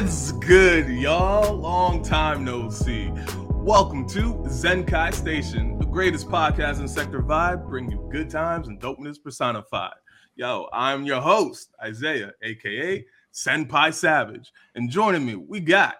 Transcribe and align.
What's 0.00 0.32
good, 0.32 0.88
y'all? 0.88 1.58
Long 1.58 2.02
time 2.02 2.42
no 2.42 2.70
see. 2.70 3.12
Welcome 3.50 4.08
to 4.08 4.32
Zenkai 4.46 5.12
Station, 5.12 5.78
the 5.78 5.84
greatest 5.84 6.26
podcast 6.26 6.80
in 6.80 6.88
Sector 6.88 7.20
Vibe, 7.20 7.68
bringing 7.68 7.90
you 7.90 8.08
good 8.10 8.30
times 8.30 8.68
and 8.68 8.80
dopeness 8.80 9.22
personified. 9.22 9.92
Yo, 10.36 10.68
I'm 10.72 11.04
your 11.04 11.20
host, 11.20 11.74
Isaiah, 11.84 12.32
aka 12.42 13.04
Senpai 13.34 13.92
Savage. 13.92 14.50
And 14.74 14.88
joining 14.88 15.26
me, 15.26 15.34
we 15.34 15.60
got 15.60 15.96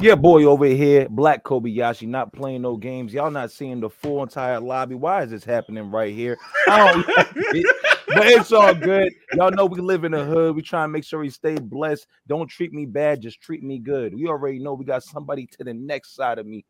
Yeah, 0.00 0.16
boy 0.16 0.42
over 0.42 0.66
here, 0.66 1.08
Black 1.08 1.44
Kobayashi, 1.44 2.08
not 2.08 2.32
playing 2.32 2.62
no 2.62 2.76
games. 2.76 3.14
Y'all 3.14 3.30
not 3.30 3.52
seeing 3.52 3.78
the 3.78 3.88
full 3.88 4.24
entire 4.24 4.58
lobby. 4.58 4.96
Why 4.96 5.22
is 5.22 5.30
this 5.30 5.44
happening 5.44 5.92
right 5.92 6.12
here? 6.12 6.36
I 6.66 6.92
don't 6.92 7.64
but 8.08 8.26
it's 8.26 8.52
all 8.52 8.74
good. 8.74 9.12
Y'all 9.34 9.50
know 9.50 9.66
we 9.66 9.80
live 9.80 10.04
in 10.04 10.12
the 10.12 10.24
hood. 10.24 10.54
We 10.56 10.62
try 10.62 10.84
and 10.84 10.92
make 10.92 11.04
sure 11.04 11.20
we 11.20 11.30
stay 11.30 11.56
blessed. 11.56 12.06
Don't 12.26 12.48
treat 12.48 12.72
me 12.72 12.86
bad, 12.86 13.20
just 13.20 13.40
treat 13.40 13.62
me 13.62 13.78
good. 13.78 14.14
We 14.14 14.26
already 14.28 14.58
know 14.58 14.74
we 14.74 14.84
got 14.84 15.02
somebody 15.02 15.46
to 15.58 15.64
the 15.64 15.74
next 15.74 16.14
side 16.14 16.38
of 16.38 16.46
me. 16.46 16.64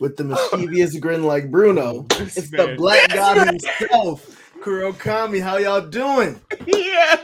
with 0.00 0.16
the 0.16 0.24
mischievous 0.24 0.98
grin 0.98 1.22
like 1.24 1.50
Bruno. 1.50 2.02
This 2.18 2.36
It's 2.36 2.50
the 2.50 2.66
man. 2.68 2.76
black 2.76 3.08
god 3.10 3.46
himself, 3.46 4.52
Kurokami. 4.60 5.40
How 5.40 5.56
y'all 5.58 5.80
doing? 5.80 6.40
Yeah. 6.66 7.20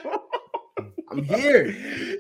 I'm 1.11 1.25
here. 1.25 1.67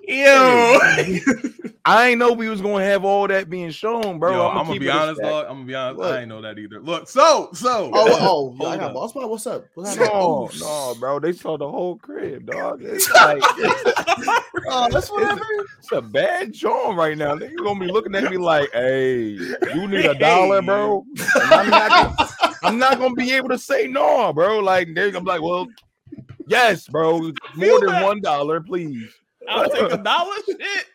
Yo. 0.08 0.78
I 1.84 2.08
ain't 2.08 2.18
know 2.18 2.32
we 2.32 2.48
was 2.48 2.60
gonna 2.60 2.84
have 2.84 3.04
all 3.04 3.26
that 3.28 3.48
being 3.48 3.70
shown, 3.70 4.18
bro. 4.18 4.32
Yo, 4.32 4.48
I'ma 4.48 4.60
I'm 4.60 4.66
gonna 4.66 4.80
be 4.80 4.90
honest, 4.90 5.20
dog. 5.20 5.46
I'm 5.48 5.54
gonna 5.54 5.64
be 5.66 5.74
honest. 5.74 5.98
What? 5.98 6.12
I 6.12 6.20
ain't 6.20 6.28
know 6.28 6.42
that 6.42 6.58
either. 6.58 6.80
Look, 6.80 7.08
so, 7.08 7.50
so. 7.54 7.90
Oh, 7.94 8.08
oh, 8.12 8.54
Hold 8.56 8.62
I 8.62 8.76
got 8.76 8.92
boss 8.92 9.10
spot. 9.10 9.30
What's 9.30 9.46
up? 9.46 9.64
What's 9.74 9.94
happening? 9.94 10.12
No, 10.12 10.50
no, 10.60 10.94
bro. 11.00 11.18
They 11.20 11.32
saw 11.32 11.56
the 11.56 11.68
whole 11.68 11.96
crib, 11.96 12.46
dog. 12.46 12.82
It's 12.90 13.10
like 13.12 13.42
Oh, 14.68 14.88
that's 14.90 15.10
whatever. 15.10 15.40
it's 15.78 15.92
a 15.92 16.02
bad 16.02 16.52
joint 16.52 16.96
right 16.96 17.16
now. 17.16 17.34
They 17.34 17.52
gonna 17.54 17.80
be 17.80 17.86
looking 17.86 18.14
at 18.14 18.30
me 18.30 18.36
like, 18.36 18.70
"Hey, 18.72 19.30
you 19.74 19.86
need 19.88 20.04
a 20.04 20.14
dollar, 20.14 20.60
bro." 20.60 21.04
And 21.34 21.52
I'm 21.52 21.70
not, 21.70 21.90
gonna, 21.90 22.54
I'm 22.62 22.78
not 22.78 22.98
gonna 22.98 23.14
be 23.14 23.32
able 23.32 23.48
to 23.48 23.58
say 23.58 23.86
no, 23.86 24.32
bro. 24.32 24.58
Like 24.58 24.94
they're 24.94 25.10
gonna 25.10 25.24
be 25.24 25.30
like, 25.30 25.42
"Well, 25.42 25.66
yes, 26.46 26.88
bro, 26.88 27.32
more 27.56 27.80
than 27.80 28.02
one 28.02 28.20
dollar, 28.20 28.60
please." 28.60 29.10
I'll 29.48 29.70
take 29.70 29.92
a 29.92 29.96
dollar. 29.98 30.34
Shit. 30.46 30.86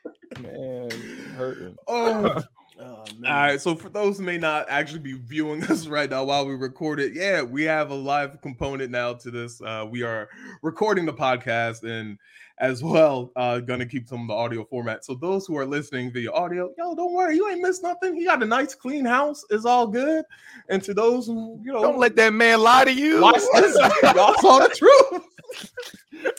Man, 0.42 0.90
hurting. 1.36 1.78
Oh. 1.88 2.44
Oh, 2.78 2.84
All 2.84 3.08
man. 3.20 3.32
right, 3.32 3.62
so 3.62 3.74
for 3.74 3.88
those 3.88 4.18
who 4.18 4.26
may 4.26 4.38
not 4.38 4.66
actually 4.68 5.00
be 5.00 5.14
viewing 5.14 5.64
us 5.64 5.88
right 5.88 6.10
now 6.10 6.26
while 6.26 6.46
we 6.46 6.56
record 6.56 7.00
it, 7.00 7.14
yeah, 7.14 7.42
we 7.42 7.64
have 7.64 7.90
a 7.90 7.96
live 7.96 8.42
component 8.42 8.92
now 8.92 9.14
to 9.14 9.32
this. 9.32 9.62
Uh, 9.62 9.88
we 9.90 10.04
are 10.04 10.28
recording 10.62 11.06
the 11.06 11.14
podcast 11.14 11.84
and 11.90 12.18
as 12.58 12.84
well 12.84 13.32
uh, 13.38 13.60
gonna 13.62 13.86
keep 13.86 14.10
some 14.10 14.24
of 14.24 14.28
the 14.28 14.34
audio 14.34 14.66
format. 14.66 15.06
So 15.06 15.16
those 15.16 15.46
who 15.46 15.56
are 15.58 15.66
listening 15.66 16.12
via 16.12 16.30
audio, 16.34 16.70
yo, 16.78 16.94
don't 16.96 17.14
worry, 17.14 17.38
you 17.38 17.50
ain't 17.50 17.62
missed 17.62 17.82
nothing. 17.82 18.18
You 18.18 18.26
got 18.28 18.44
a 18.44 18.46
nice 18.46 18.76
clean 18.76 19.06
house, 19.06 19.46
it's 19.50 19.64
all 19.64 19.88
good. 19.88 20.26
And 20.68 20.84
to 20.84 20.94
those 20.94 21.28
who 21.28 21.58
you 21.64 21.72
know, 21.72 21.82
Don't 21.82 21.98
let 21.98 22.18
that 22.18 22.34
man 22.34 22.60
lie 22.60 22.84
to 22.84 22.94
you. 22.94 23.22
watch 23.22 23.42
this, 23.54 23.74
y'all 24.04 24.36
saw 24.42 24.60
the 24.60 24.76
truth. 24.76 25.24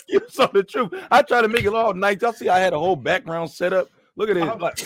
You 0.09 0.21
saw 0.29 0.47
the 0.47 0.63
truth. 0.63 0.93
I 1.11 1.23
try 1.23 1.43
to 1.43 1.49
make 1.49 1.65
it 1.65 1.75
all 1.75 1.95
nice. 1.95 2.21
Y'all 2.23 2.33
see, 2.33 2.49
I 2.49 2.59
had 2.59 2.73
a 2.73 2.79
whole 2.79 2.97
background 2.97 3.51
set 3.51 3.73
up. 3.73 3.89
Look 4.17 4.31
at 4.31 4.39
I'm. 4.39 4.59
Like, 4.59 4.83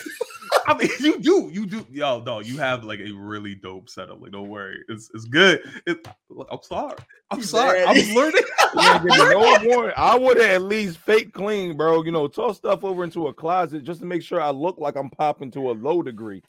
I 0.67 0.75
mean, 0.75 0.91
you 0.99 1.21
do, 1.21 1.51
you 1.53 1.65
do, 1.65 1.87
yo, 1.89 2.21
no, 2.21 2.41
you 2.41 2.59
have 2.59 2.83
like 2.83 2.99
a 2.99 3.13
really 3.13 3.55
dope 3.55 3.89
setup. 3.89 4.21
Like, 4.21 4.33
don't 4.33 4.49
worry, 4.49 4.79
it's 4.89 5.09
it's 5.15 5.25
good. 5.25 5.63
It, 5.87 6.07
I'm 6.51 6.59
sorry, 6.63 6.97
I'm 7.31 7.43
sorry. 7.43 7.85
I'm 7.85 8.15
learning. 8.15 8.43
You 8.73 8.83
ain't 8.83 9.03
give 9.03 9.17
no 9.19 9.59
warning. 9.65 9.95
I 9.97 10.17
would 10.17 10.37
have 10.37 10.51
at 10.51 10.63
least 10.63 10.99
fake 10.99 11.33
clean, 11.33 11.77
bro. 11.77 12.05
You 12.05 12.13
know, 12.13 12.29
toss 12.29 12.59
stuff 12.59 12.85
over 12.85 13.03
into 13.03 13.27
a 13.27 13.35
closet 13.35 13.83
just 13.83 13.99
to 13.99 14.07
make 14.07 14.23
sure 14.23 14.41
I 14.41 14.51
look 14.51 14.79
like 14.79 14.95
I'm 14.95 15.11
popping 15.11 15.51
to 15.53 15.71
a 15.71 15.73
low 15.73 16.03
degree. 16.03 16.41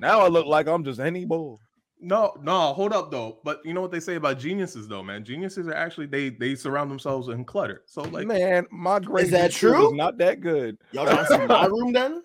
Now 0.00 0.20
I 0.20 0.26
look 0.26 0.46
like 0.46 0.66
I'm 0.66 0.82
just 0.82 0.98
any 0.98 1.24
bull. 1.24 1.60
No, 2.02 2.34
no, 2.42 2.72
hold 2.72 2.92
up 2.92 3.10
though. 3.10 3.40
But 3.44 3.60
you 3.64 3.74
know 3.74 3.82
what 3.82 3.90
they 3.90 4.00
say 4.00 4.14
about 4.14 4.38
geniuses 4.38 4.88
though, 4.88 5.02
man. 5.02 5.24
Geniuses 5.24 5.66
are 5.68 5.74
actually 5.74 6.06
they 6.06 6.30
they 6.30 6.54
surround 6.54 6.90
themselves 6.90 7.28
in 7.28 7.44
clutter. 7.44 7.82
So 7.86 8.02
like, 8.02 8.26
man, 8.26 8.66
my 8.70 9.00
grades 9.00 9.30
that 9.32 9.52
true? 9.52 9.84
was 9.84 9.92
not 9.92 10.16
that 10.18 10.40
good. 10.40 10.78
Y'all 10.92 11.04
trying 11.04 11.26
to 11.26 11.36
see 11.36 11.46
my 11.46 11.66
room 11.66 11.92
then? 11.92 12.22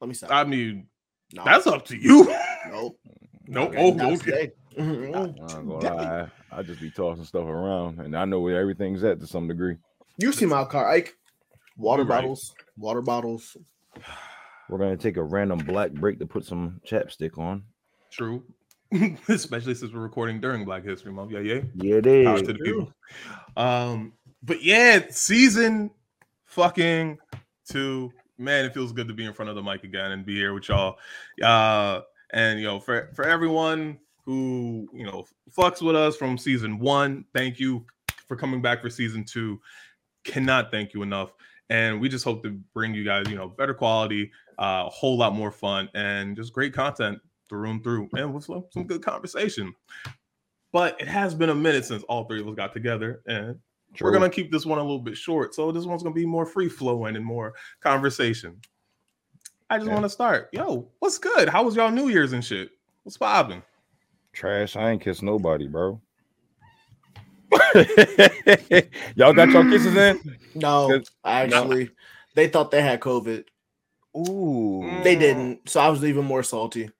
Let 0.00 0.08
me 0.08 0.14
stop. 0.14 0.30
I 0.32 0.44
mean, 0.44 0.86
No, 1.34 1.44
that's 1.44 1.66
up 1.66 1.84
to 1.86 1.96
you. 1.96 2.34
nope. 2.70 2.98
no, 3.46 3.66
Okay, 3.66 3.78
oh, 3.78 3.94
not 3.94 4.12
okay. 4.14 4.16
today. 4.24 4.52
Mhm. 4.78 5.14
I 5.14 5.58
ain't 5.58 5.68
gonna 5.68 5.94
lie. 5.94 6.28
I 6.50 6.62
just 6.62 6.80
be 6.80 6.90
tossing 6.90 7.24
stuff 7.24 7.44
around, 7.44 8.00
and 8.00 8.16
I 8.16 8.24
know 8.24 8.40
where 8.40 8.58
everything's 8.60 9.04
at 9.04 9.20
to 9.20 9.26
some 9.26 9.46
degree. 9.48 9.76
You 10.16 10.32
see 10.32 10.46
my 10.46 10.64
car, 10.64 10.88
Ike? 10.90 11.14
Water 11.76 12.02
You 12.02 12.08
right. 12.08 12.16
bottles, 12.22 12.54
water 12.78 13.02
bottles. 13.02 13.56
We're 14.68 14.78
gonna 14.78 14.96
take 14.96 15.16
a 15.16 15.22
random 15.22 15.58
black 15.58 15.92
break 15.92 16.18
to 16.20 16.26
put 16.26 16.44
some 16.44 16.80
chapstick 16.86 17.36
on. 17.38 17.64
True. 18.10 18.44
Especially 19.28 19.74
since 19.74 19.92
we're 19.92 20.00
recording 20.00 20.40
during 20.40 20.64
Black 20.64 20.84
History 20.84 21.12
Month. 21.12 21.30
Yeah, 21.30 21.40
yeah. 21.40 21.60
Yeah, 21.76 22.00
it 22.02 22.24
Power 22.24 22.38
to 22.40 22.52
the 22.52 22.58
people. 22.58 22.92
Um, 23.56 24.14
but 24.42 24.62
yeah, 24.62 25.06
season 25.10 25.90
fucking 26.46 27.18
two. 27.68 28.10
Man, 28.36 28.64
it 28.64 28.74
feels 28.74 28.92
good 28.92 29.06
to 29.06 29.14
be 29.14 29.24
in 29.26 29.32
front 29.32 29.48
of 29.48 29.54
the 29.54 29.62
mic 29.62 29.84
again 29.84 30.12
and 30.12 30.24
be 30.24 30.34
here 30.34 30.54
with 30.54 30.68
y'all. 30.68 30.96
Uh, 31.42 32.00
and 32.32 32.58
you 32.58 32.66
know, 32.66 32.80
for 32.80 33.10
for 33.14 33.24
everyone 33.24 33.98
who 34.24 34.88
you 34.92 35.04
know 35.04 35.24
fucks 35.56 35.82
with 35.82 35.94
us 35.94 36.16
from 36.16 36.36
season 36.36 36.78
one, 36.78 37.24
thank 37.32 37.60
you 37.60 37.84
for 38.26 38.36
coming 38.36 38.60
back 38.60 38.82
for 38.82 38.90
season 38.90 39.24
two. 39.24 39.60
Cannot 40.24 40.70
thank 40.72 40.94
you 40.94 41.02
enough. 41.02 41.32
And 41.68 42.00
we 42.00 42.08
just 42.08 42.24
hope 42.24 42.42
to 42.42 42.58
bring 42.74 42.94
you 42.94 43.04
guys, 43.04 43.26
you 43.28 43.36
know, 43.36 43.48
better 43.48 43.74
quality, 43.74 44.32
uh, 44.58 44.84
a 44.86 44.90
whole 44.90 45.16
lot 45.16 45.32
more 45.32 45.52
fun, 45.52 45.88
and 45.94 46.36
just 46.36 46.52
great 46.52 46.74
content 46.74 47.20
through 47.50 47.68
and 47.68 47.84
through, 47.84 48.08
and 48.14 48.32
with 48.32 48.44
some, 48.44 48.64
some 48.70 48.84
good 48.84 49.02
conversation. 49.04 49.74
But 50.72 50.98
it 51.00 51.08
has 51.08 51.34
been 51.34 51.50
a 51.50 51.54
minute 51.54 51.84
since 51.84 52.02
all 52.04 52.24
three 52.24 52.40
of 52.40 52.48
us 52.48 52.54
got 52.54 52.72
together, 52.72 53.20
and 53.26 53.58
we're 54.00 54.12
gonna 54.12 54.30
keep 54.30 54.50
this 54.50 54.64
one 54.64 54.78
a 54.78 54.82
little 54.82 55.00
bit 55.00 55.16
short. 55.16 55.54
So 55.54 55.70
this 55.72 55.84
one's 55.84 56.02
gonna 56.02 56.14
be 56.14 56.24
more 56.24 56.46
free 56.46 56.68
flowing 56.68 57.16
and 57.16 57.24
more 57.24 57.52
conversation. 57.80 58.56
I 59.68 59.76
just 59.78 59.86
Okay. 59.88 59.92
want 59.94 60.04
to 60.04 60.10
start. 60.10 60.48
Yo, 60.52 60.88
what's 61.00 61.18
good? 61.18 61.48
How 61.48 61.62
was 61.62 61.76
y'all 61.76 61.90
New 61.90 62.08
Year's 62.08 62.32
and 62.32 62.44
shit? 62.44 62.70
What's 63.02 63.16
popping? 63.18 63.62
Trash. 64.32 64.76
I 64.76 64.90
ain't 64.90 65.02
kiss 65.02 65.22
nobody, 65.22 65.66
bro. 65.66 66.00
Y'all 69.16 69.32
got 69.32 69.50
your 69.50 69.68
kisses 69.68 69.96
in? 69.96 70.38
No, 70.54 70.88
Good. 70.88 71.08
actually, 71.24 71.90
they 72.34 72.46
thought 72.48 72.70
they 72.70 72.80
had 72.82 73.00
COVID. 73.00 73.44
Ooh. 74.16 75.00
They 75.02 75.16
didn't, 75.16 75.68
so 75.68 75.80
I 75.80 75.88
was 75.88 76.04
even 76.04 76.24
more 76.24 76.42
salty. 76.42 76.90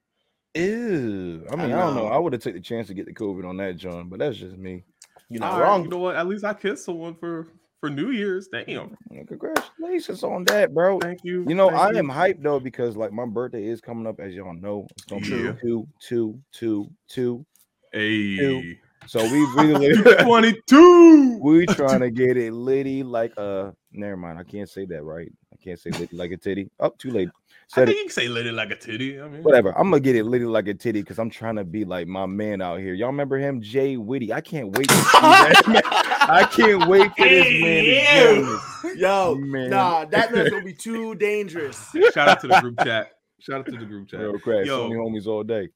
Ew. 0.55 1.47
I 1.51 1.57
mean, 1.57 1.73
I 1.73 1.79
I, 1.79 1.81
don't 1.87 1.95
know. 1.95 2.03
know. 2.03 2.07
I 2.09 2.19
would 2.19 2.33
have 2.33 2.43
took 2.43 2.55
the 2.55 2.61
chance 2.61 2.89
to 2.89 2.95
get 2.95 3.07
the 3.07 3.15
COVID 3.15 3.49
on 3.49 3.57
that, 3.59 3.77
John, 3.77 4.09
but 4.09 4.19
that's 4.19 4.37
just 4.37 4.57
me. 4.57 4.85
You 5.29 5.39
know, 5.39 5.47
right, 5.49 5.61
wrong. 5.63 5.85
You 5.85 5.89
know 5.91 5.99
what? 5.99 6.17
At 6.17 6.27
least 6.27 6.45
I 6.45 6.55
kissed 6.55 6.85
someone 6.85 7.15
for 7.15 7.47
for 7.79 7.89
New 7.89 8.11
Year's. 8.11 8.49
Damn. 8.49 8.97
Congratulations 9.29 10.25
on 10.25 10.45
that, 10.45 10.75
bro. 10.75 10.99
Thank 10.99 11.21
you. 11.23 11.45
You 11.49 11.55
know, 11.55 11.69
Thank 11.71 11.97
I 11.97 11.99
am 11.99 12.09
hyped 12.09 12.43
though 12.43 12.59
because 12.61 12.97
like 12.97 13.13
my 13.13 13.27
birthday 13.27 13.65
is 13.65 13.81
coming 13.81 14.07
up, 14.07 14.19
as 14.19 14.35
y'all 14.35 14.53
know. 14.53 14.87
It's 14.97 15.05
gonna 15.05 15.25
Yeah. 15.27 15.53
be 15.53 15.61
two, 15.61 15.87
two, 16.01 16.41
two, 16.53 16.91
two. 17.09 17.47
Hey, 17.93 18.79
So 19.07 19.23
we 19.23 19.45
really 19.57 19.97
twenty-two. 20.25 21.39
we 21.43 21.67
trying 21.67 22.01
to 22.01 22.11
get 22.11 22.37
it 22.37 22.53
litty 22.53 23.03
like 23.05 23.33
uh 23.37 23.71
never 23.93 24.17
mind. 24.17 24.39
I 24.39 24.43
can't 24.45 24.69
say 24.69 24.85
that 24.87 25.03
right. 25.05 25.31
I 25.61 25.65
can't 25.65 25.79
say 25.79 25.91
litty 25.91 26.17
like 26.17 26.31
a 26.31 26.37
titty. 26.37 26.71
Up 26.81 26.97
too 26.99 27.11
late. 27.11 27.29
I 27.77 27.85
think 27.85 27.91
it. 27.91 27.97
you 27.97 28.03
can 28.05 28.11
say 28.11 28.29
"lit 28.29 28.53
like 28.53 28.71
a 28.71 28.77
titty." 28.77 29.21
I 29.21 29.29
mean, 29.29 29.43
Whatever. 29.43 29.71
I'm 29.79 29.91
gonna 29.91 30.01
get 30.01 30.17
it 30.17 30.25
litty 30.25 30.45
like 30.47 30.67
a 30.69 30.75
titty 30.75 31.03
because 31.03 31.19
I'm 31.19 31.31
trying 31.31 31.57
to 31.57 31.65
be 31.65 31.85
like 31.85 32.09
my 32.09 32.27
man 32.27 32.63
out 32.63 32.81
here. 32.81 32.95
Y'all 32.95 33.09
remember 33.09 33.39
him, 33.39 33.61
Jay 33.61 33.97
Witty? 33.97 34.33
I 34.33 34.41
can't 34.41 34.77
wait. 34.77 34.89
To 34.89 34.95
see 34.95 35.21
that 35.21 35.63
man. 35.69 35.83
I 35.85 36.45
can't 36.51 36.89
wait 36.89 37.11
for 37.17 37.25
this 37.29 37.45
man 37.63 37.85
to 37.85 37.91
Hey, 37.91 38.35
join 38.43 38.55
us. 38.55 38.97
Yo, 38.97 39.35
Man. 39.37 39.71
nah, 39.71 40.05
that 40.07 40.33
man's 40.33 40.51
gonna 40.51 40.65
be 40.65 40.73
too 40.73 41.15
dangerous. 41.17 41.91
Shout 42.13 42.29
out 42.29 42.41
to 42.41 42.49
the 42.49 42.61
group 42.61 42.81
chat. 42.83 43.13
Shout 43.41 43.61
out 43.61 43.67
to 43.67 43.73
the 43.73 43.85
group 43.85 44.09
chat. 44.09 44.21
Real 44.21 44.39
crash. 44.39 44.67
Yo. 44.67 44.89
Sony 44.89 44.97
homies 44.97 45.27
all 45.27 45.45
day. 45.45 45.69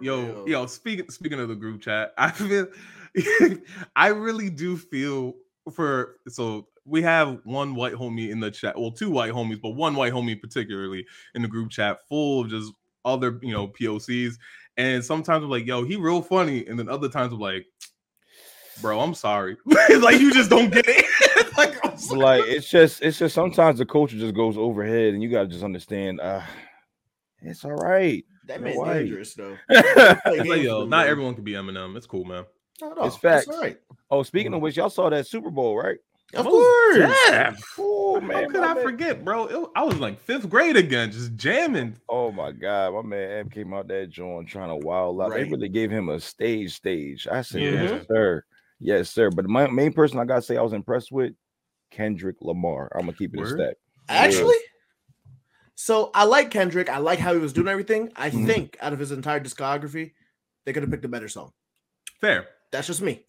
Yo, 0.00 0.44
yo, 0.46 0.66
speaking 0.66 1.08
speaking 1.10 1.38
of 1.40 1.48
the 1.48 1.56
group 1.56 1.80
chat, 1.80 2.12
I 2.18 2.30
feel 2.32 2.66
I 3.96 4.08
really 4.08 4.50
do 4.50 4.76
feel 4.76 5.34
for 5.72 6.16
so 6.28 6.66
we 6.90 7.02
have 7.02 7.38
one 7.44 7.74
white 7.74 7.94
homie 7.94 8.30
in 8.30 8.40
the 8.40 8.50
chat, 8.50 8.78
well, 8.78 8.90
two 8.90 9.10
white 9.10 9.32
homies, 9.32 9.60
but 9.62 9.70
one 9.70 9.94
white 9.94 10.12
homie 10.12 10.38
particularly 10.40 11.06
in 11.34 11.42
the 11.42 11.48
group 11.48 11.70
chat 11.70 11.98
full 12.08 12.42
of 12.42 12.50
just 12.50 12.72
other, 13.04 13.38
you 13.42 13.52
know, 13.52 13.68
POCs. 13.68 14.34
And 14.76 15.04
sometimes 15.04 15.44
I'm 15.44 15.50
like, 15.50 15.66
yo, 15.66 15.84
he 15.84 15.96
real 15.96 16.20
funny. 16.22 16.66
And 16.66 16.78
then 16.78 16.88
other 16.88 17.08
times 17.08 17.32
I'm 17.32 17.38
like, 17.40 17.66
bro, 18.80 19.00
I'm 19.00 19.14
sorry. 19.14 19.56
like 20.00 20.20
you 20.20 20.32
just 20.32 20.50
don't 20.50 20.70
get 20.72 20.84
it. 20.88 21.04
like, 21.56 21.74
sorry. 21.98 22.20
like 22.20 22.44
it's 22.46 22.68
just 22.68 23.02
it's 23.02 23.18
just 23.18 23.34
sometimes 23.34 23.78
the 23.78 23.86
culture 23.86 24.16
just 24.18 24.34
goes 24.34 24.56
overhead 24.56 25.14
and 25.14 25.22
you 25.22 25.28
gotta 25.28 25.48
just 25.48 25.64
understand 25.64 26.20
uh 26.20 26.40
it's 27.42 27.64
all 27.64 27.72
right. 27.72 28.24
that 28.46 28.58
You're 28.60 28.64
man's 28.68 28.78
white. 28.78 28.94
dangerous 29.00 29.34
though. 29.34 29.56
It's 29.70 30.48
like, 30.48 30.62
yo, 30.62 30.86
not 30.86 31.06
everyone 31.06 31.34
can 31.34 31.44
be 31.44 31.52
Eminem. 31.52 31.96
It's 31.96 32.06
cool, 32.06 32.24
man. 32.24 32.44
No, 32.82 32.94
no, 32.94 33.02
It's 33.04 33.16
that's 33.18 33.44
facts. 33.44 33.48
all 33.56 33.62
right. 33.62 33.78
oh, 34.10 34.22
speaking 34.22 34.54
of 34.54 34.60
which, 34.62 34.76
y'all 34.76 34.88
saw 34.90 35.10
that 35.10 35.26
Super 35.26 35.50
Bowl, 35.50 35.76
right? 35.76 35.98
Of 36.34 36.46
I 36.46 36.48
was- 36.48 36.96
course. 36.96 37.14
Yeah. 37.28 37.56
Oh 37.78 38.20
How 38.20 38.26
man, 38.26 38.50
could 38.50 38.60
I 38.62 38.74
man- 38.74 38.82
forget, 38.84 39.24
bro? 39.24 39.46
It- 39.46 39.70
I 39.74 39.82
was 39.84 39.98
like 39.98 40.20
fifth 40.20 40.48
grade 40.48 40.76
again, 40.76 41.10
just 41.10 41.34
jamming. 41.36 41.96
Oh 42.08 42.30
my 42.30 42.52
god, 42.52 42.94
my 42.94 43.02
man 43.02 43.30
Ab 43.38 43.52
came 43.52 43.72
out 43.74 43.88
that 43.88 44.10
joint 44.10 44.48
trying 44.48 44.68
to 44.68 44.86
wild 44.86 45.20
out. 45.20 45.30
They 45.32 45.44
really 45.44 45.68
gave 45.68 45.90
him 45.90 46.08
a 46.08 46.20
stage 46.20 46.74
stage. 46.74 47.26
I 47.30 47.42
said, 47.42 47.62
Yeah. 47.62 47.82
yes, 47.82 48.06
sir. 48.06 48.44
Yes, 48.78 49.10
sir. 49.10 49.30
But 49.30 49.46
my 49.46 49.66
main 49.68 49.92
person 49.92 50.18
I 50.18 50.24
gotta 50.24 50.42
say 50.42 50.56
I 50.56 50.62
was 50.62 50.72
impressed 50.72 51.10
with 51.12 51.32
Kendrick 51.90 52.36
Lamar. 52.40 52.90
I'm 52.94 53.02
gonna 53.02 53.12
keep 53.12 53.34
it 53.34 53.38
Word? 53.40 53.60
a 53.60 53.64
stack. 53.64 53.76
Actually, 54.08 54.56
so 55.74 56.10
I 56.14 56.24
like 56.24 56.50
Kendrick. 56.50 56.88
I 56.88 56.98
like 56.98 57.18
how 57.18 57.32
he 57.32 57.40
was 57.40 57.52
doing 57.52 57.68
everything. 57.68 58.10
I 58.16 58.30
Mhm. 58.30 58.46
think 58.46 58.76
out 58.80 58.92
of 58.92 58.98
his 58.98 59.12
entire 59.12 59.40
discography, 59.40 60.12
they 60.64 60.72
could 60.72 60.82
have 60.82 60.90
picked 60.90 61.04
a 61.04 61.08
better 61.08 61.28
song. 61.28 61.52
Fair. 62.20 62.46
That's 62.70 62.86
just 62.86 63.02
me. 63.02 63.24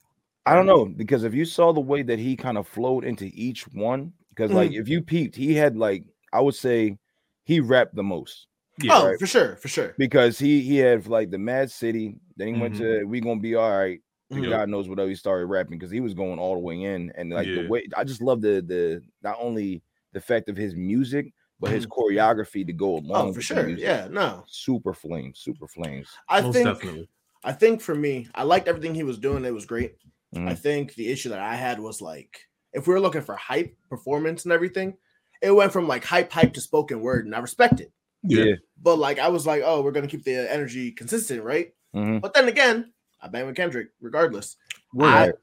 I 0.46 0.56
don't 0.56 0.66
know 0.66 0.86
because 0.86 1.24
if 1.24 1.34
you 1.34 1.46
saw 1.46 1.72
the 1.72 1.80
way 1.82 2.02
that 2.02 2.20
he 2.20 2.36
kind 2.36 2.58
of 2.58 2.68
flowed 2.68 3.04
into 3.06 3.26
each 3.34 3.64
one, 3.74 4.14
because 4.30 4.52
like 4.52 4.72
if 4.72 4.88
you 4.90 5.02
peeped, 5.02 5.36
he 5.36 5.54
had 5.54 5.78
like 5.78 6.04
I 6.34 6.42
would 6.42 6.56
say 6.56 6.98
he 7.44 7.60
rapped 7.60 7.96
the 7.96 8.04
most 8.04 8.48
Yeah. 8.82 8.94
oh, 8.98 9.08
right. 9.08 9.20
for 9.20 9.28
sure, 9.28 9.56
for 9.58 9.68
sure. 9.68 9.94
because 9.98 10.40
he 10.40 10.62
he 10.62 10.78
had 10.78 11.06
like 11.08 11.30
the 11.30 11.36
m.A.A.d 11.38 11.72
city, 11.72 12.16
then 12.38 12.48
he 12.56 12.60
went 12.62 12.76
Mhm. 12.76 12.78
to 12.80 13.04
We 13.06 13.20
Gonna 13.22 13.40
Be 13.40 13.56
All 13.56 13.70
Right. 13.70 14.00
and. 14.32 14.48
God 14.50 14.70
knows 14.70 14.88
what 14.90 14.98
else 15.00 15.10
he 15.10 15.16
started 15.16 15.46
rapping 15.48 15.78
because 15.78 15.92
he 15.92 16.00
was 16.00 16.14
going 16.14 16.40
all 16.40 16.54
the 16.56 16.60
way 16.62 16.82
in, 16.84 17.12
and 17.18 17.30
like 17.32 17.48
Yeah. 17.48 17.62
the 17.64 17.68
way 17.68 17.86
I 17.96 18.04
just 18.04 18.22
love 18.22 18.42
the 18.42 18.62
the 18.66 19.04
not 19.22 19.38
only 19.40 19.84
the 20.14 20.22
fact 20.22 20.50
of 20.50 20.58
his 20.58 20.76
music 20.76 21.34
but 21.60 21.70
his 21.70 21.86
choreography 21.86 22.66
to 22.66 22.74
go 22.74 22.96
along. 22.98 23.04
Mm-hmm. 23.04 23.12
Oh, 23.14 23.26
with 23.28 23.36
for 23.36 23.54
the 23.54 23.62
sure. 23.62 23.68
music. 23.68 23.84
Yeah, 23.86 24.08
no. 24.10 24.44
super 24.48 24.94
flames, 24.96 25.38
super 25.40 25.68
flames. 25.68 26.10
I 26.28 26.42
Most 26.42 26.54
think 26.56 26.66
definitely. 26.68 27.10
I 27.44 27.52
think 27.54 27.82
for 27.82 27.94
me, 27.94 28.28
I 28.34 28.42
liked 28.44 28.68
everything 28.68 28.96
he 28.96 29.04
was 29.04 29.20
doing. 29.20 29.46
It 29.46 29.54
was 29.54 29.66
great. 29.68 29.96
I 30.34 30.40
Mhm. 30.40 30.60
think 30.60 30.96
the 30.96 31.10
issue 31.12 31.30
that 31.30 31.40
I 31.40 31.56
had 31.56 31.80
was 31.80 32.02
like, 32.02 32.40
if 32.74 32.88
we 32.88 32.94
were 32.94 33.00
looking 33.02 33.22
for 33.22 33.36
hype, 33.36 33.76
performance, 33.90 34.44
and 34.46 34.54
everything, 34.54 34.96
it 35.42 35.52
went 35.52 35.74
from 35.74 35.88
like 35.88 36.04
hype, 36.06 36.32
hype 36.32 36.54
to 36.54 36.62
spoken 36.62 37.02
word, 37.02 37.26
and 37.26 37.36
I 37.36 37.40
respect 37.40 37.82
it. 37.82 37.92
Yeah. 38.24 38.54
But 38.82 38.98
like, 38.98 39.20
I 39.20 39.28
was 39.28 39.46
like, 39.46 39.62
oh, 39.66 39.82
we're 39.82 39.92
gonna 39.92 40.08
keep 40.08 40.24
the 40.24 40.50
energy 40.52 40.92
consistent, 40.92 41.44
right? 41.44 41.74
Mhm. 41.96 42.22
But 42.22 42.34
then 42.34 42.48
again, 42.48 42.94
I 43.22 43.28
bang 43.28 43.46
with 43.46 43.56
Kendrick 43.56 43.90
regardless. 44.00 44.56
Right. 44.94 45.30
I- 45.30 45.34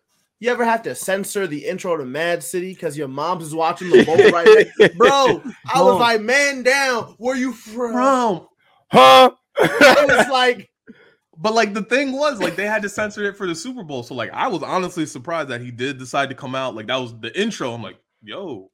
you 0.40 0.50
ever 0.52 0.64
have 0.64 0.82
to 0.84 0.94
censor 0.94 1.48
the 1.48 1.66
intro 1.66 1.96
to 1.96 2.04
m.A.A.d 2.04 2.42
city 2.42 2.72
because 2.72 2.96
your 2.96 3.08
mom's 3.08 3.42
is 3.46 3.54
watching 3.56 3.90
the 3.90 4.04
bowl 4.06 4.16
right 4.30 4.68
there? 4.78 4.88
Bro, 4.96 5.42
I 5.74 5.82
was 5.82 5.98
like, 5.98 6.20
man 6.20 6.62
down, 6.62 7.16
where 7.18 7.34
you 7.36 7.52
from? 7.52 7.92
Bro. 7.92 8.48
Huh? 8.92 9.32
I 9.58 10.04
was 10.08 10.28
like, 10.28 10.70
But 11.40 11.54
like 11.54 11.72
the 11.72 11.82
thing 11.82 12.12
was, 12.12 12.40
like 12.40 12.56
they 12.56 12.66
had 12.66 12.82
to 12.82 12.88
censor 12.88 13.24
it 13.24 13.36
for 13.36 13.46
the 13.46 13.54
Super 13.54 13.84
Bowl. 13.84 14.02
So 14.02 14.14
like 14.14 14.30
I 14.32 14.48
was 14.48 14.62
honestly 14.62 15.06
surprised 15.06 15.48
that 15.50 15.60
he 15.60 15.70
did 15.70 15.96
decide 15.98 16.28
to 16.30 16.34
come 16.34 16.54
out. 16.56 16.74
Like 16.74 16.88
that 16.88 16.96
was 16.96 17.18
the 17.18 17.38
intro. 17.40 17.72
I'm 17.72 17.82
like, 17.82 17.98
yo, 18.22 18.70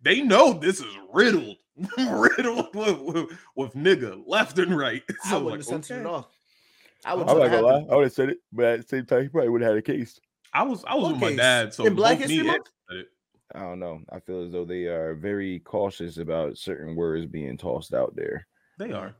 they 0.00 0.20
know 0.22 0.52
this 0.52 0.78
is 0.80 0.96
riddled, 1.12 1.56
riddled 1.98 2.74
with, 2.74 2.98
with, 3.00 3.38
with 3.56 3.74
nigga 3.74 4.22
left 4.26 4.58
and 4.58 4.76
right. 4.78 5.02
I 5.24 5.30
So 5.30 5.42
wouldn't 5.42 5.50
like, 5.50 5.58
have 5.60 5.66
censored 5.66 5.98
okay. 5.98 6.08
it 6.08 6.12
off. 6.12 6.26
I 7.04 7.14
would 7.14 7.28
I'm 7.28 7.36
not 7.38 7.50
gonna 7.50 7.62
lie. 7.66 7.84
I 7.90 7.96
would 7.96 8.04
have 8.04 8.12
said 8.12 8.28
it, 8.30 8.38
but 8.52 8.64
at 8.66 8.82
the 8.82 8.86
same 8.88 9.06
time, 9.06 9.22
he 9.22 9.28
probably 9.28 9.48
would 9.48 9.62
have 9.62 9.70
had 9.70 9.78
a 9.78 9.82
case. 9.82 10.20
I 10.54 10.62
was 10.62 10.84
I 10.86 10.94
was 10.94 11.04
What 11.04 11.12
with 11.14 11.20
my 11.20 11.34
dad. 11.34 11.74
So 11.74 11.84
In 11.84 11.94
Black 11.94 12.18
History 12.18 12.42
Month? 12.44 12.68
it. 12.90 13.06
I 13.54 13.60
don't 13.60 13.80
know. 13.80 14.00
I 14.10 14.20
feel 14.20 14.44
as 14.44 14.52
though 14.52 14.64
they 14.64 14.84
are 14.84 15.14
very 15.14 15.58
cautious 15.60 16.16
about 16.18 16.56
certain 16.58 16.94
words 16.94 17.26
being 17.26 17.56
tossed 17.58 17.92
out 17.92 18.14
there, 18.14 18.46
They 18.78 18.92
are. 18.92 19.14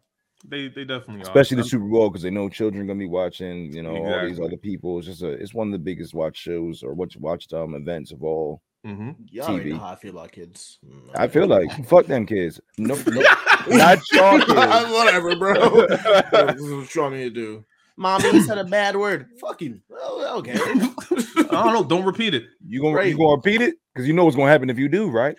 They 0.45 0.69
they 0.69 0.85
definitely 0.85 1.23
especially 1.23 1.59
are. 1.59 1.63
the 1.63 1.69
Super 1.69 1.85
Bowl, 1.87 2.11
because 2.11 2.23
they 2.23 2.31
know 2.31 2.49
children 2.49 2.87
gonna 2.87 2.99
be 2.99 3.07
watching. 3.07 3.73
You 3.73 3.83
know, 3.83 3.97
all 3.97 4.27
these 4.27 4.41
other 4.41 4.57
people. 4.57 4.99
It's 4.99 5.07
just 5.07 5.23
a. 5.23 5.31
It's 5.31 5.55
one 5.55 5.69
of 5.69 5.73
the 5.73 5.79
biggest 5.79 6.15
watch 6.15 6.37
shows 6.37 6.83
or 6.83 6.95
watch 6.95 7.17
watched 7.17 7.53
um 7.53 7.75
events 7.75 8.13
of 8.13 8.23
all. 8.23 8.63
Mm-hmm. 8.87 9.11
Y'all 9.31 9.47
already 9.47 9.71
know 9.71 9.77
TV. 9.77 9.81
how 9.81 9.93
I 9.93 9.95
feel 9.97 10.11
about 10.11 10.33
kids. 10.33 10.79
I 11.15 11.29
feel 11.29 11.47
like 11.47 11.87
fuck 11.87 12.07
them 12.07 12.27
kids. 12.27 12.61
No, 12.79 12.97
no 13.07 13.21
not 13.69 14.01
your 14.13 14.39
kids. 14.41 14.49
Whatever, 14.93 15.37
bro. 15.37 15.87
this 15.87 16.57
is 16.61 16.75
what 16.75 16.95
you 16.95 17.03
want 17.03 17.15
me 17.15 17.23
to 17.25 17.31
do. 17.31 17.65
Mommy 17.97 18.25
you 18.33 18.43
said 18.43 18.59
a 18.59 18.65
bad 18.65 18.97
word. 18.97 19.27
Fucking 19.41 19.81
oh, 19.93 20.39
okay. 20.39 20.55
I 20.55 21.63
don't 21.63 21.73
know. 21.75 21.85
Don't 21.85 22.05
repeat 22.05 22.35
it. 22.35 22.45
You 22.67 22.81
gonna 22.81 22.97
Right. 22.97 23.07
you 23.07 23.17
gonna 23.17 23.37
repeat 23.37 23.63
it? 23.63 23.77
Because 23.95 24.09
you 24.09 24.15
know 24.15 24.25
what's 24.25 24.37
gonna 24.37 24.51
happen 24.51 24.71
if 24.71 24.79
you 24.79 24.89
do, 24.89 25.09
right? 25.11 25.37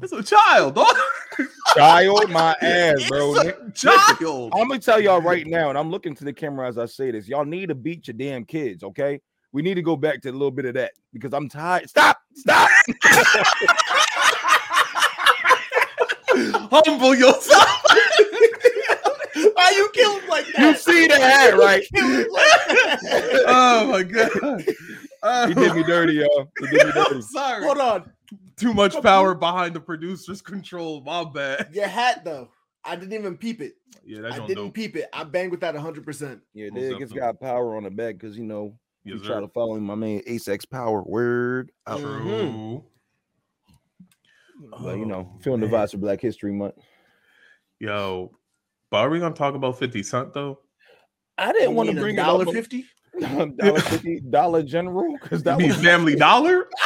It's 0.00 0.12
a 0.12 0.22
child, 0.22 0.76
dog. 0.76 0.94
Child, 1.74 2.30
my 2.30 2.56
ass, 2.62 3.08
bro. 3.08 3.36
A 3.36 3.70
child. 3.72 4.52
I'm 4.54 4.68
gonna 4.68 4.78
tell 4.78 5.00
y'all 5.00 5.20
right 5.20 5.46
now, 5.46 5.68
and 5.68 5.78
I'm 5.78 5.90
looking 5.90 6.14
to 6.16 6.24
the 6.24 6.32
camera 6.32 6.66
as 6.68 6.78
I 6.78 6.86
say 6.86 7.10
this. 7.10 7.28
Y'all 7.28 7.44
need 7.44 7.68
to 7.68 7.74
beat 7.74 8.08
your 8.08 8.16
damn 8.16 8.44
kids, 8.44 8.82
okay? 8.82 9.20
We 9.52 9.62
need 9.62 9.74
to 9.74 9.82
go 9.82 9.96
back 9.96 10.22
to 10.22 10.30
a 10.30 10.32
little 10.32 10.50
bit 10.50 10.64
of 10.64 10.74
that 10.74 10.92
because 11.12 11.32
I'm 11.32 11.48
tired. 11.48 11.88
Stop, 11.88 12.18
stop. 12.34 12.68
Humble 16.32 17.14
yourself. 17.14 17.82
Why 19.34 19.72
you 19.76 19.90
kill 19.92 20.18
him 20.20 20.28
like 20.28 20.46
that? 20.46 20.58
You 20.58 20.72
that? 20.72 20.80
see 20.80 21.06
that, 21.08 21.56
right? 21.56 21.84
Like 21.92 23.44
oh 23.48 23.86
my 23.90 24.02
god. 24.02 24.64
Oh, 25.22 25.48
He 25.48 25.54
did 25.54 25.74
me 25.76 25.82
dirty, 25.82 26.14
y'all. 26.14 26.50
He 26.60 26.66
did 26.68 26.86
me 26.86 26.92
dirty. 26.94 27.14
I'm 27.16 27.22
sorry. 27.22 27.64
Hold 27.64 27.78
on. 27.78 28.12
Too 28.60 28.74
much 28.74 29.00
power 29.02 29.34
behind 29.34 29.74
the 29.74 29.80
producer's 29.80 30.42
control. 30.42 31.00
My 31.02 31.24
bad. 31.24 31.70
Your 31.72 31.86
hat 31.88 32.24
though. 32.24 32.50
I 32.84 32.96
didn't 32.96 33.12
even 33.12 33.36
peep 33.36 33.60
it. 33.60 33.74
Yeah, 34.04 34.22
that's 34.22 34.36
I 34.40 34.46
didn't 34.46 34.64
dope. 34.66 34.74
peep 34.74 34.96
it. 34.96 35.06
I 35.12 35.24
banged 35.24 35.50
with 35.50 35.60
that 35.60 35.74
100. 35.74 36.04
percent 36.04 36.40
Yeah, 36.54 36.68
Most 36.72 36.80
Dig 36.80 37.00
has 37.00 37.12
got 37.12 37.40
power 37.40 37.76
on 37.76 37.82
the 37.84 37.90
back 37.90 38.14
because 38.18 38.36
you 38.38 38.44
know 38.44 38.76
Yes, 39.04 39.20
you 39.20 39.24
try 39.24 39.40
to 39.40 39.48
follow 39.48 39.78
my 39.78 39.94
man 39.94 40.22
Ace 40.26 40.46
X 40.48 40.64
Power 40.64 41.02
word. 41.02 41.72
out. 41.86 42.00
Mhm. 42.00 42.22
True. 42.22 42.84
But 44.82 44.96
you 44.98 45.06
know, 45.06 45.32
Oh, 45.34 45.38
feeling 45.42 45.60
the 45.60 45.68
man. 45.68 45.86
vibes 45.86 45.92
for 45.92 45.98
Black 45.98 46.20
History 46.20 46.52
Month. 46.52 46.74
Yo, 47.78 48.30
but 48.90 48.98
are 48.98 49.10
we 49.10 49.18
gonna 49.18 49.34
talk 49.34 49.54
about 49.54 49.78
50 49.78 50.02
Cent 50.02 50.34
though? 50.34 50.60
I 51.38 51.52
didn't 51.52 51.74
want 51.74 51.88
to 51.90 51.96
bring 51.96 52.16
it 52.16 52.18
dollar 52.18 52.46
up. 52.46 52.52
fifty. 52.52 52.84
Dollar 53.18 53.80
fifty, 53.80 54.20
Dollar 54.20 54.62
General, 54.62 55.16
because 55.22 55.42
that 55.42 55.58
You 55.58 55.68
mean 55.68 55.76
was 55.76 55.82
Family 55.84 56.14
Dollar? 56.26 56.68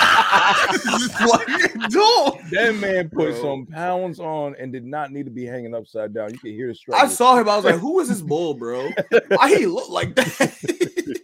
that 2.51 2.77
man 2.81 3.09
put 3.11 3.33
Bro. 3.33 3.43
some 3.43 3.67
pounds 3.67 4.21
on 4.21 4.55
and 4.59 4.73
did 4.73 4.85
not 4.85 5.13
need 5.13 5.25
to 5.25 5.31
be 5.31 5.45
hanging 5.45 5.75
upside 5.75 6.15
down. 6.15 6.33
You 6.33 6.39
can 6.39 6.53
hear 6.53 6.69
the 6.69 6.75
struggle. 6.75 7.05
I 7.05 7.09
saw 7.09 7.37
him. 7.37 7.49
I 7.49 7.57
was 7.57 7.65
like, 7.65 7.77
"Who 7.77 8.01
is 8.01 8.09
this 8.09 8.23
bull, 8.23 8.55
bro? 8.55 8.91
Why 9.29 9.57
he 9.57 9.67
look 9.67 9.91
like 9.91 10.15
that?" 10.17 11.21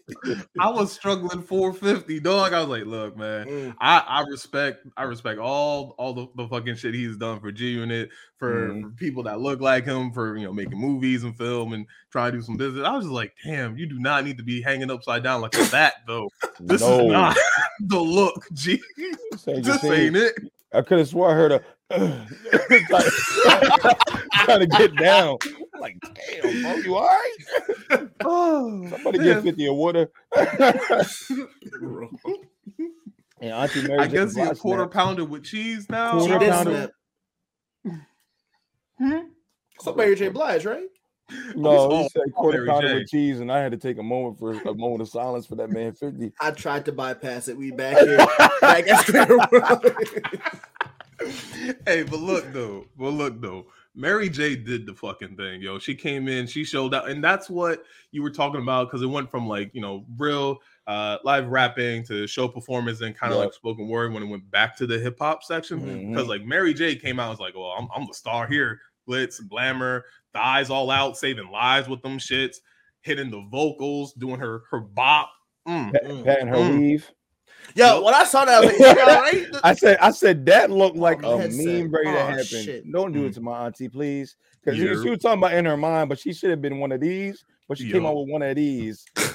I 0.59 0.71
was 0.71 0.93
struggling 0.93 1.43
450, 1.43 2.21
dog. 2.21 2.53
I 2.53 2.61
was 2.61 2.69
like, 2.69 2.85
look, 2.87 3.17
man. 3.17 3.47
Mm. 3.47 3.75
I, 3.81 3.99
I 3.99 4.21
respect 4.23 4.87
I 4.97 5.05
respect 5.05 5.39
all 5.39 5.95
all 5.99 6.13
the, 6.15 6.27
the 6.37 6.49
fucking 6.49 6.77
shit 6.77 6.95
he's 6.95 7.17
done 7.17 7.41
for 7.41 7.53
G 7.53 7.71
Unit 7.71 8.11
for, 8.39 8.69
Mhm. 8.71 8.83
for 8.83 8.91
people 8.91 9.23
that 9.25 9.41
look 9.41 9.61
like 9.61 9.85
him 9.85 10.13
for 10.13 10.37
you 10.37 10.45
know 10.45 10.53
making 10.53 10.79
movies 10.79 11.25
and 11.25 11.37
film 11.37 11.73
and 11.73 11.87
trying 12.11 12.33
to 12.33 12.39
do 12.39 12.43
some 12.43 12.57
business. 12.57 12.87
I 12.87 12.93
was 12.93 13.05
just 13.05 13.15
like, 13.15 13.35
damn, 13.45 13.77
you 13.77 13.87
do 13.87 13.99
not 13.99 14.25
need 14.25 14.39
to 14.39 14.45
be 14.45 14.61
hanging 14.63 14.91
upside 14.91 15.23
down 15.23 15.41
like 15.41 15.53
that 15.53 15.95
though. 16.07 16.29
This 16.59 16.81
no, 16.81 17.01
is 17.01 17.13
not 17.13 17.37
the 17.81 17.99
look, 18.01 18.47
G. 18.53 18.81
This 19.31 19.49
ain't 19.49 19.65
This 19.65 19.85
ain't 19.85 20.17
it. 20.17 20.35
I 20.73 20.83
could 20.83 20.99
have 20.99 21.09
swore 21.09 21.31
I 21.31 21.35
heard 21.35 21.53
a 21.53 21.61
trying 24.45 24.61
to 24.61 24.67
get 24.67 24.95
down. 24.97 25.39
I'm 25.75 25.81
like, 25.81 25.97
damn, 26.01 26.63
bro, 26.63 26.75
you 26.77 26.95
all 26.97 27.07
right? 27.07 28.09
Oh, 28.25 28.87
Somebody 28.91 29.19
man. 29.19 29.27
get 29.27 29.43
50 29.43 29.67
of 29.69 29.77
water. 29.77 30.11
Bro. 31.81 32.11
and 33.41 33.53
Auntie 33.53 33.83
Mary 33.89 33.99
I 33.99 34.07
J. 34.07 34.13
guess 34.13 34.35
he 34.37 34.43
a 34.43 34.55
quarter 34.55 34.83
snapped. 34.83 34.95
pounder 34.95 35.25
with 35.25 35.43
cheese 35.45 35.89
now. 35.91 36.21
She 36.21 36.29
Quarter 36.29 36.45
did 36.45 36.53
pounder. 36.53 36.91
Hmm? 38.99 39.19
So 39.81 39.95
Mary 39.95 40.15
J. 40.15 40.29
Blige, 40.29 40.67
right? 40.67 40.87
No, 41.57 41.71
Oh, 41.91 42.03
he 42.03 42.09
said 42.09 42.33
quarter 42.35 42.59
Mary 42.59 42.69
pounder 42.69 42.95
with 42.97 43.09
cheese, 43.09 43.41
and 43.41 43.51
I 43.53 43.59
had 43.59 43.73
to 43.73 43.79
take 43.79 43.99
a 43.99 44.03
moment 44.03 44.39
for 44.39 44.53
a 44.53 44.75
moment 44.75 45.03
of 45.03 45.09
silence 45.09 45.47
for 45.47 45.55
that 45.57 45.71
man 45.71 45.93
50. 45.93 46.33
I 46.41 46.51
tried 46.53 46.85
to 46.87 46.93
bypass 46.93 47.49
it. 47.49 47.57
We 47.57 47.71
back 47.71 47.99
here. 47.99 48.19
back 48.61 48.89
at 48.89 49.07
square 49.07 49.37
one. 49.37 49.81
hey, 51.87 52.03
but 52.03 52.21
look 52.21 52.53
though, 52.53 52.87
but 52.99 53.11
look 53.11 53.41
though, 53.41 53.67
Mary 53.95 54.29
J 54.31 54.57
did 54.57 54.87
the 54.87 54.95
fucking 54.95 55.37
thing, 55.37 55.61
yo. 55.61 55.79
She 55.79 55.95
came 55.95 56.29
in, 56.29 56.47
she 56.47 56.65
showed 56.65 56.95
out, 56.95 57.11
and 57.11 57.23
that's 57.23 57.51
what 57.51 57.83
you 58.13 58.23
were 58.23 58.31
talking 58.31 58.63
about 58.63 58.89
because 58.89 59.03
it 59.03 59.07
went 59.07 59.31
from 59.31 59.47
like 59.47 59.71
you 59.75 59.81
know 59.81 60.05
real 60.17 60.59
uh 60.87 61.19
live 61.25 61.49
rapping 61.49 62.03
to 62.05 62.27
show 62.27 62.49
performance 62.49 63.01
and 63.03 63.15
kind 63.17 63.33
of 63.33 63.39
Yeah. 63.39 63.45
like 63.45 63.55
spoken 63.55 63.89
word 63.89 64.13
when 64.13 64.23
it 64.23 64.27
went 64.27 64.51
back 64.51 64.77
to 64.79 64.87
the 64.87 64.99
hip 64.99 65.19
hop 65.19 65.43
section 65.45 66.11
because 66.11 66.27
like 66.27 66.45
Mary 66.45 66.73
J 66.73 66.97
came 66.97 67.21
out 67.21 67.25
and 67.31 67.39
was 67.39 67.41
like, 67.41 67.55
well, 67.55 67.75
I'm, 67.79 67.89
I'm 67.95 68.07
the 68.07 68.15
star 68.15 68.47
here, 68.47 68.81
glitz, 69.09 69.41
glamour, 69.49 70.05
thighs 70.33 70.71
all 70.71 70.91
out, 70.91 71.17
saving 71.17 71.51
lives 71.51 71.89
with 71.89 72.03
them 72.03 72.19
shits, 72.19 72.57
hitting 73.03 73.31
the 73.31 73.41
vocals, 73.51 74.13
doing 74.15 74.39
her 74.41 74.63
her 74.71 74.81
bop. 74.81 75.31
Mm. 75.69 75.93
Pat- 75.93 76.05
Mm. 76.05 76.25
Patting 76.25 76.47
her 76.49 76.57
Mm. 76.57 76.79
weave. 76.81 77.11
Yo, 77.75 78.03
when 78.03 78.15
I 78.15 78.25
saw 78.25 78.45
that, 78.47 78.63
I 78.63 78.67
was 78.67 78.79
like, 78.81 79.33
"You? 79.35 79.51
I 79.65 79.75
said, 79.75 79.99
I 80.01 80.11
said 80.11 80.47
that 80.47 80.71
looked 80.71 80.97
like 80.97 81.23
Oh, 81.23 81.39
a 81.39 81.43
headset. 81.43 81.65
meme 81.67 81.91
ready 81.91 82.07
to 82.11 82.13
Oh, 82.23 82.27
happen. 82.27 82.45
shit. 82.45 82.91
Don't 82.91 83.13
do 83.13 83.25
Mm. 83.25 83.29
it 83.29 83.35
to 83.35 83.41
my 83.43 83.67
auntie, 83.67 83.89
please. 83.89 84.37
Because 84.65 84.79
she, 84.79 84.87
Yeah. 84.87 84.95
she 85.03 85.11
was 85.11 85.19
talking 85.21 85.39
about 85.39 85.53
in 85.55 85.65
her 85.67 85.77
mind, 85.77 86.09
but 86.09 86.19
she 86.19 86.33
should 86.33 86.51
have 86.51 86.61
been 86.63 86.79
one 86.81 86.91
of 86.93 87.01
these. 87.01 87.45
But 87.69 87.79
she 87.79 87.91
came 87.93 88.03
Yo. 88.03 88.09
out 88.09 88.17
with 88.17 88.29
one 88.31 88.43
of 88.43 88.57
these. 88.57 89.05
I 89.17 89.29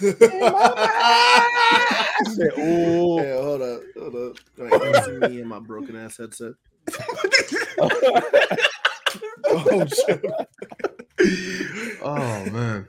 said, 2.34 2.52
"Ooh, 2.58 3.16
Yeah, 3.22 3.42
hold 3.42 3.62
up, 3.62 3.82
hold 3.98 4.16
up. 4.16 4.32
up. 4.32 4.38
Like, 4.58 4.84
you 4.84 4.94
see 5.06 5.18
me 5.30 5.40
and 5.42 5.48
my 5.50 5.60
broken 5.60 5.96
ass 5.96 6.18
headset. 6.18 6.54
Oh, 9.56 9.86
shit. 9.86 10.26
oh 12.04 12.46
man, 12.52 12.88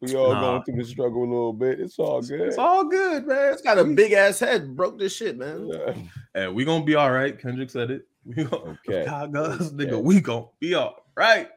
we 0.00 0.14
all 0.14 0.32
Nah. 0.32 0.40
going 0.40 0.62
through 0.64 0.76
the 0.76 0.84
struggle 0.88 1.20
a 1.22 1.28
little 1.28 1.52
bit. 1.52 1.80
It's 1.80 1.98
all 1.98 2.20
good. 2.22 2.40
it's 2.42 2.58
all 2.58 2.84
good, 2.84 3.26
man. 3.26 3.52
It's 3.52 3.62
got 3.62 3.78
a 3.78 3.84
big 3.84 4.12
ass 4.12 4.38
head. 4.40 4.76
Broke 4.76 4.98
this 4.98 5.14
shit, 5.14 5.36
man. 5.36 5.68
Yeah. 5.72 5.94
Hey, 6.34 6.48
we 6.48 6.64
gonna 6.64 6.84
be 6.84 6.94
all 6.94 7.10
right. 7.10 7.38
Kendrick 7.38 7.70
said 7.70 7.90
it. 7.90 8.06
We 8.26 8.42
gonna, 8.44 8.76
Okay. 8.88 9.04
God, 9.04 9.32
guys, 9.32 9.72
nigga, 9.72 10.02
we 10.02 10.20
gonna 10.20 10.46
be 10.58 10.74
all 10.74 10.96
right. 11.16 11.48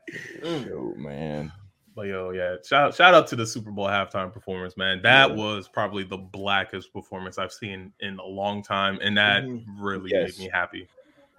Mm. 0.41 0.68
Yo, 0.68 0.94
man. 0.98 1.51
But 1.96 2.03
yo, 2.08 2.29
yeah, 2.32 2.56
shout 2.63 2.94
shout 2.96 3.13
out 3.15 3.27
to 3.27 3.36
the 3.36 3.46
Super 3.46 3.72
Bowl 3.72 3.88
halftime 3.88 4.32
performance, 4.32 4.77
man. 4.77 5.01
That 5.01 5.32
Yeah. 5.32 5.36
was 5.36 5.68
probably 5.68 6.03
the 6.03 6.18
blackest 6.18 6.94
performance 6.94 7.38
I've 7.39 7.51
seen 7.51 7.91
in 8.01 8.20
a 8.20 8.25
long 8.25 8.62
time, 8.63 9.00
and 9.01 9.18
that 9.18 9.44
Mhm. 9.44 9.63
really 9.79 10.12
Yes. 10.12 10.38
made 10.38 10.46
me 10.46 10.51
happy. 10.53 10.88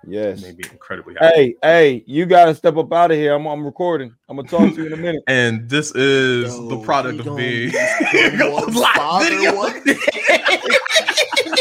Yes. 0.07 0.42
Maybe 0.42 0.64
incredibly 0.71 1.14
happy. 1.14 1.35
Hey, 1.35 1.54
hey, 1.62 2.04
you 2.07 2.25
gotta 2.26 2.54
step 2.54 2.76
up 2.76 2.92
out 2.92 3.11
of 3.11 3.16
here. 3.16 3.35
I'm, 3.35 3.47
I'm 3.47 3.64
recording. 3.64 4.14
I'm 4.28 4.37
gonna 4.37 4.49
talk 4.49 4.75
to 4.75 4.80
you 4.80 4.87
in 4.87 4.92
a 4.92 4.97
minute. 4.97 5.23
And 5.28 5.69
this 5.69 5.95
is 5.95 6.52
the 6.69 6.78
product 6.78 7.21
of 7.21 7.26
gonna 7.26 7.37
being 7.37 7.73
live 7.73 9.23
video. 9.23 9.62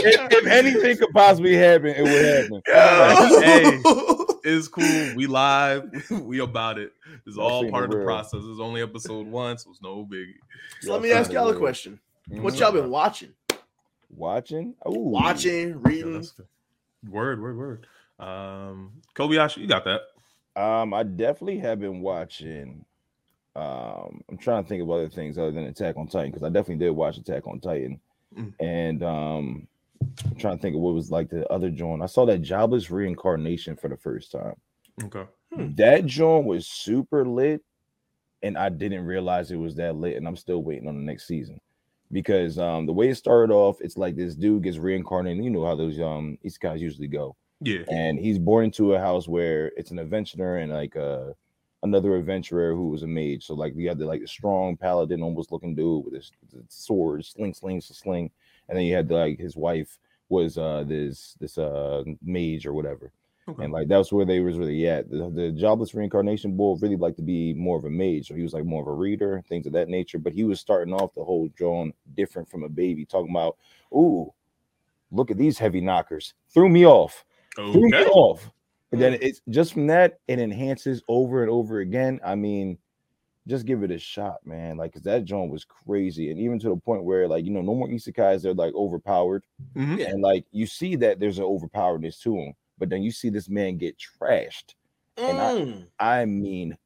if, 0.02 0.32
if 0.32 0.48
anything 0.48 0.98
could 0.98 1.12
possibly 1.14 1.56
happen, 1.56 1.88
it 1.88 2.04
would 2.04 2.26
happen. 2.26 2.62
Yeah. 2.68 3.42
Hey. 3.42 3.82
It's 4.44 4.68
cool. 4.70 5.16
We 5.16 5.28
live. 5.28 5.90
We 6.10 6.40
about 6.40 6.80
it. 6.80 6.94
It's 7.28 7.36
That 7.36 7.42
all 7.42 7.70
part 7.70 7.86
of 7.86 7.92
the 7.92 7.98
real. 7.98 8.06
process. 8.06 8.40
It's 8.44 8.60
only 8.60 8.82
episode 8.82 9.28
one, 9.28 9.58
so 9.58 9.70
it's 9.72 9.82
no 9.82 10.06
biggie. 10.06 10.36
So 10.82 10.94
let 10.94 11.02
me 11.02 11.12
ask 11.12 11.32
y'all 11.32 11.50
a 11.50 11.56
question. 11.56 12.00
Mm-hmm. 12.32 12.44
What 12.44 12.58
y'all 12.58 12.72
been 12.72 12.90
watching? 12.90 13.34
watching? 14.10 14.76
Ooh. 14.88 14.94
Watching, 14.98 15.82
reading. 15.82 16.14
that's 16.14 16.32
good. 16.32 16.48
Word, 17.08 17.42
word, 17.42 17.58
word. 17.58 17.88
Um, 18.20 18.92
Kobayashi, 19.16 19.58
you 19.58 19.68
got 19.68 19.86
that. 19.86 20.02
Um, 20.56 20.94
I 20.94 21.04
definitely 21.04 21.60
have 21.60 21.80
been 21.80 22.02
watching. 22.02 22.84
Um, 23.56 24.22
I'm 24.30 24.38
trying 24.38 24.64
to 24.64 24.70
think 24.70 24.82
of 24.84 24.90
other 24.92 25.10
things 25.10 25.38
other 25.38 25.52
than 25.52 25.66
Attack 25.66 25.98
on 25.98 26.08
Titan 26.08 26.32
because 26.32 26.44
I 26.44 26.50
definitely 26.50 26.86
did 26.86 26.92
watch 26.92 27.18
Attack 27.18 27.48
on 27.48 27.60
Titan, 27.60 28.00
Mm. 28.38 28.54
and 28.60 29.04
um, 29.04 29.68
I'm 30.24 30.36
trying 30.36 30.56
to 30.58 30.62
think 30.62 30.76
of 30.76 30.82
what 30.82 30.94
was 30.94 31.10
like 31.10 31.30
the 31.30 31.48
other 31.52 31.72
joint. 31.72 32.04
I 32.04 32.06
saw 32.06 32.26
that 32.28 32.44
Jobless 32.44 32.92
Reincarnation 32.92 33.76
for 33.76 33.88
the 33.90 33.98
first 33.98 34.32
time. 34.32 34.54
Okay. 35.04 35.24
Hmm. 35.52 35.74
That 35.76 36.06
joint 36.06 36.46
was 36.46 36.68
super 36.68 37.26
lit, 37.26 37.64
and 38.44 38.56
I 38.56 38.70
didn't 38.70 39.06
realize 39.06 39.50
it 39.50 39.56
was 39.56 39.76
that 39.76 39.96
lit, 39.96 40.16
and 40.18 40.28
I'm 40.28 40.36
still 40.36 40.62
waiting 40.62 40.88
on 40.88 40.96
the 40.96 41.02
next 41.02 41.26
season 41.28 41.60
because 42.12 42.60
um, 42.60 42.86
the 42.86 42.94
way 42.94 43.10
it 43.10 43.16
started 43.16 43.52
off, 43.52 43.82
it's 43.82 43.98
like 43.98 44.16
this 44.16 44.36
dude 44.36 44.64
gets 44.64 44.78
reincarnated. 44.78 45.44
You 45.44 45.50
know 45.50 45.66
how 45.66 45.76
those 45.76 46.00
um 46.00 46.38
these 46.44 46.58
guys 46.60 46.82
usually 46.82 47.08
go 47.08 47.36
Yeah. 47.62 47.84
and 47.90 48.18
he's 48.20 48.40
born 48.40 48.66
into 48.66 48.94
a 48.94 49.00
house 49.00 49.28
where 49.28 49.68
it's 49.76 49.92
an 49.92 50.00
adventurer 50.00 50.58
and 50.58 50.72
like 50.72 50.96
uh 50.96 51.34
another 51.84 52.16
adventurer 52.16 52.74
who 52.74 52.90
was 52.90 53.04
a 53.04 53.08
mage. 53.08 53.46
So 53.46 53.54
like 53.54 53.74
you 53.76 53.88
had 53.88 53.98
the 53.98 54.06
like 54.06 54.22
the 54.22 54.28
strong 54.28 54.78
paladin 54.78 55.22
almost 55.22 55.52
looking 55.52 55.76
dude 55.76 56.06
with 56.06 56.14
his, 56.14 56.32
his 56.52 56.64
sword, 56.70 57.26
sling, 57.26 57.54
sling, 57.54 57.82
sling, 57.82 58.32
and 58.68 58.78
then 58.78 58.86
you 58.86 58.96
had 58.96 59.10
like 59.12 59.40
his 59.40 59.56
wife 59.56 59.98
was 60.30 60.58
uh 60.58 60.84
this 60.88 61.36
this 61.40 61.58
uh 61.58 62.04
mage 62.24 62.66
or 62.66 62.74
whatever. 62.74 63.12
Okay. 63.48 63.64
And 63.64 63.74
like 63.74 63.88
that's 63.88 64.12
where 64.14 64.26
they 64.26 64.42
was 64.42 64.58
really 64.58 64.88
at. 64.88 65.10
The, 65.10 65.30
the 65.30 65.52
jobless 65.52 65.96
reincarnation 65.96 66.56
boy 66.56 66.76
really 66.80 66.96
liked 66.96 67.18
to 67.18 67.24
be 67.24 67.54
more 67.56 67.80
of 67.80 67.86
a 67.86 67.90
mage, 67.90 68.28
so 68.28 68.36
he 68.36 68.44
was 68.44 68.54
like 68.54 68.66
more 68.66 68.82
of 68.84 68.88
a 68.88 68.94
reader, 68.94 69.44
things 69.50 69.66
of 69.66 69.74
that 69.74 69.90
nature. 69.90 70.20
But 70.20 70.34
he 70.34 70.44
was 70.44 70.60
starting 70.60 70.94
off 70.94 71.16
the 71.16 71.24
whole 71.24 71.50
John 71.58 71.92
different 72.16 72.48
from 72.50 72.64
a 72.64 72.70
baby, 72.70 73.06
talking 73.06 73.32
about, 73.32 73.58
"Ooh, 73.92 74.32
look 75.12 75.32
at 75.32 75.38
these 75.38 75.58
heavy 75.58 75.82
knockers, 75.82 76.36
threw 76.54 76.70
me 76.70 76.86
off." 76.86 77.26
Threw 77.72 77.90
me 77.90 77.96
Okay. 77.98 78.10
off. 78.10 78.50
And 78.92 79.00
then 79.02 79.18
it's 79.22 79.42
just 79.50 79.74
from 79.74 79.86
that, 79.88 80.20
it 80.28 80.40
enhances 80.40 81.04
over 81.08 81.44
and 81.44 81.52
over 81.52 81.80
again. 81.80 82.20
I 82.26 82.34
mean, 82.36 82.78
just 83.48 83.66
give 83.66 83.84
it 83.84 83.92
a 83.92 84.00
shot, 84.00 84.38
man. 84.46 84.78
Like, 84.78 84.94
cause 84.94 85.04
that 85.04 85.26
joint 85.26 85.52
was 85.52 85.64
crazy. 85.64 86.32
And 86.32 86.40
even 86.40 86.58
to 86.60 86.70
the 86.70 86.76
point 86.76 87.04
where, 87.04 87.28
like, 87.28 87.46
you 87.46 87.52
know, 87.52 87.62
no 87.62 87.76
more 87.76 87.88
isekais, 87.88 88.42
they're 88.42 88.54
like 88.54 88.74
overpowered. 88.74 89.44
Mhm. 89.76 90.08
And 90.08 90.22
like, 90.22 90.46
you 90.52 90.66
see 90.66 90.96
that 90.98 91.20
there's 91.20 91.38
an 91.38 91.46
overpoweredness 91.46 92.20
to 92.22 92.36
him, 92.36 92.54
but 92.80 92.90
then 92.90 93.04
you 93.04 93.12
see 93.12 93.30
this 93.30 93.48
man 93.50 93.78
get 93.78 93.96
trashed. 93.98 94.74
And 95.18 95.38
I- 95.40 95.54
Mm. 95.56 95.86
I 96.00 96.26
mean, 96.26 96.78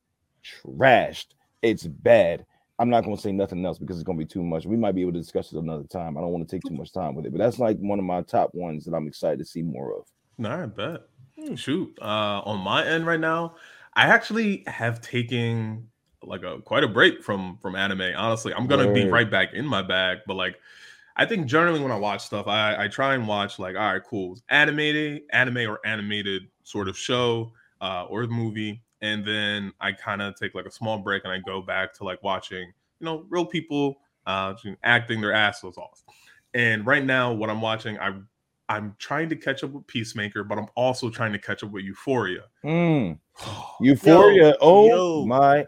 trashed. 0.43 1.27
It's 1.61 1.85
bad. 1.87 2.45
I'm 2.79 2.89
not 2.89 3.03
going 3.05 3.15
to 3.15 3.21
say 3.21 3.31
nothing 3.31 3.65
else 3.65 3.77
because 3.77 3.97
it's 3.97 4.03
going 4.03 4.17
to 4.17 4.25
be 4.25 4.27
too 4.27 4.43
much. 4.43 4.65
We 4.65 4.75
might 4.75 4.95
be 4.95 5.01
able 5.01 5.13
to 5.13 5.19
discuss 5.19 5.53
it 5.53 5.59
another 5.59 5.83
time. 5.85 6.17
I 6.17 6.21
don't 6.21 6.31
want 6.31 6.47
to 6.47 6.53
take 6.53 6.63
too 6.67 6.75
much 6.75 6.91
time 6.91 7.15
with 7.15 7.25
it, 7.25 7.31
but 7.31 7.37
that's 7.37 7.59
like 7.59 7.77
one 7.77 7.99
of 7.99 8.05
my 8.05 8.21
top 8.23 8.53
ones 8.53 8.83
that 8.85 8.95
I'm 8.95 9.07
excited 9.07 9.39
to 9.39 9.45
see 9.45 9.61
more 9.61 9.95
of. 9.97 10.05
All 10.43 10.57
right, 10.57 10.75
bet. 10.75 11.01
Hmm. 11.39 11.55
Shoot. 11.55 11.97
Uh, 12.01 12.41
on 12.45 12.59
my 12.59 12.85
end 12.85 13.05
right 13.05 13.19
now, 13.19 13.55
I 13.93 14.03
actually 14.07 14.63
have 14.67 15.01
taken 15.01 15.89
like 16.23 16.43
a 16.43 16.61
quite 16.61 16.83
a 16.83 16.87
break 16.87 17.23
from 17.23 17.57
from 17.61 17.75
anime. 17.75 18.13
Honestly, 18.15 18.53
I'm 18.53 18.67
gonna 18.67 18.91
be 18.93 19.07
right 19.09 19.29
back 19.29 19.53
in 19.53 19.65
my 19.65 19.81
bag, 19.81 20.19
but 20.27 20.35
like. 20.35 20.57
I 21.15 21.27
think 21.27 21.45
generally 21.45 21.79
when 21.79 21.91
I 21.91 21.95
watch 21.95 22.25
stuff, 22.25 22.47
I, 22.47 22.85
I 22.85 22.87
try 22.87 23.13
and 23.13 23.27
watch 23.27 23.59
like, 23.59 23.75
all 23.75 23.93
right, 23.93 24.03
cool, 24.03 24.35
animated, 24.49 25.21
anime 25.31 25.69
or 25.69 25.79
animated 25.85 26.47
sort 26.63 26.87
of 26.87 26.97
show 26.97 27.53
uh, 27.81 28.05
or 28.05 28.25
movie, 28.25 28.81
and 29.01 29.23
then 29.23 29.73
I 29.79 29.91
kind 29.91 30.23
of 30.23 30.35
take 30.35 30.55
like 30.55 30.65
a 30.65 30.71
small 30.71 30.97
break 30.97 31.23
and 31.23 31.31
I 31.31 31.37
go 31.37 31.61
back 31.61 31.93
to 31.97 32.03
like 32.03 32.23
watching, 32.23 32.73
you 32.99 33.05
know, 33.05 33.27
real 33.29 33.45
people 33.45 33.97
uh, 34.25 34.55
acting 34.83 35.21
their 35.21 35.33
asses 35.33 35.77
off. 35.77 36.01
And 36.55 36.83
right 36.83 37.05
now, 37.05 37.31
what 37.31 37.51
I'm 37.51 37.61
watching, 37.61 37.99
I 37.99 38.13
I'm 38.69 38.95
trying 38.97 39.29
to 39.29 39.35
catch 39.35 39.63
up 39.63 39.71
with 39.71 39.85
Peacemaker, 39.87 40.43
but 40.43 40.57
I'm 40.57 40.67
also 40.75 41.09
trying 41.09 41.33
to 41.33 41.39
catch 41.39 41.63
up 41.63 41.71
with 41.71 41.83
Euphoria. 41.83 42.43
Mm. 42.63 43.19
Euphoria. 43.81 44.55
oh 44.61 44.87
yo. 44.87 45.25
my 45.25 45.65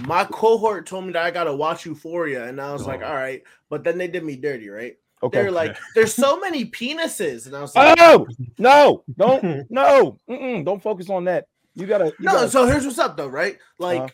My 0.00 0.24
cohort 0.24 0.86
told 0.86 1.06
me 1.06 1.12
that 1.12 1.24
I 1.24 1.30
gotta 1.30 1.54
watch 1.54 1.86
Euphoria, 1.86 2.46
and 2.46 2.60
I 2.60 2.72
was 2.72 2.86
like, 2.86 3.02
Oh. 3.02 3.06
all 3.06 3.14
right. 3.14 3.42
But 3.68 3.84
then 3.84 3.98
they 3.98 4.08
did 4.08 4.24
me 4.24 4.36
dirty, 4.36 4.68
right? 4.68 4.96
okay. 5.22 5.42
They're 5.42 5.50
like, 5.50 5.76
there's 5.94 6.14
so 6.14 6.38
many 6.40 6.64
penises, 6.66 7.46
and 7.46 7.54
I 7.56 7.60
was 7.62 7.74
like, 7.74 7.96
Oh 8.00 8.26
no, 8.58 9.04
don't 9.16 9.66
no, 9.70 10.18
mm-mm, 10.28 10.64
don't 10.64 10.82
focus 10.82 11.08
on 11.10 11.24
that. 11.24 11.46
You 11.74 11.86
gotta 11.86 12.06
you 12.06 12.14
no. 12.20 12.32
gotta- 12.32 12.50
So 12.50 12.66
here's 12.66 12.84
what's 12.84 12.98
up, 12.98 13.16
though, 13.16 13.28
right? 13.28 13.58
Like, 13.78 14.02
Uh. 14.02 14.08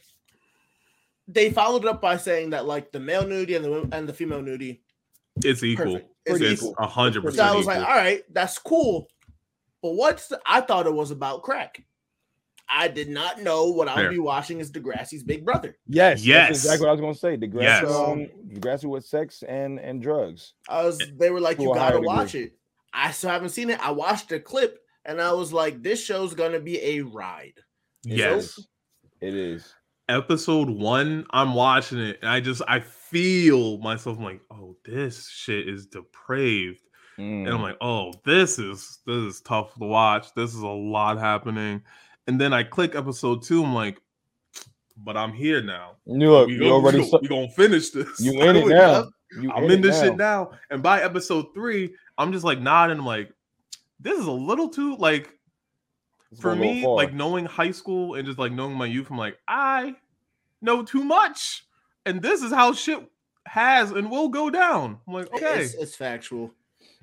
they 1.29 1.51
followed 1.51 1.85
up 1.87 2.01
by 2.01 2.17
saying 2.17 2.51
that 2.51 2.67
like 2.67 2.93
the 2.93 3.01
male 3.01 3.27
nudity 3.27 3.55
and 3.57 3.65
the 3.65 3.89
and 3.93 4.09
the 4.09 4.13
female 4.13 4.43
nudity, 4.43 4.83
It's 5.45 5.63
equal. 5.65 5.95
perfect. 5.95 6.11
It's 6.27 6.39
Pretty 6.39 6.53
It's 6.53 6.63
equal. 6.63 6.75
a 6.79 6.87
hundred 6.87 7.23
So 7.23 7.29
I 7.29 7.31
percent 7.31 7.57
was 7.57 7.67
like, 7.67 7.79
all 7.79 7.95
right, 7.97 8.23
that's 8.33 8.59
cool. 8.59 9.09
But 9.83 9.93
what's 9.95 10.29
the, 10.29 10.41
I 10.45 10.61
thought 10.61 10.87
it 10.87 10.93
was 10.95 11.11
about 11.11 11.43
crack. 11.43 11.83
I 12.69 12.89
did 12.89 13.09
not 13.09 13.41
know 13.43 13.67
what 13.71 13.87
I 13.87 14.03
would 14.03 14.11
be 14.11 14.19
watching 14.19 14.59
is 14.59 14.73
Degrassi's 14.73 15.23
big 15.23 15.45
brother. 15.45 15.77
yes, 15.87 16.25
Yes. 16.25 16.49
that's 16.49 16.65
exactly 16.65 16.85
what 16.87 16.89
I 16.91 16.93
was 16.95 17.01
gonna 17.01 17.15
say. 17.15 17.37
The 17.37 17.47
grass 17.47 17.83
Yes. 17.83 17.91
um 17.93 18.27
Degrassi 18.53 18.85
with 18.87 19.05
sex 19.07 19.45
and 19.47 19.79
and 19.79 20.03
drugs. 20.03 20.55
I 20.69 20.83
was 20.83 21.01
they 21.17 21.31
were 21.31 21.39
like, 21.41 21.59
To 21.59 21.63
you 21.63 21.69
gotta 21.69 21.81
higher 21.81 21.93
degree. 21.93 22.07
watch 22.09 22.35
it. 22.35 22.53
I 22.93 23.13
still 23.13 23.31
haven't 23.31 23.51
seen 23.51 23.71
it. 23.71 23.79
I 23.81 23.93
watched 23.93 24.33
a 24.33 24.41
clip 24.41 24.81
and 25.05 25.21
I 25.23 25.33
was 25.33 25.53
like, 25.53 25.81
this 25.83 26.03
show's 26.05 26.35
gonna 26.35 26.59
be 26.59 26.81
a 26.83 27.03
ride. 27.03 27.55
yes. 28.03 28.59
It 29.21 29.35
is. 29.35 29.73
Episode 30.09 30.69
one, 30.69 31.25
I'm 31.31 31.55
watching 31.55 31.99
it, 31.99 32.19
and 32.21 32.31
I 32.31 32.39
just 32.41 32.63
I 32.69 32.81
feel 33.17 33.79
myself 33.79 34.19
I'm 34.19 34.25
like, 34.25 34.41
oh, 34.51 34.77
this 34.85 35.29
shit 35.29 35.69
is 35.69 35.87
depraved. 35.87 36.83
and 37.19 37.49
I'm 37.49 37.59
Mm. 37.59 37.63
like, 37.63 37.77
oh, 37.81 38.13
this 38.27 38.59
is 38.59 38.99
this 39.07 39.17
is 39.17 39.41
tough 39.41 39.73
to 39.75 39.85
watch. 39.85 40.35
This 40.35 40.51
is 40.55 40.61
a 40.61 40.67
lot 40.67 41.19
happening. 41.19 41.83
And 42.27 42.39
then 42.39 42.53
I 42.53 42.63
click 42.63 42.95
episode 42.95 43.43
two. 43.43 43.65
I'm 43.65 43.73
like, 43.73 43.99
but 44.99 45.17
I'm 45.17 45.33
here 45.33 45.63
now. 45.63 45.93
you 46.07 46.31
look, 46.31 46.49
we 46.49 46.55
you 46.55 46.59
go, 46.61 46.73
already 46.75 46.99
we, 47.01 47.09
saw, 47.09 47.19
we 47.23 47.29
gonna 47.29 47.49
finish 47.51 47.89
this. 47.91 48.21
you 48.21 48.33
in 48.43 48.57
it 48.57 48.67
now. 48.69 49.09
You 49.41 49.51
I'm 49.53 49.65
in 49.65 49.71
in 49.73 49.81
this 49.81 49.97
now. 49.97 50.03
shit 50.03 50.17
now. 50.19 50.51
And 50.71 50.83
by 50.83 51.01
episode 51.03 51.55
three, 51.55 51.95
I'm 52.19 52.33
just 52.33 52.45
like 52.45 52.61
nodding. 52.61 52.99
I'm 52.99 53.07
like, 53.07 53.33
this 53.99 54.19
is 54.19 54.27
a 54.27 54.31
little 54.33 54.69
too 54.69 54.97
like 54.97 55.31
It's 56.33 56.41
for 56.43 56.55
going 56.55 56.69
a 56.69 56.73
little 56.75 56.91
me, 56.91 56.97
like 56.97 57.15
knowing 57.15 57.47
high 57.47 57.71
school 57.73 58.15
and 58.17 58.27
just 58.27 58.39
like 58.39 58.53
knowing 58.53 58.75
my 58.77 58.87
youth. 58.87 59.09
I'm 59.11 59.17
like, 59.17 59.39
I 59.49 59.95
know 60.61 60.83
too 60.85 61.03
much, 61.05 61.66
and 62.07 62.23
this 62.23 62.43
is 62.43 62.53
how 62.53 62.73
shit 62.73 63.07
has 63.47 63.91
and 63.91 64.11
will 64.11 64.29
go 64.29 64.49
down. 64.51 64.99
I'm 65.07 65.15
like, 65.15 65.33
okay. 65.35 65.63
It's, 65.63 65.75
it's 65.75 65.95
factual. 65.97 66.53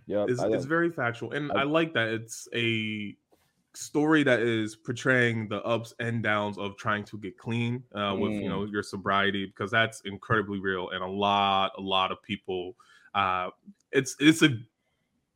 Yeah, 0.06 0.26
it's, 0.28 0.42
it's 0.42 0.66
very 0.66 0.92
factual 0.92 1.32
and 1.32 1.52
I- 1.52 1.62
I, 1.62 1.64
like 1.64 1.94
that 1.94 2.10
it's 2.10 2.48
a 2.54 3.16
story 3.74 4.22
that 4.24 4.40
is 4.42 4.76
portraying 4.76 5.48
the 5.48 5.62
ups 5.64 5.94
and 6.00 6.22
downs 6.22 6.58
of 6.58 6.76
trying 6.78 7.04
to 7.06 7.18
get 7.18 7.38
clean 7.38 7.84
uh, 7.96 8.16
with 8.20 8.34
you 8.34 8.42
Mm. 8.42 8.50
know 8.50 8.66
your 8.66 8.84
sobriety 8.84 9.46
because 9.48 9.72
that's 9.72 10.02
incredibly 10.02 10.60
real 10.60 10.90
and 10.90 11.02
a 11.04 11.08
lot 11.08 11.72
a 11.78 11.82
lot 11.82 12.12
of 12.12 12.22
people 12.22 12.76
uh 13.16 13.50
it's 13.92 14.16
it's 14.20 14.44
a 14.44 14.50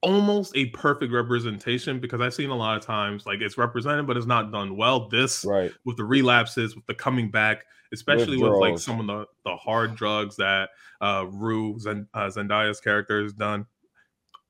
almost 0.03 0.55
a 0.55 0.67
perfect 0.67 1.11
representation 1.11 1.99
because 1.99 2.21
i've 2.21 2.33
seen 2.33 2.51
a 2.51 2.55
lot 2.55 2.77
of 2.77 2.85
times 2.85 3.25
like 3.25 3.41
it's 3.41 3.57
represented 3.57 4.05
but 4.05 4.15
it's 4.15 4.27
not 4.27 4.51
done 4.51 4.77
well 4.77 5.07
this 5.09 5.43
right. 5.43 5.71
with 5.85 5.97
the 5.97 6.03
relapses, 6.03 6.75
with 6.75 6.85
the 6.85 6.93
coming 6.93 7.31
back, 7.31 7.65
especially 7.91 8.37
with 8.37 8.53
like 8.53 8.77
some 8.77 8.99
of 8.99 9.07
the, 9.07 9.25
the 9.43 9.55
hard 9.55 9.95
drugs 9.95 10.35
that 10.35 10.69
uh 11.01 11.25
Rue 11.31 11.79
Zen, 11.79 12.07
uh, 12.13 12.27
Zendaya's 12.27 12.79
character 12.79 13.23
has 13.23 13.33
done. 13.33 13.65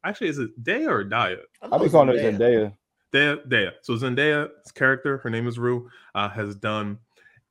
actually 0.03 0.27
is 0.27 0.39
it 0.39 0.61
Daya 0.63 0.89
or 0.89 1.05
Daya? 1.05 1.39
I'll 1.61 1.79
be 1.79 1.89
calling 1.89 2.09
her 2.09 2.15
Zendaya. 2.15 2.73
Daya, 3.13 3.47
Daya. 3.47 3.71
So 3.81 3.93
Zendaya's 3.93 4.71
character, 4.73 5.17
her 5.19 5.29
name 5.29 5.47
is 5.47 5.57
Rue, 5.57 5.89
uh, 6.13 6.27
has 6.29 6.55
done, 6.55 6.99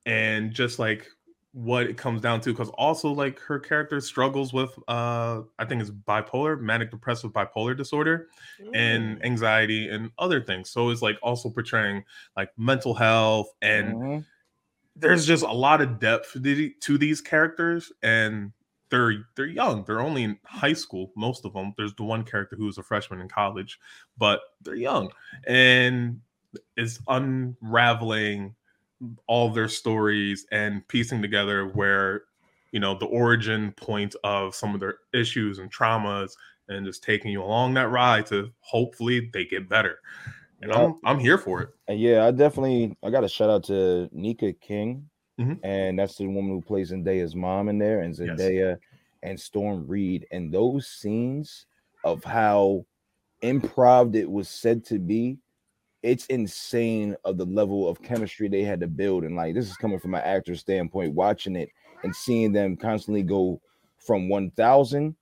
and 0.05 0.51
just 0.51 0.77
like 0.77 1.07
what 1.57 1.87
it 1.87 1.97
comes 1.97 2.21
down 2.21 2.39
to, 2.41 2.51
because 2.51 2.69
also 2.71 3.11
like 3.11 3.39
her 3.39 3.59
character 3.59 3.99
struggles 4.01 4.53
with, 4.53 4.77
uh, 4.87 5.41
I 5.59 5.65
think 5.65 5.81
it's 5.81 5.89
bipolar, 5.91 6.59
manic 6.59 6.91
depressive 6.91 7.33
bipolar 7.33 7.75
disorder, 7.75 8.29
and 8.73 9.23
anxiety 9.25 9.89
and 9.89 10.11
other 10.19 10.41
things. 10.41 10.69
So 10.69 10.89
it's 10.91 11.01
like 11.01 11.17
also 11.23 11.49
portraying 11.49 12.03
like 12.35 12.51
mental 12.57 12.93
health, 12.93 13.47
and 13.61 13.97
Mhm. 13.97 14.25
there's 14.95 15.25
just 15.27 15.43
a 15.43 15.51
lot 15.51 15.81
of 15.81 15.99
depth 15.99 16.33
to, 16.33 16.97
these 16.97 17.21
characters, 17.21 17.91
and 18.03 18.53
they're 18.89 19.27
they're 19.35 19.45
young. 19.45 19.83
They're 19.85 20.01
only 20.01 20.23
in 20.23 20.39
high 20.45 20.73
school, 20.73 21.11
most 21.15 21.45
of 21.45 21.53
them. 21.53 21.73
There's 21.77 21.95
the 21.95 22.03
one 22.05 22.23
character 22.23 22.55
who's 22.55 22.77
a 22.77 22.83
freshman 22.83 23.21
in 23.21 23.29
college, 23.29 23.79
but 24.17 24.41
they're 24.61 24.75
young 24.75 25.11
and 25.47 26.21
is 26.77 26.99
unraveling 27.07 28.55
all 29.27 29.49
their 29.49 29.67
stories 29.67 30.45
and 30.51 30.87
piecing 30.87 31.21
together 31.21 31.67
where 31.67 32.23
you 32.71 32.79
know 32.79 32.97
the 32.97 33.05
origin 33.05 33.71
point 33.73 34.15
of 34.23 34.55
some 34.55 34.73
of 34.73 34.79
their 34.79 34.99
issues 35.13 35.59
and 35.59 35.71
traumas 35.71 36.31
and 36.67 36.85
just 36.85 37.03
taking 37.03 37.31
you 37.31 37.41
along 37.41 37.73
that 37.73 37.89
ride 37.89 38.25
to 38.25 38.51
hopefully 38.59 39.29
they 39.33 39.45
get 39.45 39.69
better 39.69 39.99
and. 40.61 40.71
I'm, 40.73 40.99
I'm 41.05 41.19
here 41.19 41.37
for 41.37 41.61
it 41.61 41.69
yeah, 41.89 42.25
I 42.25 42.31
definitely 42.31 42.97
I 43.01 43.09
got 43.09 43.23
a 43.23 43.29
shout 43.29 43.49
out 43.49 43.63
to 43.65 44.09
Nika 44.11 44.51
King, 44.53 45.09
Mhm. 45.39 45.59
and 45.63 45.97
that's 45.97 46.17
the 46.17 46.27
woman 46.27 46.49
who 46.51 46.61
plays 46.61 46.91
Zendaya's 46.91 47.35
mom 47.35 47.69
in 47.69 47.77
there, 47.77 48.01
and 48.01 48.13
Yes. 48.17 48.39
Zendaya 48.39 48.77
and 49.23 49.39
Storm 49.39 49.87
Reed, 49.87 50.27
and 50.31 50.53
those 50.53 50.87
scenes 50.87 51.65
of 52.03 52.23
how 52.25 52.85
improv 53.41 54.15
it 54.15 54.29
was 54.29 54.49
said 54.49 54.83
to 54.85 54.99
be, 54.99 55.37
it's 56.03 56.25
insane 56.27 57.15
of 57.25 57.37
the 57.37 57.45
level 57.45 57.87
of 57.87 58.01
chemistry 58.01 58.47
they 58.47 58.63
had 58.63 58.79
to 58.81 58.87
build, 58.87 59.23
and 59.23 59.35
like 59.35 59.53
this 59.53 59.69
is 59.69 59.77
coming 59.77 59.99
from 59.99 60.15
an 60.15 60.21
actor's 60.23 60.59
standpoint, 60.59 61.13
watching 61.13 61.55
it 61.55 61.69
and 62.03 62.15
seeing 62.15 62.51
them 62.51 62.75
constantly 62.75 63.23
go 63.23 63.59
from 63.97 64.29
one 64.29 64.51
thousand 64.51 65.15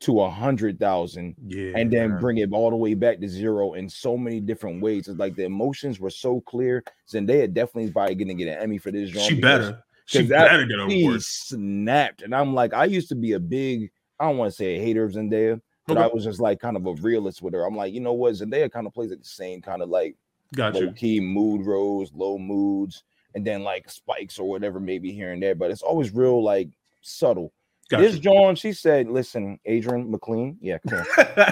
to 0.00 0.22
a 0.22 0.30
hundred 0.30 0.80
thousand 0.80 1.34
yeah 1.46 1.72
and 1.74 1.90
then 1.90 2.18
bring 2.18 2.38
it 2.38 2.50
all 2.52 2.70
the 2.70 2.76
way 2.76 2.94
back 2.94 3.20
to 3.20 3.28
zero 3.28 3.74
in 3.74 3.88
so 3.88 4.16
many 4.16 4.40
different 4.40 4.80
ways. 4.80 5.08
It's 5.08 5.18
like 5.18 5.34
the 5.34 5.44
emotions 5.44 6.00
were 6.00 6.10
so 6.10 6.40
clear. 6.40 6.82
Zendaya 7.12 7.52
definitely 7.52 7.84
is 7.84 7.90
probably 7.90 8.14
gonna 8.14 8.34
get 8.34 8.48
an 8.48 8.62
Emmy 8.62 8.78
for 8.78 8.90
this. 8.90 9.10
she 9.10 9.34
because 9.34 9.40
better 9.40 9.82
she 10.06 10.22
better 10.26 10.64
get 10.64 10.90
He 10.90 11.16
snapped, 11.20 12.22
and 12.22 12.34
I'm 12.34 12.54
like, 12.54 12.74
I 12.74 12.84
used 12.86 13.08
to 13.10 13.14
be 13.14 13.32
a 13.32 13.40
big, 13.40 13.90
I 14.18 14.26
don't 14.26 14.38
want 14.38 14.50
to 14.50 14.56
say 14.56 14.76
a 14.76 14.80
hater 14.80 15.04
of 15.04 15.12
Zendaya, 15.12 15.60
but 15.94 16.02
I 16.02 16.06
was 16.08 16.24
just 16.24 16.40
like 16.40 16.60
kind 16.60 16.76
of 16.76 16.86
a 16.86 16.94
realist 16.94 17.42
with 17.42 17.54
her. 17.54 17.64
I'm 17.64 17.76
like, 17.76 17.92
you 17.92 18.00
know 18.00 18.12
what, 18.12 18.34
Zendaya 18.34 18.70
kind 18.70 18.86
of 18.86 18.94
plays 18.94 19.10
like 19.10 19.20
the 19.22 19.28
same 19.28 19.60
kind 19.60 19.82
of 19.82 19.88
like 19.88 20.16
got 20.54 20.74
low 20.74 20.92
key 20.92 21.20
mood 21.20 21.66
rose, 21.66 22.12
low 22.14 22.38
moods, 22.38 23.04
and 23.34 23.46
then 23.46 23.62
like 23.62 23.88
spikes 23.90 24.38
or 24.38 24.48
whatever, 24.48 24.80
maybe 24.80 25.12
here 25.12 25.32
and 25.32 25.42
there. 25.42 25.54
But 25.54 25.70
it's 25.70 25.82
always 25.82 26.12
real 26.12 26.42
like 26.42 26.68
subtle. 27.02 27.52
got 27.88 28.00
this 28.00 28.18
John, 28.18 28.54
she 28.56 28.72
said, 28.72 29.08
listen, 29.08 29.58
Adrian 29.64 30.10
McLean, 30.10 30.58
yeah, 30.60 30.78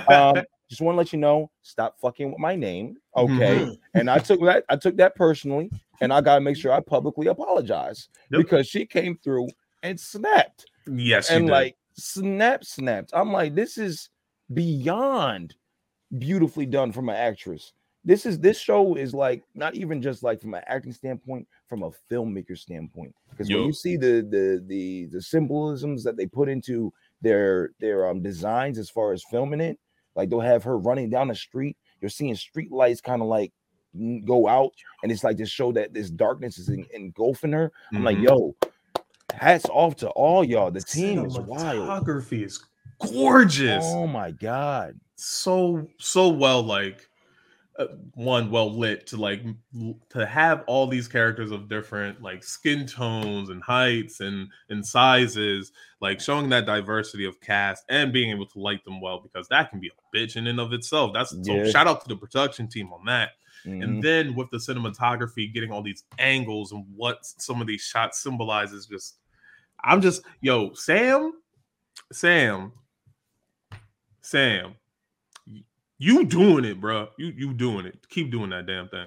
um, 0.08 0.42
just 0.68 0.80
want 0.80 0.94
to 0.94 0.98
let 0.98 1.12
you 1.12 1.18
know, 1.18 1.50
stop 1.62 1.98
fucking 2.00 2.30
with 2.30 2.38
my 2.38 2.54
name, 2.54 2.96
okay? 3.16 3.58
Mhm. 3.60 3.78
And 3.94 4.10
I 4.10 4.18
took 4.18 4.40
that, 4.42 4.64
I 4.68 4.76
took 4.76 4.96
that 4.98 5.14
personally, 5.14 5.70
and 6.00 6.12
I 6.12 6.20
gotta 6.20 6.40
make 6.40 6.56
sure 6.56 6.72
I 6.72 6.80
publicly 6.80 7.26
apologize 7.28 8.08
Yep. 8.30 8.42
because 8.42 8.66
she 8.68 8.84
came 8.86 9.16
through 9.22 9.48
and 9.82 9.98
snapped 9.98 10.66
yes 10.86 11.30
and 11.30 11.48
like 11.48 11.76
snap 11.94 12.64
snapped. 12.64 13.10
I'm 13.12 13.32
like, 13.32 13.54
this 13.54 13.78
is 13.78 14.08
beyond 14.54 15.54
beautifully 16.18 16.66
done 16.66 16.92
from 16.92 17.08
an 17.08 17.16
actress. 17.16 17.72
This 18.04 18.24
is 18.24 18.38
this 18.38 18.58
show 18.58 18.94
is 18.94 19.12
like 19.12 19.42
not 19.54 19.74
even 19.74 20.00
just 20.00 20.22
like 20.22 20.40
from 20.40 20.54
an 20.54 20.62
acting 20.66 20.92
standpoint, 20.92 21.46
from 21.68 21.82
a 21.82 21.90
filmmaker 22.10 22.56
standpoint. 22.56 23.14
Because 23.30 23.48
when 23.50 23.66
you 23.66 23.72
see 23.72 23.96
the 23.96 24.26
the 24.30 24.64
the 24.66 25.06
the 25.06 25.20
symbolisms 25.20 26.02
that 26.04 26.16
they 26.16 26.26
put 26.26 26.48
into 26.48 26.92
their 27.20 27.70
their 27.80 28.08
um 28.08 28.22
designs 28.22 28.78
as 28.78 28.88
far 28.88 29.12
as 29.12 29.22
filming 29.30 29.60
it, 29.60 29.78
like 30.14 30.30
they'll 30.30 30.40
have 30.40 30.64
her 30.64 30.78
running 30.78 31.10
down 31.10 31.28
the 31.28 31.34
street. 31.34 31.76
You're 32.00 32.08
seeing 32.08 32.34
street 32.36 32.72
lights 32.72 33.00
kind 33.00 33.20
of 33.20 33.28
like 33.28 33.52
go 34.24 34.48
out, 34.48 34.72
and 35.02 35.10
it's 35.12 35.24
like 35.24 35.36
to 35.38 35.46
show 35.46 35.72
that 35.72 35.92
this 35.92 36.08
darkness 36.08 36.58
is 36.58 36.68
en- 36.70 36.86
engulfing 36.94 37.52
her. 37.52 37.72
I'm 37.92 38.04
like, 38.04 38.18
Mhm. 38.18 38.22
yo, 38.22 38.56
hats 39.34 39.66
off 39.68 39.96
to 39.96 40.08
all 40.10 40.44
y'all. 40.44 40.70
The 40.70 40.80
team 40.80 41.24
is 41.26 41.38
wild. 41.38 41.88
Cinematography 41.88 42.44
is 42.44 42.64
gorgeous. 43.00 43.84
Oh 43.86 44.06
my 44.06 44.30
god. 44.30 44.98
so 45.16 45.86
so 45.98 46.28
well 46.28 46.62
like 46.62 47.08
uh, 47.78 47.86
one 48.14 48.50
well 48.50 48.76
lit 48.76 49.06
to 49.06 49.16
like 49.16 49.40
to 50.10 50.26
have 50.26 50.64
all 50.66 50.86
these 50.88 51.06
characters 51.06 51.52
of 51.52 51.68
different 51.68 52.20
like 52.20 52.42
skin 52.42 52.84
tones 52.86 53.50
and 53.50 53.62
heights 53.62 54.18
and 54.20 54.48
and 54.68 54.84
sizes 54.84 55.70
like 56.00 56.20
showing 56.20 56.48
that 56.48 56.66
diversity 56.66 57.24
of 57.24 57.40
cast 57.40 57.84
and 57.88 58.12
being 58.12 58.30
able 58.30 58.46
to 58.46 58.58
light 58.58 58.84
them 58.84 59.00
well 59.00 59.20
because 59.20 59.46
that 59.48 59.70
can 59.70 59.78
be 59.78 59.88
a 59.90 60.16
bitch 60.16 60.34
in 60.36 60.48
and 60.48 60.58
of 60.58 60.72
itself 60.72 61.12
that's 61.14 61.30
so 61.30 61.54
Yeah. 61.54 61.70
shout 61.70 61.86
out 61.86 62.02
to 62.02 62.08
the 62.08 62.16
production 62.16 62.66
team 62.68 62.92
on 62.92 63.04
that 63.06 63.30
Mhm. 63.64 63.82
and 63.84 64.02
then 64.02 64.34
with 64.34 64.50
the 64.50 64.58
cinematography 64.58 65.52
getting 65.54 65.70
all 65.70 65.82
these 65.82 66.02
angles 66.18 66.72
and 66.72 66.84
what 66.96 67.18
some 67.24 67.60
of 67.60 67.66
these 67.68 67.82
shots 67.82 68.20
symbolizes 68.20 68.86
just 68.86 69.18
i'm 69.84 70.00
just 70.00 70.22
yo 70.40 70.72
sam 70.74 71.32
sam 72.12 72.72
sam 74.28 74.74
you 75.98 76.24
doing 76.26 76.64
it 76.64 76.80
bro 76.80 77.08
you 77.16 77.32
you 77.36 77.52
doing 77.52 77.86
it 77.86 78.06
keep 78.08 78.30
doing 78.30 78.50
that 78.50 78.66
damn 78.66 78.88
thing 78.88 79.06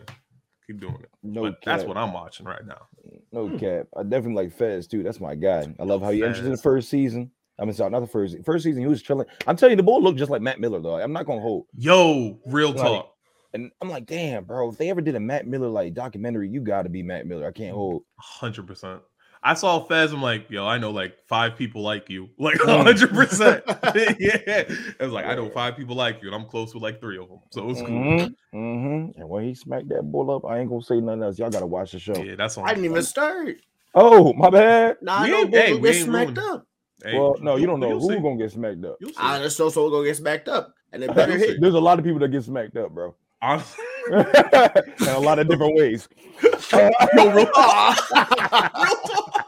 keep 0.67 0.79
doing 0.79 0.97
it 1.01 1.09
no 1.23 1.43
but 1.43 1.59
that's 1.63 1.83
what 1.83 1.97
i'm 1.97 2.13
watching 2.13 2.45
right 2.45 2.65
now 2.65 2.87
no 3.31 3.47
hmm. 3.47 3.57
cap. 3.57 3.87
I 3.95 4.03
definitely 4.03 4.43
like 4.43 4.53
Fez 4.53 4.87
too. 4.87 5.03
That's 5.03 5.19
my 5.19 5.35
guy. 5.35 5.73
I 5.79 5.83
love 5.83 6.01
how 6.01 6.11
he 6.11 6.23
entered 6.23 6.45
in 6.45 6.51
the 6.51 6.57
first 6.57 6.89
season. 6.89 7.31
I 7.59 7.65
mean, 7.65 7.73
sorry, 7.73 7.91
not 7.91 7.99
the 7.99 8.07
first 8.07 8.35
first 8.43 8.63
season. 8.63 8.81
He 8.81 8.87
was 8.87 9.01
chilling. 9.01 9.27
I'm 9.47 9.55
telling 9.55 9.71
you, 9.71 9.77
the 9.77 9.83
boy 9.83 9.97
looked 9.97 10.17
just 10.17 10.31
like 10.31 10.41
Mac 10.41 10.59
Miller 10.59 10.81
though. 10.81 10.95
I'm 10.95 11.13
not 11.13 11.25
gonna 11.25 11.41
hold. 11.41 11.67
yo 11.77 12.39
real 12.45 12.71
Like, 12.71 12.77
talk 12.77 13.15
And 13.53 13.71
I'm 13.81 13.89
like, 13.89 14.05
damn, 14.05 14.43
bro. 14.45 14.69
If 14.69 14.77
they 14.77 14.89
ever 14.89 15.01
did 15.01 15.15
a 15.15 15.19
Mac 15.19 15.45
Miller 15.45 15.67
like 15.67 15.93
documentary, 15.93 16.49
you 16.49 16.61
got 16.61 16.83
to 16.83 16.89
be 16.89 17.03
Mac 17.03 17.25
Miller. 17.25 17.47
I 17.47 17.51
can't 17.51 17.75
hold. 17.75 18.03
100% 18.41 18.99
i 19.43 19.53
saw 19.53 19.79
fez 19.83 20.11
i'm 20.13 20.21
like 20.21 20.49
yo 20.49 20.65
i 20.67 20.77
know 20.77 20.91
like 20.91 21.17
five 21.27 21.55
people 21.57 21.81
like 21.81 22.09
you 22.09 22.29
like 22.37 22.57
Mm. 22.59 22.85
100% 22.85 23.61
yeah 24.19 24.37
it 24.45 24.99
was 24.99 25.11
like 25.11 25.25
i 25.25 25.33
know 25.35 25.49
five 25.49 25.75
people 25.75 25.95
like 25.95 26.21
you 26.21 26.27
and 26.27 26.35
i'm 26.35 26.45
close 26.47 26.73
with 26.73 26.83
like 26.83 26.99
three 27.01 27.17
of 27.17 27.27
them 27.29 27.39
so 27.49 27.69
it's 27.69 27.79
cool 27.81 27.89
Mhm, 27.89 28.35
mhm. 28.53 29.17
And 29.17 29.29
when 29.29 29.43
he 29.45 29.55
smacked 29.55 29.89
that 29.89 30.03
bull 30.03 30.29
up, 30.31 30.45
I 30.45 30.59
ain't 30.59 30.69
gonna 30.69 30.81
say 30.83 30.99
nothing 30.99 31.23
else. 31.23 31.39
Y'all 31.39 31.49
gotta 31.49 31.65
watch 31.65 31.91
the 31.93 31.99
show. 31.99 32.15
yeah 32.17 32.35
that's 32.35 32.57
on 32.57 32.65
I 32.67 32.73
didn't 32.73 32.85
even 32.85 33.01
start. 33.03 33.55
Oh, 33.95 34.33
my 34.33 34.49
bad. 34.49 34.97
Nah, 35.01 35.23
We 35.23 35.27
I 35.27 35.31
know 35.31 35.37
ain't- 35.41 35.53
hey, 35.55 35.71
Bull 35.73 35.79
we 35.81 35.91
get 35.91 36.03
smacked 36.03 36.37
ruined- 36.37 36.39
up. 36.39 36.67
Hey, 37.03 37.17
well, 37.17 37.35
no, 37.41 37.55
you 37.55 37.65
don't 37.65 37.79
know 37.79 37.89
you'll 37.89 37.99
who's 38.09 38.21
gonna 38.21 38.37
get 38.37 38.51
smacked 38.51 38.83
up. 38.85 38.97
You'll 39.01 39.09
see. 39.11 39.15
Ah, 39.19 39.39
that's 39.39 39.55
so 39.55 39.69
so 39.69 39.89
gonna 39.89 40.05
get 40.05 40.17
smacked 40.17 40.47
up, 40.49 40.73
and 40.93 41.03
it 41.03 41.15
better 41.15 41.37
hit. 41.37 41.59
There's 41.61 41.73
a 41.73 41.79
lot 41.79 41.97
of 41.97 42.05
people 42.05 42.19
that 42.19 42.27
get 42.29 42.43
smacked 42.43 42.75
up, 42.77 42.91
bro. 42.91 43.15
Honestly, 43.41 43.83
in 44.09 45.07
a 45.07 45.19
lot 45.19 45.39
of 45.39 45.47
different 45.47 45.75
ways. 45.75 46.07
yo, 46.71 47.31
real 47.31 47.45
talk. 47.47 48.09
real 48.75 48.97
talk. 49.07 49.47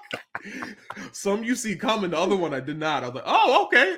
Some 1.12 1.44
you 1.44 1.56
see 1.56 1.76
coming, 1.76 2.12
the 2.12 2.18
other 2.18 2.36
one 2.36 2.54
I 2.54 2.60
did 2.60 2.78
not. 2.78 3.04
I 3.04 3.08
was 3.08 3.16
like, 3.16 3.24
oh, 3.26 3.66
okay. 3.66 3.98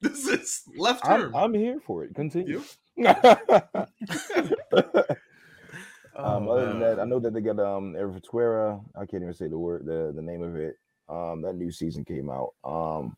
this 0.00 0.26
is 0.26 0.62
left 0.76 1.04
turn. 1.04 1.34
I'm, 1.34 1.44
I'm 1.44 1.54
here 1.54 1.80
for 1.80 2.04
it. 2.04 2.14
Continue. 2.14 2.62
um, 3.04 3.16
Oh, 6.18 6.50
other 6.50 6.66
than 6.66 6.80
that, 6.80 6.98
I 6.98 7.04
know 7.04 7.20
that 7.20 7.34
they 7.34 7.40
got 7.40 7.58
um 7.58 7.94
Evertuera. 7.94 8.82
I 8.94 9.06
can't 9.06 9.22
even 9.22 9.34
say 9.34 9.48
the 9.48 9.58
word, 9.58 9.84
the, 9.84 10.12
the 10.14 10.22
name 10.22 10.42
of 10.42 10.56
it. 10.56 10.76
Um, 11.08 11.42
that 11.42 11.54
new 11.54 11.70
season 11.70 12.04
came 12.04 12.30
out. 12.30 12.54
Um, 12.64 13.16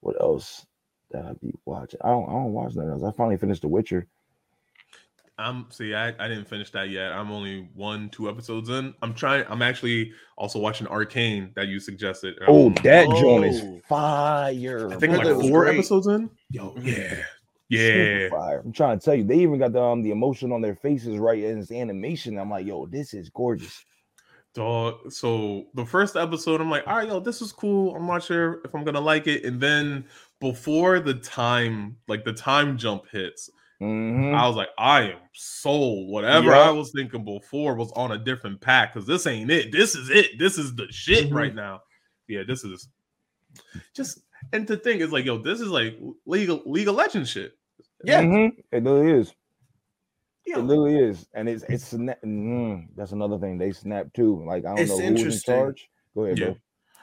what 0.00 0.20
else 0.20 0.66
that 1.10 1.24
I 1.24 1.32
be 1.34 1.52
watching? 1.64 2.00
I 2.04 2.08
don't, 2.08 2.28
I 2.28 2.32
don't 2.32 2.52
watch 2.52 2.74
nothing 2.74 2.92
else. 2.92 3.02
I 3.02 3.10
finally 3.16 3.36
finished 3.36 3.62
The 3.62 3.68
Witcher. 3.68 4.06
I'm 5.38 5.66
see, 5.70 5.94
I, 5.94 6.08
I 6.18 6.28
didn't 6.28 6.48
finish 6.48 6.70
that 6.70 6.88
yet. 6.88 7.12
I'm 7.12 7.30
only 7.30 7.68
one, 7.74 8.08
two 8.08 8.30
episodes 8.30 8.70
in. 8.70 8.94
I'm 9.02 9.12
trying. 9.12 9.44
I'm 9.48 9.60
actually 9.60 10.12
also 10.38 10.58
watching 10.58 10.86
Arcane 10.86 11.52
that 11.56 11.68
you 11.68 11.78
suggested. 11.78 12.36
Oh, 12.48 12.68
Um, 12.68 12.74
that 12.82 13.06
joint 13.10 13.44
is 13.44 13.60
Oh. 13.62 13.80
fire. 13.86 14.90
I 14.90 14.96
think 14.96 15.12
Heard 15.12 15.26
like 15.36 15.48
four 15.50 15.64
great. 15.64 15.74
episodes 15.74 16.06
in. 16.06 16.30
Yo, 16.50 16.70
Mhm. 16.70 17.22
yeah, 17.68 17.92
yeah. 17.92 18.28
fire. 18.30 18.62
I'm 18.64 18.72
trying 18.72 18.98
to 18.98 19.04
tell 19.04 19.14
you, 19.14 19.24
they 19.24 19.38
even 19.40 19.58
got 19.58 19.72
the 19.72 19.82
um 19.82 20.02
the 20.02 20.10
emotion 20.10 20.52
on 20.52 20.62
their 20.62 20.74
faces 20.76 21.18
right 21.18 21.42
in 21.42 21.60
this 21.60 21.70
animation. 21.70 22.38
I'm 22.38 22.48
like, 22.50 22.66
yo, 22.66 22.86
this 22.86 23.12
is 23.12 23.28
gorgeous. 23.28 23.84
Dog. 24.54 25.12
So 25.12 25.66
the 25.74 25.84
first 25.84 26.16
episode, 26.16 26.62
I'm 26.62 26.70
like, 26.70 26.86
all 26.86 26.96
right, 26.96 27.08
yo, 27.08 27.20
this 27.20 27.42
is 27.42 27.52
cool. 27.52 27.94
I'm 27.94 28.06
not 28.06 28.22
sure 28.22 28.62
if 28.64 28.74
I'm 28.74 28.84
gonna 28.84 29.00
like 29.02 29.26
it. 29.26 29.44
And 29.44 29.60
then 29.60 30.06
before 30.40 30.98
the 30.98 31.12
time, 31.12 31.96
like 32.08 32.24
the 32.24 32.32
time 32.32 32.78
jump 32.78 33.02
hits, 33.10 33.50
Mhm. 33.80 34.34
I 34.34 34.46
was 34.48 34.56
like, 34.56 34.68
I 34.78 35.02
am 35.02 35.18
sold. 35.34 36.08
Whatever 36.10 36.46
Yeah. 36.50 36.60
I 36.60 36.70
was 36.70 36.92
thinking 36.92 37.24
before 37.24 37.74
was 37.74 37.92
on 37.92 38.12
a 38.12 38.18
different 38.18 38.60
pack 38.60 38.94
because 38.94 39.06
this 39.06 39.26
ain't 39.26 39.50
it. 39.50 39.70
This 39.72 39.94
is 39.94 40.08
it. 40.10 40.38
This 40.38 40.56
is 40.58 40.74
the 40.74 40.86
shit 40.90 41.28
Mhm. 41.30 41.34
right 41.34 41.54
now. 41.54 41.82
Yeah, 42.28 42.42
this 42.46 42.64
is 42.64 42.88
just 43.94 44.20
and 44.52 44.66
the 44.66 44.76
thing 44.76 45.00
is 45.00 45.12
like, 45.12 45.24
yo, 45.24 45.38
this 45.38 45.60
is 45.60 45.68
like 45.68 45.98
legal 46.24 46.62
legal 46.66 46.94
legend 46.94 47.28
shit. 47.28 47.52
Yeah. 48.04 48.22
Mhm. 48.22 48.52
it 48.72 48.82
really 48.82 49.10
is. 49.10 49.34
Yeah. 50.46 50.58
It 50.58 50.62
literally 50.62 50.98
is, 50.98 51.26
and 51.34 51.48
it's 51.48 51.64
it's 51.68 51.92
sna- 51.92 52.20
mm, 52.24 52.86
that's 52.96 53.12
another 53.12 53.38
thing 53.38 53.58
they 53.58 53.72
snap 53.72 54.12
too. 54.14 54.44
Like 54.46 54.64
I 54.64 54.68
don't 54.70 54.78
It's 54.78 54.90
know 54.96 55.06
who's 55.06 55.34
in 55.34 55.40
charge. 55.40 55.90
Go 56.14 56.24
ahead, 56.24 56.38
Yeah. 56.38 56.44
bro. 56.46 56.56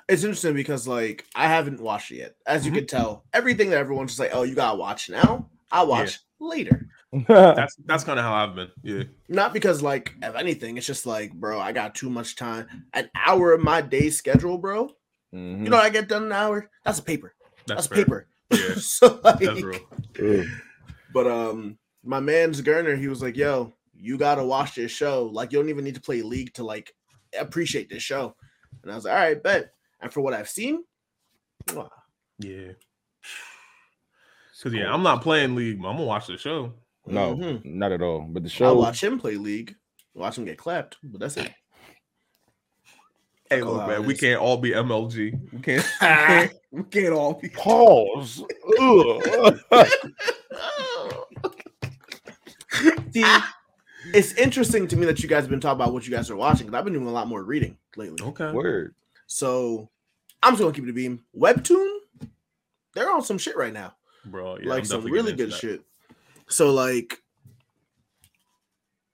It's 0.10 0.24
interesting 0.24 0.54
because 0.56 0.88
like 0.88 1.26
I 1.36 1.48
haven't 1.48 1.82
watched 1.82 2.12
it 2.12 2.16
yet. 2.18 2.36
As 2.48 2.66
you 2.66 2.72
Mhm. 2.72 2.76
can 2.76 2.88
tell, 2.88 3.26
everything 3.34 3.70
that 3.70 3.78
everyone's 3.78 4.12
just 4.12 4.20
like, 4.20 4.32
oh, 4.34 4.44
you 4.44 4.56
gotta 4.56 4.78
watch 4.78 5.10
now. 5.10 5.50
I'll 5.72 5.88
watch 5.88 6.20
later. 6.44 6.88
That's 7.28 7.76
that's 7.86 8.04
kind 8.04 8.18
of 8.18 8.26
how 8.26 8.34
I've 8.34 8.56
been. 8.56 8.72
Yeah. 8.82 9.04
Not 9.30 9.54
because 9.54 9.84
like 9.84 10.14
of 10.24 10.36
anything. 10.36 10.78
It's 10.78 10.88
just 10.88 11.06
like, 11.06 11.32
bro, 11.34 11.60
I 11.60 11.72
got 11.72 11.94
too 11.94 12.10
much 12.10 12.36
time. 12.36 12.68
An 12.94 13.10
hour 13.16 13.54
of 13.54 13.62
my 13.62 13.82
day 13.82 14.10
schedule, 14.10 14.58
bro. 14.58 14.88
Mhm. 15.34 15.64
You 15.64 15.70
know 15.70 15.78
what 15.78 15.86
I 15.86 15.90
get 15.90 16.10
done 16.10 16.24
an 16.24 16.32
hour? 16.32 16.72
That's 16.84 17.00
a 17.00 17.04
paper. 17.04 17.36
That's, 17.68 17.88
That's, 17.88 18.00
a 18.00 18.04
paper. 18.04 18.28
Yeah. 18.52 18.74
so 18.78 19.20
like, 19.24 19.40
That's 19.40 19.62
real. 19.62 20.46
But 21.14 21.28
um, 21.28 21.78
my 22.04 22.20
man's 22.20 22.62
Gerner, 22.62 22.98
he 22.98 23.08
was 23.08 23.22
like, 23.22 23.38
yo, 23.38 23.74
you 23.96 24.18
gotta 24.18 24.44
watch 24.44 24.76
this 24.76 24.92
show. 24.92 25.30
Like, 25.32 25.52
you 25.52 25.60
don't 25.60 25.70
even 25.70 25.84
need 25.84 25.96
to 25.96 26.02
play 26.02 26.24
league 26.24 26.54
to 26.56 26.64
like 26.64 26.96
appreciate 27.40 27.90
this 27.90 28.04
show. 28.04 28.36
And 28.82 28.92
I 28.92 28.96
was 28.96 29.06
like, 29.06 29.14
all 29.14 29.20
right, 29.20 29.44
bet. 29.44 29.74
And 30.02 30.12
for 30.12 30.22
what 30.22 30.34
I've 30.34 30.50
seen, 30.50 30.84
mwah. 31.68 31.90
Yeah. 32.40 32.72
Cause 34.64 34.74
yeah, 34.74 34.94
I'm 34.94 35.04
not 35.04 35.22
playing 35.22 35.56
league, 35.56 35.82
but 35.82 35.90
I'm 35.90 35.96
gonna 35.98 36.06
watch 36.08 36.28
the 36.28 36.38
show. 36.38 36.72
No, 37.06 37.36
Mhm. 37.36 37.66
not 37.66 37.92
at 37.92 38.02
all. 38.02 38.22
But 38.22 38.44
the 38.44 38.50
show. 38.50 38.66
I'll 38.68 38.78
watch 38.78 39.04
him 39.04 39.20
play 39.20 39.36
league, 39.36 39.76
watch 40.14 40.38
him 40.38 40.46
get 40.46 40.58
clapped, 40.58 40.96
but 41.04 41.20
that's 41.20 41.36
it. 41.36 41.52
Hey, 43.50 43.62
look, 43.62 43.82
how 43.82 43.88
man, 43.88 44.02
it 44.04 44.08
we 44.08 44.16
can't 44.16 44.40
all 44.42 44.56
be 44.56 44.72
MLG. 44.72 45.34
We 45.52 45.60
can't. 45.60 45.86
We 46.02 46.08
can't, 46.08 46.54
we 46.72 46.84
can't 46.84 47.14
all 47.14 47.34
be. 47.34 47.50
pause. 47.50 48.42
Ugh. 48.80 49.60
See, 53.12 53.24
it's 54.14 54.34
interesting 54.34 54.88
to 54.88 54.96
me 54.96 55.06
that 55.06 55.22
you 55.22 55.30
guys 55.30 55.44
have 55.44 55.50
been 55.50 55.60
talking 55.60 55.82
about 55.82 55.94
what 55.94 56.06
you 56.08 56.12
guys 56.12 56.30
are 56.32 56.36
watching 56.36 56.66
because 56.68 56.78
I've 56.80 56.86
been 56.86 56.94
doing 56.94 57.08
a 57.08 57.12
lot 57.12 57.28
more 57.28 57.44
reading 57.44 57.78
lately. 57.96 58.26
Okay. 58.26 58.52
Word. 58.52 58.96
So 59.28 59.90
I'm 60.42 60.54
just 60.54 60.62
gonna 60.62 60.74
keep 60.74 60.86
it 60.86 60.90
a 60.90 60.94
beam. 60.94 61.24
Webtoon, 61.38 61.98
they're 62.96 63.12
on 63.12 63.22
some 63.22 63.38
shit 63.38 63.56
right 63.58 63.74
now. 63.74 63.94
Bro, 64.26 64.60
yeah, 64.60 64.70
like 64.70 64.86
some 64.86 65.04
really 65.04 65.34
good 65.34 65.52
that. 65.52 65.60
shit. 65.60 65.82
So 66.48 66.72
like, 66.74 67.18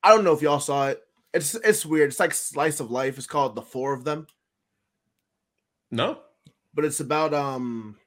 I 0.04 0.10
don't 0.10 0.24
know 0.24 0.34
if 0.34 0.41
y'all 0.41 0.60
saw 0.60 0.88
it. 0.89 1.02
It's 1.34 1.56
it's 1.56 1.86
weird. 1.86 2.10
It's 2.10 2.19
like 2.19 2.34
slice 2.34 2.80
of 2.80 2.91
life. 2.91 3.17
It's 3.17 3.28
called 3.28 3.56
the 3.56 3.62
four 3.62 3.93
of 3.93 4.04
them, 4.04 4.28
No. 5.91 6.19
but 6.74 6.86
it's 6.86 7.00
about 7.00 7.34
um, 7.34 7.98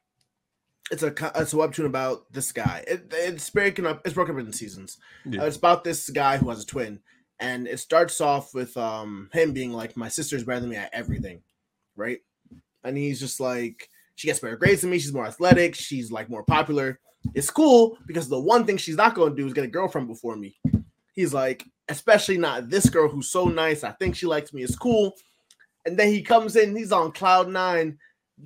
it's 0.90 1.02
a 1.02 1.08
it's 1.36 1.52
a 1.52 1.56
webtoon 1.56 1.86
about 1.86 2.32
this 2.32 2.50
guy. 2.52 2.84
It, 2.86 3.12
it's 3.12 3.48
breaking 3.50 3.86
up. 3.86 4.02
It's 4.04 4.14
broken 4.14 4.34
up 4.34 4.40
into 4.40 4.52
seasons. 4.52 4.98
Yeah. 5.24 5.42
Uh, 5.42 5.46
it's 5.46 5.56
about 5.56 5.84
this 5.84 6.08
guy 6.10 6.38
who 6.38 6.50
has 6.50 6.62
a 6.62 6.66
twin, 6.66 7.00
and 7.38 7.68
it 7.68 7.78
starts 7.78 8.20
off 8.20 8.54
with 8.54 8.76
um 8.76 9.28
him 9.32 9.52
being 9.52 9.72
like, 9.72 9.96
"My 9.96 10.08
sister's 10.08 10.44
better 10.44 10.60
than 10.60 10.70
me 10.70 10.76
at 10.76 10.92
everything," 10.92 11.42
right? 11.94 12.18
And 12.84 12.96
he's 12.96 13.20
just 13.20 13.38
like, 13.38 13.88
she 14.14 14.28
gets 14.28 14.40
better 14.40 14.56
grades 14.56 14.82
than 14.82 14.90
me. 14.90 14.98
She's 14.98 15.12
more 15.12 15.26
athletic. 15.26 15.74
She's 15.74 16.12
like 16.12 16.28
more 16.28 16.44
popular. 16.44 17.00
It's 17.34 17.50
cool 17.50 17.98
because 18.06 18.28
the 18.28 18.38
one 18.38 18.64
thing 18.64 18.76
she's 18.76 18.96
not 18.96 19.14
going 19.14 19.30
to 19.30 19.36
do 19.36 19.46
is 19.46 19.52
get 19.52 19.64
a 19.64 19.68
girlfriend 19.68 20.08
before 20.08 20.36
me. 20.36 20.56
He's 21.14 21.32
like, 21.32 21.64
especially 21.88 22.38
not 22.38 22.68
this 22.68 22.88
girl 22.88 23.08
who's 23.08 23.30
so 23.30 23.46
nice. 23.46 23.84
I 23.84 23.92
think 23.92 24.16
she 24.16 24.26
likes 24.26 24.52
me. 24.52 24.62
It's 24.62 24.76
cool. 24.76 25.14
And 25.84 25.96
then 25.96 26.08
he 26.08 26.22
comes 26.22 26.56
in. 26.56 26.76
He's 26.76 26.92
on 26.92 27.12
cloud 27.12 27.48
nine. 27.48 27.98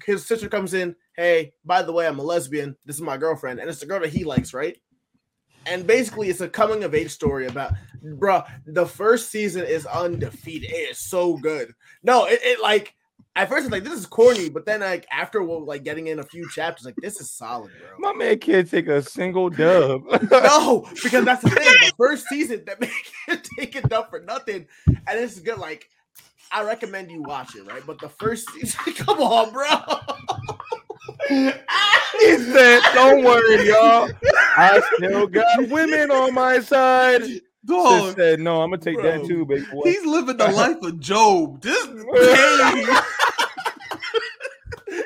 His 0.04 0.26
sister 0.26 0.48
comes 0.48 0.74
in. 0.74 0.94
Hey, 1.16 1.52
by 1.64 1.82
the 1.82 1.92
way, 1.92 2.06
I'm 2.06 2.18
a 2.18 2.22
lesbian. 2.22 2.76
This 2.84 2.96
is 2.96 3.02
my 3.02 3.16
girlfriend, 3.16 3.60
and 3.60 3.68
it's 3.70 3.80
the 3.80 3.86
girl 3.86 4.00
that 4.00 4.10
he 4.10 4.24
likes, 4.24 4.52
right? 4.52 4.76
And 5.64 5.86
basically, 5.86 6.28
it's 6.28 6.42
a 6.42 6.48
coming 6.48 6.84
of 6.84 6.94
age 6.94 7.10
story 7.10 7.46
about, 7.46 7.72
bruh. 8.04 8.46
The 8.66 8.86
first 8.86 9.30
season 9.30 9.64
is 9.64 9.86
undefeated. 9.86 10.70
It 10.70 10.90
is 10.90 10.98
so 10.98 11.36
good. 11.38 11.72
No, 12.02 12.26
it, 12.26 12.40
it 12.42 12.60
like 12.60 12.94
at 13.36 13.50
first 13.50 13.66
it's 13.66 13.72
like 13.72 13.84
this 13.84 13.92
is 13.92 14.06
corny, 14.06 14.48
but 14.48 14.64
then 14.64 14.80
like 14.80 15.06
after 15.12 15.44
like 15.44 15.84
getting 15.84 16.06
in 16.06 16.18
a 16.18 16.22
few 16.22 16.48
chapters, 16.50 16.86
like 16.86 16.96
this 16.96 17.20
is 17.20 17.30
solid, 17.30 17.70
bro. 17.78 17.98
My 17.98 18.18
man 18.18 18.38
can't 18.38 18.68
take 18.68 18.88
a 18.88 19.02
single 19.02 19.50
dub. 19.50 20.04
No, 20.30 20.88
because 21.02 21.24
that's 21.24 21.42
the 21.42 21.50
thing. 21.50 21.64
The 21.64 21.92
first 21.98 22.26
season 22.28 22.64
that 22.66 22.80
make 22.80 23.12
it 23.28 23.46
take 23.58 23.76
it 23.76 23.92
up 23.92 24.08
for 24.10 24.20
nothing, 24.20 24.66
and 24.86 25.18
it's 25.18 25.38
good. 25.38 25.58
Like 25.58 25.88
I 26.50 26.64
recommend 26.64 27.10
you 27.10 27.22
watch 27.22 27.54
it, 27.54 27.66
right? 27.66 27.82
But 27.86 28.00
the 28.00 28.08
first 28.08 28.50
season, 28.50 28.80
come 28.94 29.20
on, 29.20 29.52
bro. 29.52 29.66
he 31.28 32.36
said, 32.38 32.80
"Don't 32.94 33.22
worry, 33.22 33.68
y'all. 33.68 34.10
I 34.56 34.80
still 34.96 35.26
got 35.26 35.68
women 35.68 36.10
on 36.10 36.32
my 36.32 36.60
side." 36.60 37.22
Sis 37.68 38.14
said, 38.14 38.40
"No, 38.40 38.62
I'm 38.62 38.70
gonna 38.70 38.82
take 38.82 39.00
that 39.02 39.24
too, 39.26 39.44
baby 39.44 39.66
boy." 39.70 39.82
he's 39.84 40.04
living 40.04 40.36
the 40.36 40.48
life 40.48 40.82
of 40.82 41.00
Job. 41.00 41.62
This 41.62 41.86
hey, 41.86 42.86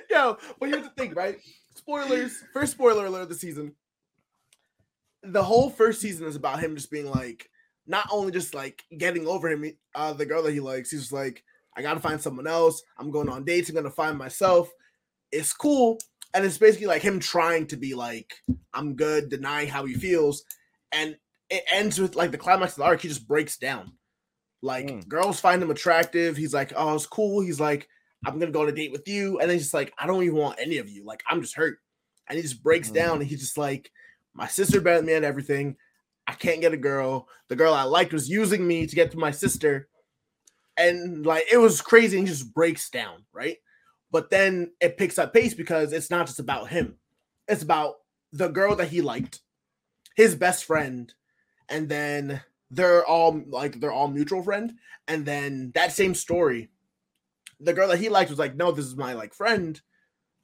Yo, 0.11 0.37
but 0.59 0.69
here's 0.69 0.83
the 0.83 0.91
thing, 0.91 1.15
right? 1.15 1.39
Spoilers. 1.75 2.43
First 2.53 2.73
spoiler 2.73 3.07
alert 3.07 3.23
of 3.23 3.29
the 3.29 3.35
season. 3.35 3.75
The 5.23 5.43
whole 5.43 5.71
first 5.71 6.01
season 6.01 6.27
is 6.27 6.37
about 6.37 6.61
him 6.61 6.75
just 6.75 6.91
being 6.91 7.11
like, 7.11 7.49
not 7.87 8.09
only 8.11 8.33
just 8.33 8.55
like 8.55 8.83
getting 8.97 9.27
over 9.27 9.49
him, 9.49 9.65
uh, 9.95 10.13
the 10.13 10.27
girl 10.27 10.43
that 10.43 10.53
he 10.53 10.61
likes. 10.61 10.91
He's 10.91 11.01
just 11.01 11.13
like, 11.13 11.43
I 11.77 11.83
gotta 11.83 12.01
find 12.01 12.21
someone 12.21 12.47
else. 12.47 12.83
I'm 12.99 13.11
going 13.11 13.29
on 13.29 13.45
dates. 13.45 13.69
I'm 13.69 13.75
gonna 13.75 13.91
find 13.91 14.19
myself. 14.19 14.71
It's 15.33 15.53
cool, 15.53 15.99
and 16.35 16.45
it's 16.45 16.59
basically 16.59 16.89
like 16.89 17.03
him 17.03 17.21
trying 17.21 17.67
to 17.69 17.77
be 17.77 17.95
like, 17.95 18.35
I'm 18.75 18.95
good, 18.95 19.29
denying 19.29 19.69
how 19.69 19.85
he 19.85 19.95
feels, 19.95 20.45
and 20.93 21.17
it 21.51 21.65
ends 21.73 22.01
with 22.01 22.15
like 22.17 22.31
the 22.31 22.39
climax 22.39 22.73
of 22.73 22.79
the 22.79 22.85
arc. 22.85 23.01
He 23.03 23.09
just 23.09 23.27
breaks 23.29 23.57
down. 23.59 23.93
Like 24.63 24.87
Mm. 24.87 25.09
girls 25.09 25.41
find 25.41 25.63
him 25.63 25.71
attractive. 25.71 26.37
He's 26.37 26.55
like, 26.55 26.73
oh, 26.77 26.95
it's 26.95 27.07
cool. 27.07 27.41
He's 27.41 27.61
like, 27.61 27.89
I'm 28.25 28.39
gonna 28.39 28.53
go 28.53 28.63
on 28.63 28.69
a 28.69 28.73
date 28.73 28.93
with 28.93 29.09
you, 29.09 29.39
and 29.41 29.49
then 29.49 29.57
he's 29.57 29.65
just 29.65 29.75
like, 29.75 29.93
I 29.99 30.07
don't 30.07 30.23
even 30.23 30.37
want 30.37 30.59
any 30.61 30.79
of 30.79 30.89
you. 30.89 31.05
Like, 31.05 31.23
I'm 31.27 31.41
just 31.41 31.57
hurt, 31.57 31.79
and 32.29 32.37
he 32.37 32.43
just 32.43 32.63
breaks 32.63 32.91
Mm. 32.91 32.95
down, 32.95 33.21
and 33.21 33.27
he's 33.29 33.41
just 33.41 33.57
like, 33.59 33.91
my 34.35 34.47
sister 34.47 34.81
better 34.81 35.03
me 35.03 35.15
at 35.15 35.25
everything. 35.25 35.77
I 36.27 36.35
can't 36.35 36.61
get 36.61 36.75
a 36.75 36.77
girl. 36.77 37.29
The 37.49 37.57
girl 37.57 37.73
I 37.75 37.83
liked 37.85 38.13
was 38.13 38.29
using 38.29 38.67
me 38.67 38.87
to 38.87 38.95
get 38.95 39.11
to 39.13 39.19
my 39.19 39.31
sister, 39.31 39.89
and 40.77 41.25
like 41.27 41.45
it 41.51 41.57
was 41.57 41.81
crazy. 41.81 42.19
And 42.19 42.29
he 42.29 42.33
just 42.33 42.55
breaks 42.55 42.91
down, 42.91 43.25
right? 43.33 43.57
But 44.13 44.31
then 44.31 44.73
it 44.81 44.97
picks 44.99 45.19
up 45.19 45.33
pace 45.33 45.55
because 45.55 45.93
it's 45.93 46.11
not 46.11 46.27
just 46.27 46.39
about 46.39 46.69
him; 46.69 46.99
it's 47.49 47.63
about 47.63 47.95
the 48.33 48.49
girl 48.49 48.77
that 48.77 48.89
he 48.89 49.01
liked, 49.01 49.41
his 50.15 50.35
best 50.35 50.65
friend, 50.65 51.13
and 51.71 51.89
then 51.89 52.43
they're 52.71 53.05
all 53.07 53.43
like 53.49 53.81
they're 53.81 53.93
all 53.93 54.09
mutual 54.09 54.43
friend, 54.43 54.75
and 55.09 55.25
then 55.25 55.73
that 55.75 55.93
same 55.93 56.15
story 56.15 56.69
the 57.61 57.73
girl 57.73 57.89
that 57.89 57.99
he 57.99 58.09
liked 58.09 58.31
was 58.31 58.39
like, 58.39 58.57
no, 58.57 58.73
this 58.73 58.87
is 58.87 58.97
my 58.97 59.13
like 59.13 59.35
friend. 59.35 59.81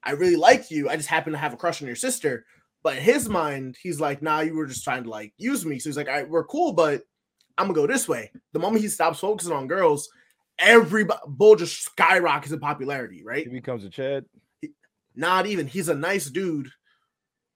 I 0.05 0.13
really 0.13 0.37
like 0.37 0.71
you. 0.71 0.89
I 0.89 0.97
just 0.97 1.09
happen 1.09 1.33
to 1.33 1.39
have 1.39 1.53
a 1.53 1.57
crush 1.57 1.83
on 1.83 1.87
your 1.87 1.97
sister. 1.97 2.45
But 2.83 2.99
in 2.99 3.03
his 3.03 3.29
mind, 3.29 3.77
he's 3.81 3.99
like, 3.99 4.23
nah, 4.23 4.41
you 4.41 4.55
were 4.55 4.67
just 4.67 4.85
trying 4.85 5.05
to 5.05 5.11
like 5.11 5.33
use 5.39 5.65
me. 5.65 5.79
So 5.79 5.89
he's 5.89 5.97
like, 5.97 6.09
all 6.09 6.15
right, 6.15 6.29
we're 6.29 6.45
cool, 6.45 6.73
but 6.73 7.03
I'm 7.59 7.67
gonna 7.67 7.75
go 7.75 7.87
this 7.87 8.07
way. 8.07 8.31
The 8.53 8.59
moment 8.59 8.83
he 8.83 8.89
stops 8.89 9.19
focusing 9.19 9.53
on 9.53 9.67
girls, 9.67 10.09
every 10.59 11.07
bull 11.27 11.57
just 11.57 11.83
skyrockets 11.83 12.53
in 12.53 12.61
popularity, 12.61 13.23
right? 13.25 13.45
he 13.45 13.53
becomes 13.53 13.85
a 13.85 13.91
Chad. 13.91 14.27
Not 15.17 15.47
even. 15.47 15.67
He's 15.67 15.89
a 15.89 15.95
nice 15.95 16.27
dude. 16.27 16.71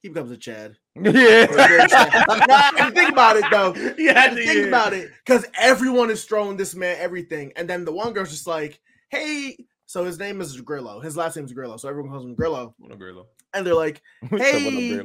He 0.02 0.08
becomes 0.08 0.30
a 0.30 0.36
Chad. 0.36 0.76
Yeah. 0.96 1.46
nah, 2.48 2.90
think 2.90 3.10
about 3.12 3.36
it 3.36 3.44
though. 3.50 3.74
you 3.98 4.08
had 4.12 4.30
to 4.30 4.36
think 4.36 4.50
hear. 4.50 4.68
about 4.68 4.92
it 4.92 5.10
because 5.24 5.46
everyone 5.58 6.10
is 6.10 6.24
throwing 6.24 6.56
this 6.56 6.74
man 6.74 6.96
everything, 6.98 7.52
and 7.56 7.68
then 7.68 7.84
the 7.84 7.92
one 7.92 8.12
girl's 8.12 8.30
just 8.30 8.46
like, 8.46 8.80
"Hey." 9.08 9.56
So 9.86 10.04
his 10.04 10.18
name 10.20 10.40
is 10.40 10.60
Grillo. 10.60 11.00
His 11.00 11.16
last 11.16 11.34
name 11.34 11.44
is 11.46 11.52
Grillo. 11.52 11.76
So 11.76 11.88
everyone 11.88 12.12
calls 12.12 12.24
him 12.24 12.34
Grillo, 12.36 12.74
What 12.78 12.92
a 12.92 12.96
Grillo. 12.96 13.26
and 13.52 13.66
they're 13.66 13.74
like, 13.74 14.00
Hey. 14.30 15.00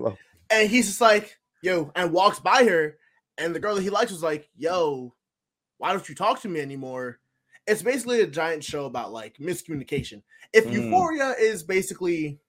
and 0.51 0.69
he's 0.69 0.85
just 0.87 1.01
like, 1.01 1.37
"Yo," 1.63 1.91
and 1.95 2.11
walks 2.11 2.39
by 2.39 2.65
her, 2.65 2.97
and 3.37 3.53
the 3.55 3.59
girl 3.59 3.75
that 3.75 3.81
he 3.81 3.89
likes 3.89 4.11
was 4.11 4.21
like, 4.23 4.47
"Yo, 4.57 5.13
why 5.77 5.91
don't 5.91 6.07
you 6.09 6.13
talk 6.15 6.41
to 6.41 6.47
me 6.47 6.61
anymore?" 6.61 7.19
It's 7.67 7.81
basically 7.81 8.21
a 8.21 8.27
giant 8.27 8.63
show 8.63 8.85
about 8.85 9.11
like 9.11 9.37
miscommunication. 9.37 10.21
If 10.53 10.65
Mm. 10.65 10.73
Euphoria 10.73 11.33
is 11.39 11.63
basically 11.63 12.39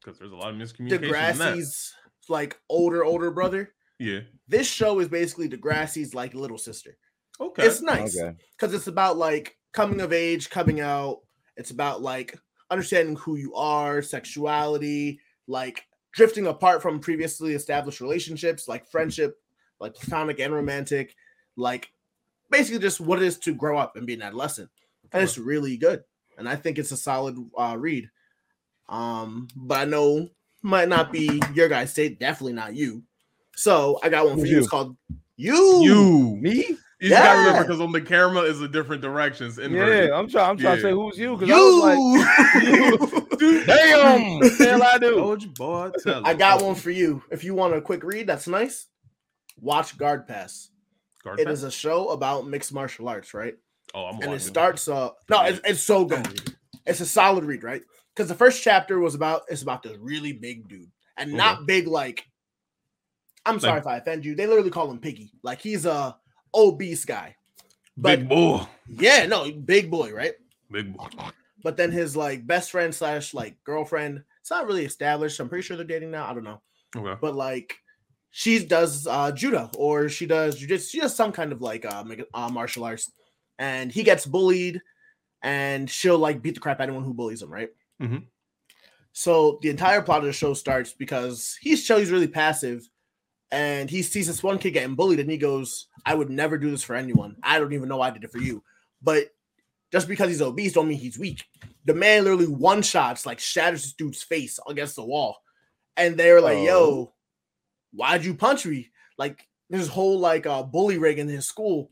Because 0.00 0.20
there's 0.20 0.30
a 0.32 0.36
lot 0.36 0.50
of 0.50 0.56
miscommunication. 0.56 0.92
in 0.92 1.00
that. 1.38 1.56
Degrassi's 1.56 1.94
like 2.30 2.58
older 2.68 3.04
older 3.04 3.30
brother, 3.30 3.72
Yeah. 3.98 4.20
this 4.48 4.66
show 4.66 5.00
is 5.00 5.08
basically 5.08 5.48
Degrassi's 5.48 6.14
like 6.14 6.34
little 6.34 6.58
sister. 6.58 6.96
Okay. 7.40 7.66
It's 7.66 7.80
nice. 7.82 8.18
Okay. 8.18 8.36
because 8.58 8.74
it's 8.74 8.86
about 8.86 9.16
like 9.16 9.56
coming 9.72 10.00
of 10.00 10.12
age, 10.12 10.50
coming 10.50 10.80
out. 10.80 11.20
It's 11.56 11.70
about 11.70 12.00
like 12.02 12.38
understanding 12.70 13.16
who 13.16 13.36
you 13.36 13.54
are, 13.54 14.02
sexuality, 14.02 15.20
like 15.46 15.84
drifting 16.12 16.46
apart 16.46 16.82
from 16.82 17.00
previously 17.00 17.54
established 17.54 18.00
relationships, 18.00 18.68
like 18.68 18.90
friendship, 18.90 19.36
like 19.80 19.94
platonic 19.94 20.38
and 20.40 20.54
romantic, 20.54 21.14
like 21.56 21.90
basically 22.50 22.80
just 22.80 23.00
what 23.00 23.20
it 23.22 23.24
is 23.24 23.38
to 23.38 23.54
grow 23.54 23.78
up 23.78 23.96
and 23.96 24.06
be 24.06 24.14
an 24.14 24.22
adolescent. 24.22 24.70
And 25.12 25.22
it's 25.22 25.38
really 25.38 25.76
good. 25.76 26.04
And 26.38 26.48
I 26.48 26.56
think 26.56 26.78
it's 26.78 26.92
a 26.92 26.96
solid 26.96 27.36
uh, 27.58 27.76
read. 27.78 28.10
Um, 28.88 29.48
but 29.56 29.80
I 29.80 29.84
know 29.84 30.28
might 30.62 30.88
not 30.88 31.12
be 31.12 31.40
your 31.54 31.68
guys' 31.68 31.90
state, 31.92 32.18
definitely 32.20 32.52
not 32.54 32.74
you. 32.74 33.02
So 33.56 33.98
I 34.02 34.08
got 34.08 34.26
one 34.26 34.38
for 34.38 34.46
you. 34.46 34.52
you? 34.52 34.58
It's 34.58 34.68
called 34.68 34.96
you. 35.36 35.82
You, 35.82 36.36
Me? 36.40 36.66
you 37.00 37.08
just 37.08 37.22
gotta 37.22 37.38
remember 37.40 37.62
because 37.64 37.80
on 37.80 37.92
the 37.92 38.00
camera 38.00 38.42
is 38.42 38.60
a 38.60 38.68
different 38.68 39.02
directions. 39.02 39.58
inverted. 39.58 40.08
Yeah, 40.10 40.16
I'm 40.16 40.28
trying. 40.28 40.50
I'm 40.50 40.56
trying 40.58 40.76
to 40.76 40.82
say 40.82 40.90
who's 40.92 41.18
you 41.18 41.36
because 41.36 41.50
I 41.50 41.56
was 41.58 42.62
You. 42.62 43.38
Dude, 43.38 43.66
like, 43.66 43.66
damn, 43.78 44.40
hell 44.58 44.82
I 44.82 44.98
do? 44.98 45.16
Told 45.16 45.42
you, 45.42 45.48
boy. 45.50 45.90
Tell 46.04 46.26
I 46.26 46.34
got 46.34 46.62
one 46.62 46.74
for 46.74 46.90
you. 46.90 47.22
If 47.30 47.42
you 47.42 47.54
want 47.54 47.74
a 47.74 47.80
quick 47.80 48.04
read, 48.04 48.26
that's 48.26 48.46
nice. 48.46 48.86
Watch 49.58 49.96
Guard 49.96 50.26
Pass. 50.26 50.68
Guard 51.24 51.40
It 51.40 51.46
pass? 51.46 51.54
is 51.58 51.64
a 51.64 51.70
show 51.70 52.10
about 52.10 52.46
mixed 52.46 52.72
martial 52.72 53.08
arts, 53.08 53.32
right? 53.34 53.54
Oh, 53.94 54.04
I'm 54.06 54.10
and 54.14 54.18
watching. 54.20 54.32
it 54.34 54.40
starts 54.40 54.86
uh 54.88 55.10
no 55.28 55.42
it's, 55.46 55.60
it's 55.64 55.82
so 55.82 56.04
good 56.04 56.54
it's 56.86 57.00
a 57.00 57.06
solid 57.06 57.42
read 57.44 57.64
right 57.64 57.82
because 58.14 58.28
the 58.28 58.34
first 58.34 58.62
chapter 58.62 58.98
was 58.98 59.14
about 59.14 59.42
it's 59.48 59.62
about 59.62 59.82
this 59.82 59.96
really 59.98 60.32
big 60.32 60.68
dude 60.68 60.90
and 61.16 61.32
not 61.32 61.66
big 61.66 61.86
like 61.86 62.24
i'm 63.46 63.58
sorry 63.60 63.74
Like- 63.74 63.82
if 63.82 63.86
i 63.86 63.96
offend 63.98 64.24
you 64.24 64.34
they 64.34 64.46
literally 64.46 64.70
call 64.70 64.90
him 64.90 64.98
piggy 64.98 65.32
like 65.42 65.60
he's 65.60 65.86
a 65.86 66.16
obese 66.54 67.04
guy 67.04 67.36
Big 68.00 68.28
boy. 68.28 68.62
yeah 68.88 69.26
no 69.26 69.50
big 69.50 69.90
boy 69.90 70.12
right 70.12 70.32
Big 70.70 70.96
boy. 70.96 71.06
but 71.62 71.76
then 71.76 71.90
his 71.92 72.16
like 72.16 72.46
best 72.46 72.70
friend 72.70 72.94
slash 72.94 73.34
like 73.34 73.56
girlfriend 73.64 74.22
it's 74.40 74.50
not 74.50 74.66
really 74.66 74.84
established 74.84 75.38
i'm 75.40 75.48
pretty 75.48 75.62
sure 75.62 75.76
they're 75.76 75.84
dating 75.86 76.10
now 76.10 76.28
i 76.28 76.34
don't 76.34 76.44
know 76.44 76.60
Okay. 76.96 77.16
but 77.20 77.34
like 77.36 77.76
she 78.30 78.64
does 78.64 79.06
uh 79.06 79.30
judo 79.32 79.70
or 79.76 80.08
she 80.08 80.26
does 80.26 80.60
jujitsu 80.60 80.90
she 80.90 81.00
does 81.00 81.14
some 81.14 81.30
kind 81.32 81.52
of 81.52 81.60
like 81.60 81.84
uh, 81.84 82.04
uh 82.34 82.48
martial 82.48 82.84
arts 82.84 83.10
and 83.58 83.92
he 83.92 84.02
gets 84.02 84.24
bullied 84.26 84.80
and 85.42 85.88
she'll 85.90 86.18
like 86.18 86.42
beat 86.42 86.54
the 86.54 86.60
crap 86.60 86.78
out 86.80 86.84
of 86.84 86.88
anyone 86.88 87.04
who 87.04 87.14
bullies 87.14 87.42
him 87.42 87.52
right 87.52 87.68
Mhm. 88.00 88.26
so 89.12 89.58
the 89.62 89.68
entire 89.70 90.02
plot 90.02 90.20
of 90.20 90.24
the 90.24 90.32
show 90.32 90.54
starts 90.54 90.92
because 90.92 91.56
he's 91.60 91.86
he's 91.86 92.10
really 92.10 92.28
passive 92.28 92.88
and 93.50 93.90
he 93.90 94.02
sees 94.02 94.26
this 94.26 94.42
one 94.42 94.58
kid 94.58 94.70
getting 94.72 94.94
bullied 94.94 95.20
and 95.20 95.30
he 95.30 95.36
goes 95.36 95.88
i 96.06 96.14
would 96.14 96.30
never 96.30 96.56
do 96.56 96.70
this 96.70 96.82
for 96.84 96.94
anyone 96.96 97.36
i 97.42 97.58
don't 97.58 97.72
even 97.72 97.88
know 97.88 97.96
why 97.98 98.08
i 98.08 98.10
did 98.10 98.24
it 98.24 98.30
for 98.30 98.38
you 98.38 98.62
but 99.02 99.24
just 99.92 100.06
because 100.08 100.28
he's 100.28 100.40
obese 100.40 100.72
don't 100.72 100.88
mean 100.88 100.98
he's 100.98 101.18
weak 101.18 101.44
the 101.84 101.94
man 101.94 102.22
literally 102.24 102.46
one 102.46 102.80
shots 102.82 103.26
like 103.26 103.40
shatters 103.40 103.82
this 103.82 103.92
dude's 103.92 104.22
face 104.22 104.58
against 104.68 104.94
the 104.96 105.04
wall 105.04 105.38
and 105.96 106.16
they 106.16 106.30
were 106.32 106.40
like 106.40 106.58
Oh. 106.58 106.64
yo 106.64 107.14
why'd 107.92 108.24
you 108.24 108.34
punch 108.34 108.64
me? 108.66 108.88
Like 109.18 109.48
this 109.68 109.88
whole 109.88 110.18
like 110.20 110.46
uh 110.46 110.62
bully 110.62 110.96
rig 110.96 111.18
in 111.18 111.26
his 111.28 111.46
school. 111.48 111.90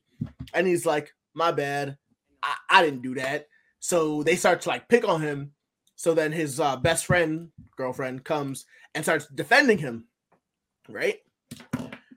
And 0.55 0.65
he's 0.65 0.87
like, 0.87 1.13
my 1.35 1.51
bad. 1.51 1.99
I, 2.41 2.55
I 2.71 2.83
didn't 2.85 3.03
do 3.03 3.17
that. 3.17 3.49
So 3.81 4.23
they 4.23 4.37
start 4.37 4.61
to 4.61 4.69
like 4.69 4.89
pick 4.89 5.07
on 5.09 5.21
him. 5.21 5.53
So 5.99 6.15
then 6.15 6.31
his 6.31 6.61
uh, 6.61 6.77
best 6.77 7.07
friend, 7.07 7.51
girlfriend 7.77 8.23
comes 8.23 8.67
and 8.95 9.05
starts 9.05 9.27
defending 9.27 9.79
him. 9.79 10.07
Right? 10.89 11.19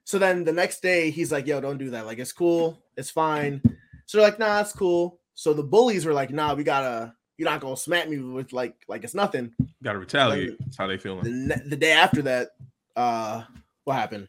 So 0.04 0.20
then 0.20 0.44
the 0.44 0.52
next 0.54 0.82
day 0.82 1.10
he's 1.10 1.32
like, 1.32 1.48
yo, 1.48 1.60
don't 1.60 1.80
do 1.80 1.90
that. 1.90 2.06
Like 2.06 2.20
it's 2.20 2.32
cool. 2.32 2.78
It's 2.96 3.10
fine. 3.10 3.60
So 4.06 4.18
they're 4.20 4.28
like, 4.28 4.38
nah, 4.38 4.62
it's 4.62 4.72
cool. 4.72 5.20
So 5.34 5.52
the 5.54 5.64
bullies 5.64 6.06
were 6.06 6.14
like, 6.14 6.30
nah, 6.30 6.54
we 6.54 6.64
gotta, 6.64 7.16
you're 7.38 7.50
not 7.50 7.60
gonna 7.60 7.76
smack 7.76 8.08
me 8.08 8.20
with 8.20 8.54
like 8.54 8.76
like 8.88 9.04
it's 9.04 9.16
nothing. 9.16 9.52
Gotta 9.82 9.98
retaliate. 9.98 10.60
That's 10.60 10.78
how 10.78 10.86
they 10.86 11.00
feeling. 11.00 11.48
The, 11.48 11.64
the 11.66 11.76
day 11.76 11.94
after 11.94 12.22
that, 12.22 12.50
uh, 12.96 13.44
what 13.86 13.96
happened? 13.96 14.28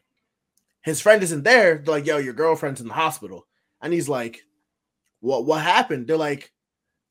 His 0.81 0.99
friend 0.99 1.21
isn't 1.21 1.43
there. 1.43 1.77
They're 1.77 1.93
like, 1.93 2.07
"Yo, 2.07 2.17
your 2.17 2.33
girlfriend's 2.33 2.81
in 2.81 2.87
the 2.87 2.93
hospital," 2.95 3.45
and 3.81 3.93
he's 3.93 4.09
like, 4.09 4.41
"What? 5.19 5.45
What 5.45 5.61
happened?" 5.61 6.07
They're 6.07 6.17
like, 6.17 6.51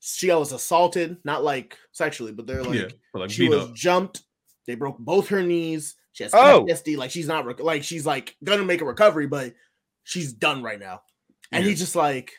"She 0.05 0.29
was 0.31 0.51
assaulted, 0.51 1.17
not 1.23 1.43
like 1.43 1.77
sexually, 1.93 2.31
but 2.33 2.45
they're 2.45 2.63
like, 2.63 2.79
yeah. 2.79 2.87
Like 3.13 3.29
she 3.31 3.47
was 3.47 3.69
up. 3.69 3.73
jumped. 3.75 4.23
They 4.67 4.75
broke 4.75 4.97
both 4.99 5.29
her 5.29 5.41
knees. 5.41 5.95
She 6.11 6.23
has 6.23 6.33
Oh. 6.33 6.65
PTSD. 6.67 6.97
Like 6.97 7.11
she's 7.11 7.27
not 7.27 7.45
rec- 7.45 7.59
like 7.61 7.83
she's 7.83 8.05
like 8.05 8.35
gonna 8.43 8.63
make 8.63 8.81
a 8.81 8.85
recovery, 8.85 9.27
but 9.27 9.53
she's 10.03 10.33
done 10.33 10.61
right 10.61 10.79
now." 10.79 11.01
And 11.51 11.63
Yeah. 11.63 11.69
he's 11.69 11.79
just 11.79 11.95
like, 11.95 12.31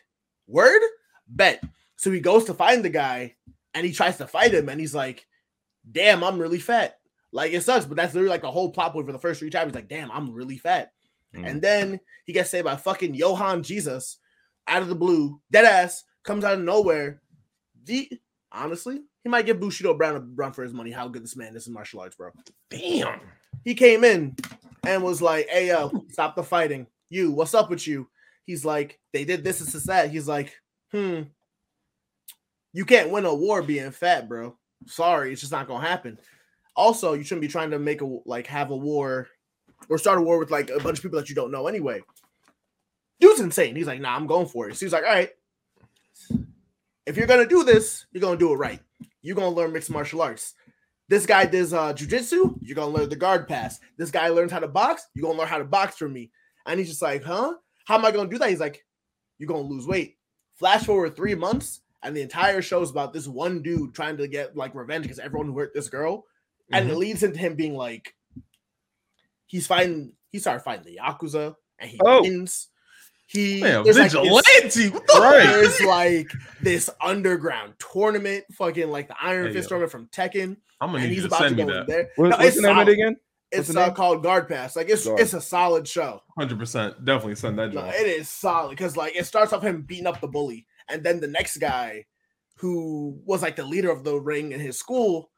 "Word, 0.46 0.82
bet." 1.26 1.62
So 1.96 2.10
he 2.10 2.20
goes 2.20 2.44
to 2.44 2.54
find 2.54 2.84
the 2.84 2.90
guy, 2.90 3.36
and 3.72 3.86
he 3.86 3.92
tries 3.92 4.18
to 4.18 4.26
fight 4.26 4.52
him, 4.52 4.68
and 4.68 4.78
he's 4.80 4.94
like, 4.94 5.26
"Damn, 5.90 6.22
I'm 6.22 6.38
really 6.38 6.58
fat." 6.58 6.98
Like 7.32 7.52
it 7.52 7.62
sucks, 7.62 7.86
but 7.86 7.96
that's 7.96 8.14
literally 8.14 8.30
like 8.30 8.44
a 8.44 8.50
whole 8.50 8.70
plot 8.72 8.92
point 8.92 9.06
for 9.06 9.12
the 9.12 9.18
first 9.18 9.40
three 9.40 9.50
chapters. 9.50 9.70
He's 9.72 9.76
like, 9.82 9.88
"Damn, 9.88 10.10
I'm 10.10 10.32
really 10.32 10.58
fat." 10.58 10.92
Mm. 11.34 11.48
And 11.50 11.62
then 11.62 12.00
he 12.26 12.32
gets 12.32 12.50
saved 12.50 12.64
by 12.66 12.76
fucking 12.76 13.14
Johan 13.14 13.62
Jesus 13.62 14.18
out 14.68 14.82
of 14.82 14.88
the 14.88 14.94
blue, 14.94 15.40
dead 15.50 15.64
ass 15.64 16.04
comes 16.22 16.44
out 16.44 16.54
of 16.54 16.60
nowhere. 16.60 17.20
The 17.84 18.10
honestly, 18.52 19.02
he 19.22 19.28
might 19.28 19.46
give 19.46 19.60
Bushido 19.60 19.94
Brown 19.94 20.16
a 20.16 20.20
run 20.20 20.52
for 20.52 20.62
his 20.62 20.72
money. 20.72 20.90
How 20.90 21.08
good 21.08 21.22
this 21.22 21.36
man 21.36 21.56
is 21.56 21.66
in 21.66 21.72
martial 21.72 22.00
arts, 22.00 22.16
bro. 22.16 22.30
Damn. 22.70 23.20
He 23.64 23.74
came 23.74 24.04
in 24.04 24.36
and 24.86 25.02
was 25.02 25.22
like, 25.22 25.48
"Hey 25.48 25.68
yo, 25.68 25.90
stop 26.10 26.36
the 26.36 26.42
fighting. 26.42 26.86
You, 27.10 27.30
what's 27.30 27.54
up 27.54 27.70
with 27.70 27.86
you?" 27.86 28.08
He's 28.44 28.64
like, 28.64 28.98
"They 29.12 29.24
did 29.24 29.44
this, 29.44 29.58
this, 29.58 29.74
is 29.74 29.84
that." 29.84 30.10
He's 30.10 30.28
like, 30.28 30.54
"Hmm, 30.92 31.22
you 32.72 32.84
can't 32.84 33.10
win 33.10 33.24
a 33.24 33.34
war 33.34 33.62
being 33.62 33.90
fat, 33.90 34.28
bro. 34.28 34.56
Sorry, 34.86 35.32
it's 35.32 35.40
just 35.40 35.52
not 35.52 35.68
gonna 35.68 35.86
happen." 35.86 36.18
Also, 36.76 37.14
you 37.14 37.22
shouldn't 37.22 37.42
be 37.42 37.48
trying 37.48 37.70
to 37.70 37.78
make 37.78 38.02
a 38.02 38.18
like 38.26 38.46
have 38.48 38.70
a 38.70 38.76
war 38.76 39.28
or 39.88 39.98
start 39.98 40.18
a 40.18 40.22
war 40.22 40.38
with 40.38 40.50
like 40.50 40.70
a 40.70 40.80
bunch 40.80 40.98
of 40.98 41.02
people 41.02 41.18
that 41.18 41.28
you 41.28 41.34
don't 41.34 41.50
know 41.50 41.66
anyway. 41.66 42.02
Dude's 43.20 43.40
insane. 43.40 43.76
He's 43.76 43.86
like, 43.86 44.00
nah, 44.00 44.14
I'm 44.14 44.26
going 44.26 44.46
for 44.46 44.68
it. 44.68 44.76
So 44.76 44.86
he's 44.86 44.92
like, 44.92 45.04
all 45.04 45.10
right, 45.10 45.30
if 47.06 47.16
you're 47.16 47.26
gonna 47.26 47.46
do 47.46 47.64
this, 47.64 48.06
you're 48.12 48.20
gonna 48.20 48.36
do 48.36 48.52
it 48.52 48.56
right. 48.56 48.80
You're 49.22 49.36
gonna 49.36 49.48
learn 49.54 49.72
mixed 49.72 49.90
martial 49.90 50.22
arts. 50.22 50.54
This 51.08 51.26
guy 51.26 51.46
does 51.46 51.72
uh 51.74 51.92
jujitsu, 51.92 52.56
you're 52.62 52.74
gonna 52.76 52.92
learn 52.96 53.08
the 53.08 53.16
guard 53.16 53.46
pass. 53.48 53.80
This 53.96 54.10
guy 54.10 54.28
learns 54.28 54.52
how 54.52 54.58
to 54.60 54.68
box, 54.68 55.06
you're 55.14 55.26
gonna 55.26 55.38
learn 55.38 55.48
how 55.48 55.58
to 55.58 55.64
box 55.64 55.96
from 55.96 56.12
me. 56.12 56.30
And 56.66 56.78
he's 56.78 56.88
just 56.88 57.02
like, 57.02 57.22
huh? 57.22 57.54
How 57.86 57.96
am 57.96 58.04
I 58.04 58.10
gonna 58.10 58.30
do 58.30 58.38
that? 58.38 58.48
He's 58.50 58.60
like, 58.60 58.84
you're 59.38 59.48
gonna 59.48 59.60
lose 59.60 59.86
weight. 59.86 60.16
Flash 60.54 60.84
forward 60.84 61.14
three 61.16 61.34
months, 61.34 61.80
and 62.02 62.16
the 62.16 62.22
entire 62.22 62.62
show 62.62 62.80
is 62.82 62.90
about 62.90 63.12
this 63.12 63.26
one 63.28 63.60
dude 63.62 63.94
trying 63.94 64.16
to 64.16 64.28
get 64.28 64.56
like 64.56 64.74
revenge 64.74 65.02
because 65.02 65.18
everyone 65.18 65.48
who 65.48 65.58
hurt 65.58 65.74
this 65.74 65.88
girl. 65.88 66.24
And 66.72 66.90
it 66.90 66.96
leads 66.96 67.22
into 67.22 67.38
him 67.38 67.54
being 67.56 67.74
like, 67.74 68.14
he's 69.46 69.66
fighting, 69.66 70.12
he 70.30 70.38
started 70.38 70.60
fighting 70.64 70.84
the 70.84 70.98
Yakuza 71.02 71.54
and 71.78 71.90
he 71.90 72.00
Oh. 72.04 72.22
wins. 72.22 72.68
He 73.26 73.60
Man, 73.62 73.82
there's 73.84 73.98
like 73.98 74.12
this- 74.12 74.30
what 74.30 74.44
the 74.44 75.02
Right. 75.18 75.44
there's 75.44 75.80
like 75.82 76.30
this 76.60 76.90
underground 77.00 77.74
tournament, 77.78 78.44
fucking 78.52 78.88
like 78.90 79.08
the 79.08 79.16
Iron 79.20 79.46
Hey, 79.48 79.54
Fist 79.54 79.66
yo. 79.66 79.68
tournament 79.70 79.92
from 79.92 80.06
Tekken, 80.08 80.56
I'm 80.80 80.88
gonna 80.90 80.98
and 80.98 81.08
need 81.08 81.14
he's 81.14 81.18
you 81.22 81.26
about 81.26 81.38
to 81.38 81.44
send 81.44 81.56
go 81.56 81.64
me 81.66 81.72
in 81.72 81.78
that. 81.78 81.86
there. 81.86 82.10
What- 82.16 82.28
No, 82.30 82.36
what's 82.36 82.48
it's 82.48 82.56
the 82.56 82.62
name 82.62 82.70
of 82.72 82.76
it 82.76 82.84
solid. 82.84 82.88
again? 82.94 83.16
It's 83.50 83.68
the 83.68 83.80
uh, 83.80 83.90
called 83.92 84.22
Guard 84.22 84.48
Pass. 84.48 84.74
Like 84.76 84.88
it's 84.90 85.06
Guard. 85.06 85.20
it's 85.20 85.32
a 85.32 85.40
solid 85.40 85.86
show. 85.88 86.20
Hundred 86.36 86.58
percent. 86.58 87.04
Definitely 87.04 87.36
send 87.36 87.58
that. 87.58 87.72
No, 87.72 87.84
it 87.86 88.06
is 88.06 88.28
solid 88.28 88.70
because 88.70 88.96
like 88.96 89.14
it 89.16 89.26
starts 89.26 89.52
off 89.52 89.62
him 89.62 89.82
beating 89.82 90.06
up 90.06 90.20
the 90.20 90.26
bully, 90.28 90.66
and 90.88 91.02
then 91.04 91.20
the 91.20 91.28
next 91.28 91.56
guy, 91.58 92.04
who 92.58 93.20
was 93.24 93.42
like 93.42 93.56
the 93.56 93.64
leader 93.64 93.90
of 93.90 94.04
the 94.04 94.16
ring 94.20 94.52
in 94.52 94.60
his 94.60 94.78
school, 94.78 95.30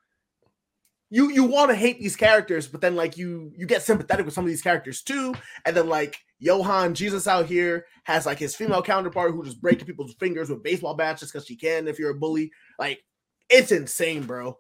you 1.11 1.31
you 1.31 1.45
want 1.45 1.71
to 1.71 1.77
hate 1.77 2.01
these 2.01 2.16
characters, 2.16 2.66
but 2.66 2.81
then 2.81 2.97
like 2.97 3.16
you 3.16 3.53
you 3.57 3.66
get 3.66 3.83
sympathetic 3.83 4.25
with 4.25 4.35
some 4.35 4.45
of 4.45 4.49
these 4.49 4.62
characters 4.62 5.03
too, 5.03 5.35
and 5.64 5.77
then 5.77 5.88
like 5.88 6.16
Johan 6.38 6.95
Jesus 6.95 7.27
out 7.27 7.47
here 7.47 7.87
has 8.05 8.27
like 8.27 8.38
his 8.38 8.55
female 8.57 8.83
counterpart 8.83 9.33
who 9.33 9.45
just 9.45 9.61
breaking 9.61 9.87
people's 9.87 10.14
fingers 10.14 10.51
with 10.51 10.62
baseball 10.62 10.95
bats 10.95 11.21
just 11.21 11.33
because 11.33 11.47
she 11.47 11.57
can. 11.57 11.88
If 11.88 11.99
you're 11.99 12.11
a 12.11 12.14
bully, 12.19 12.51
like 12.79 13.03
it's 13.49 13.73
insane, 13.73 14.25
bro. 14.25 14.59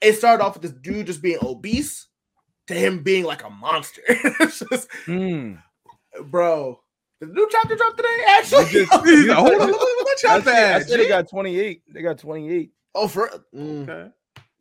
It 0.00 0.14
started 0.14 0.44
off 0.44 0.54
with 0.54 0.62
this 0.62 0.80
dude 0.82 1.06
just 1.06 1.22
being 1.22 1.38
obese 1.42 2.06
to 2.68 2.74
him 2.74 3.02
being 3.02 3.24
like 3.24 3.44
a 3.44 3.50
monster. 3.50 4.02
it's 4.08 4.58
just 4.70 4.88
Mm. 5.06 5.62
bro. 6.26 6.80
The 7.20 7.26
new 7.26 7.48
chapter 7.50 7.74
dropped 7.74 7.96
today, 7.96 8.24
actually. 8.28 8.64
You 8.80 8.86
just- 8.86 9.04
He's 9.06 9.26
like, 9.26 9.36
hold 9.38 9.52
on, 9.60 9.70
what 9.70 10.24
I 10.24 10.34
y'all 10.34 10.42
said, 10.42 10.48
I 10.74 10.78
bad? 10.78 10.88
said 10.88 11.00
they 11.00 11.08
got 11.08 11.28
28. 11.28 11.82
They 11.92 12.02
got 12.02 12.18
28. 12.18 12.70
oh, 12.94 13.08
for 13.08 13.28
mm. 13.54 13.88
Okay. 13.88 14.10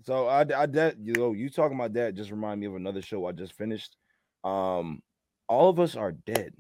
So 0.08 0.28
I, 0.28 0.46
I 0.56 0.66
that 0.68 0.96
you 1.04 1.12
know 1.12 1.34
you 1.34 1.50
talking 1.50 1.78
about 1.78 1.92
that 1.96 2.16
just 2.16 2.32
remind 2.32 2.62
me 2.62 2.66
of 2.66 2.76
another 2.76 3.02
show 3.02 3.26
I 3.26 3.34
just 3.34 3.52
finished. 3.52 3.98
Um, 4.46 5.02
all 5.50 5.68
of 5.70 5.82
us 5.82 5.98
are 5.98 6.14
dead. 6.14 6.54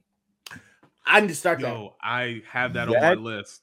I 1.06 1.22
need 1.22 1.30
to 1.30 1.36
start 1.36 1.62
that. 1.62 1.70
Yo, 1.74 1.96
I 2.04 2.42
have 2.52 2.74
that 2.74 2.90
on 2.90 2.96
my 2.96 3.14
list. 3.14 3.62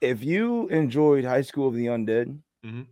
If 0.00 0.24
you 0.24 0.68
enjoyed 0.68 1.26
High 1.26 1.42
School 1.42 1.68
of 1.68 1.74
the 1.74 1.84
Undead, 1.84 2.38
Mhm. 2.64 2.86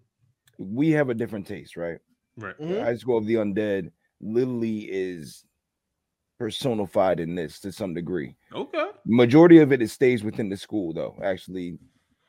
we 0.58 0.90
have 0.90 1.08
a 1.08 1.14
different 1.14 1.46
taste, 1.46 1.78
right? 1.78 1.98
Right. 2.36 2.58
Mhm. 2.58 2.82
High 2.82 2.96
School 2.96 3.16
of 3.16 3.24
the 3.24 3.36
Undead 3.36 3.90
literally 4.20 4.80
is 4.90 5.46
personified 6.38 7.20
in 7.20 7.34
this 7.34 7.58
to 7.60 7.72
some 7.72 7.94
degree. 7.94 8.36
Okay. 8.52 8.90
Majority 9.06 9.60
of 9.60 9.72
it, 9.72 9.80
it 9.80 9.88
stays 9.88 10.22
within 10.22 10.50
the 10.50 10.58
school, 10.58 10.92
though. 10.92 11.18
Actually, 11.22 11.78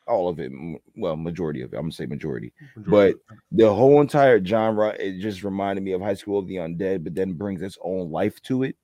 all 0.07 0.27
of 0.29 0.39
it. 0.39 0.51
Well, 0.95 1.15
majority 1.15 1.61
of 1.61 1.73
it. 1.73 1.77
I'm 1.77 1.83
gonna 1.83 1.91
say 1.91 2.05
majority. 2.05 2.53
But 2.75 3.15
the 3.51 3.73
whole 3.73 4.01
entire 4.01 4.43
genre 4.43 4.89
it 4.99 5.19
just 5.19 5.43
reminded 5.43 5.83
me 5.83 5.91
of 5.93 6.01
high 6.01 6.13
school 6.15 6.39
of 6.39 6.47
the 6.47 6.55
undead 6.55 7.03
but 7.03 7.15
then 7.15 7.33
brings 7.33 7.61
its 7.61 7.77
own 7.81 8.11
life 8.11 8.41
to 8.43 8.63
it 8.63 8.75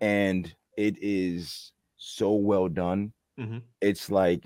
and 0.00 0.54
it 0.76 0.96
is 1.00 1.72
so 1.96 2.32
well 2.34 2.68
done 2.68 3.12
Mhm. 3.38 3.62
it's 3.80 4.10
like 4.10 4.44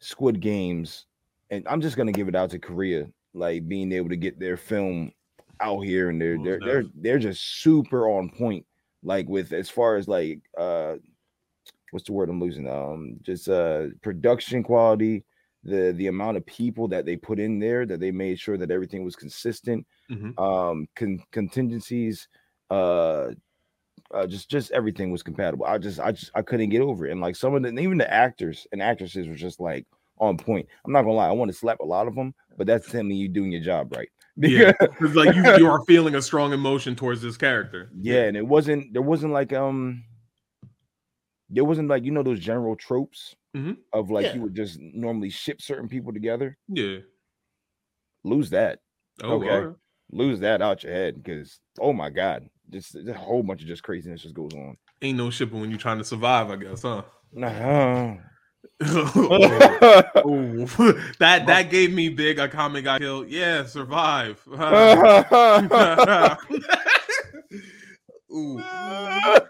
squid 0.00 0.40
games 0.40 1.06
and 1.50 1.66
i'm 1.68 1.80
just 1.80 1.96
gonna 1.96 2.12
give 2.12 2.28
it 2.28 2.34
out 2.34 2.50
to 2.50 2.58
korea 2.58 3.06
like 3.34 3.68
being 3.68 3.92
able 3.92 4.08
to 4.08 4.16
get 4.16 4.38
their 4.40 4.56
film 4.56 5.12
out 5.60 5.80
here 5.80 6.08
and 6.08 6.20
they're 6.20 6.38
they're 6.42 6.58
they're, 6.60 6.84
they're 6.96 7.18
just 7.18 7.60
super 7.62 8.08
on 8.08 8.28
point 8.30 8.64
like 9.02 9.28
with 9.28 9.52
as 9.52 9.68
far 9.70 9.96
as 9.96 10.08
like 10.08 10.40
uh 10.58 10.96
what's 11.92 12.06
the 12.06 12.12
word 12.12 12.28
I'm 12.28 12.40
losing? 12.40 12.68
Um 12.68 13.16
just 13.22 13.48
uh 13.48 13.86
production 14.02 14.62
quality, 14.62 15.24
the 15.64 15.92
the 15.96 16.06
amount 16.08 16.36
of 16.36 16.46
people 16.46 16.88
that 16.88 17.04
they 17.06 17.16
put 17.16 17.38
in 17.38 17.58
there 17.58 17.86
that 17.86 18.00
they 18.00 18.10
made 18.10 18.38
sure 18.38 18.56
that 18.58 18.70
everything 18.70 19.04
was 19.04 19.16
consistent, 19.16 19.86
Mhm. 20.10 20.38
um 20.38 20.86
con- 20.96 21.22
contingencies, 21.32 22.28
uh 22.70 23.30
uh, 24.12 24.26
just 24.26 24.50
just 24.50 24.72
everything 24.72 25.12
was 25.12 25.22
compatible. 25.22 25.64
I 25.66 25.78
just 25.78 26.00
I 26.00 26.10
just 26.10 26.32
I 26.34 26.42
couldn't 26.42 26.70
get 26.70 26.80
over 26.82 27.06
it. 27.06 27.12
And 27.12 27.20
like 27.20 27.36
some 27.36 27.54
of 27.54 27.62
the 27.62 27.68
even 27.78 27.98
the 27.98 28.12
actors 28.12 28.66
and 28.72 28.82
actresses 28.82 29.28
were 29.28 29.36
just 29.36 29.60
like 29.60 29.86
on 30.18 30.36
point. 30.36 30.66
I'm 30.84 30.92
not 30.92 31.02
gonna 31.02 31.14
lie, 31.14 31.28
I 31.28 31.32
want 31.32 31.50
to 31.50 31.56
slap 31.56 31.78
a 31.80 31.84
lot 31.84 32.08
of 32.08 32.14
them, 32.16 32.34
but 32.56 32.66
that's 32.66 32.90
telling 32.90 33.10
you 33.12 33.28
doing 33.28 33.52
your 33.52 33.60
job 33.62 33.94
right. 33.94 34.08
Yeah, 34.36 34.72
it's 34.80 35.14
like 35.14 35.34
you, 35.36 35.42
you 35.58 35.66
are 35.68 35.84
feeling 35.84 36.14
a 36.16 36.22
strong 36.22 36.52
emotion 36.52 36.96
towards 36.96 37.22
this 37.22 37.36
character. 37.36 37.90
yeah, 37.96 38.22
and 38.22 38.36
it 38.36 38.46
wasn't 38.46 38.92
there 38.92 39.02
wasn't 39.02 39.32
like 39.32 39.52
um 39.52 40.02
there 41.50 41.64
wasn't 41.64 41.88
like 41.88 42.04
you 42.04 42.10
know 42.12 42.22
those 42.22 42.38
general 42.40 42.76
tropes 42.76 43.34
Mhm. 43.56 43.76
of 43.92 44.10
like 44.10 44.26
Yeah. 44.26 44.34
you 44.34 44.42
would 44.42 44.54
just 44.54 44.78
normally 44.80 45.30
ship 45.30 45.60
certain 45.60 45.88
people 45.88 46.12
together. 46.12 46.56
Yeah. 46.68 46.98
Lose 48.24 48.50
that. 48.50 48.78
Oh, 49.22 49.32
Okay. 49.34 49.50
alright. 49.50 49.76
Lose 50.12 50.40
that 50.40 50.62
out 50.62 50.82
your 50.84 50.92
head 50.92 51.22
because 51.22 51.60
oh 51.80 51.92
my 51.92 52.10
god, 52.10 52.48
just 52.70 52.94
a 52.94 53.12
whole 53.14 53.42
bunch 53.42 53.62
of 53.62 53.68
just 53.68 53.82
craziness 53.82 54.22
just 54.22 54.34
goes 54.34 54.52
on. 54.54 54.76
Ain't 55.02 55.18
no 55.18 55.30
shipping 55.30 55.60
when 55.60 55.70
you're 55.70 55.78
trying 55.78 55.98
to 55.98 56.04
survive, 56.04 56.50
I 56.50 56.56
guess, 56.56 56.82
huh? 56.82 57.02
Nah. 57.32 58.16
That 58.80 59.82
that 61.46 61.70
gave 61.70 61.92
me 61.92 62.08
big. 62.10 62.38
A 62.38 62.48
comment 62.48 62.84
got 62.84 63.00
killed. 63.00 63.28
Yeah, 63.28 63.64
survive. 63.66 64.42
Ooh, 68.32 68.60
I'm 68.62 69.40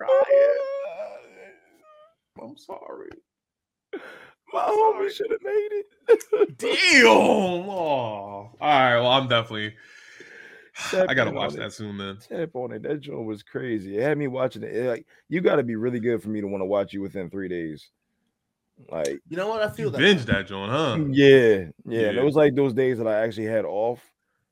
sorry. 2.56 3.10
My 4.52 4.60
homie 4.62 5.10
should 5.10 5.30
have 5.30 5.42
made 5.42 5.68
it. 5.72 6.58
Damn. 6.58 7.06
Oh. 7.06 7.70
All 7.70 8.56
right. 8.60 8.96
Well, 8.98 9.06
I'm 9.12 9.28
definitely. 9.28 9.74
I 11.08 11.14
gotta 11.14 11.30
watch 11.30 11.50
on 11.52 11.56
it. 11.56 11.58
that 11.60 11.72
soon, 11.72 11.96
man. 11.96 12.18
Tap 12.28 12.50
on 12.54 12.72
it. 12.72 12.82
That 12.82 13.00
joint 13.00 13.26
was 13.26 13.42
crazy. 13.42 13.96
It 13.96 14.02
had 14.02 14.18
me 14.18 14.26
watching 14.26 14.62
it. 14.62 14.74
It, 14.74 14.88
Like 14.88 15.06
you 15.28 15.40
got 15.40 15.56
to 15.56 15.62
be 15.62 15.76
really 15.76 16.00
good 16.00 16.22
for 16.22 16.28
me 16.30 16.40
to 16.40 16.46
want 16.46 16.62
to 16.62 16.66
watch 16.66 16.92
you 16.92 17.00
within 17.02 17.30
three 17.30 17.48
days. 17.48 17.88
Like 18.90 19.20
You 19.28 19.36
know 19.36 19.48
what? 19.48 19.62
I 19.62 19.66
You 19.66 19.70
feel 19.74 19.90
that. 19.92 19.98
binge 19.98 20.24
that 20.26 20.46
joint, 20.46 20.70
huh? 20.72 20.96
yeah, 21.10 21.66
yeah. 21.86 22.08
And 22.08 22.16
Yeah. 22.16 22.20
It 22.20 22.24
was 22.24 22.34
like 22.34 22.54
those 22.54 22.72
days 22.72 22.98
that 22.98 23.06
I 23.06 23.20
actually 23.20 23.46
had 23.46 23.64
off 23.64 24.00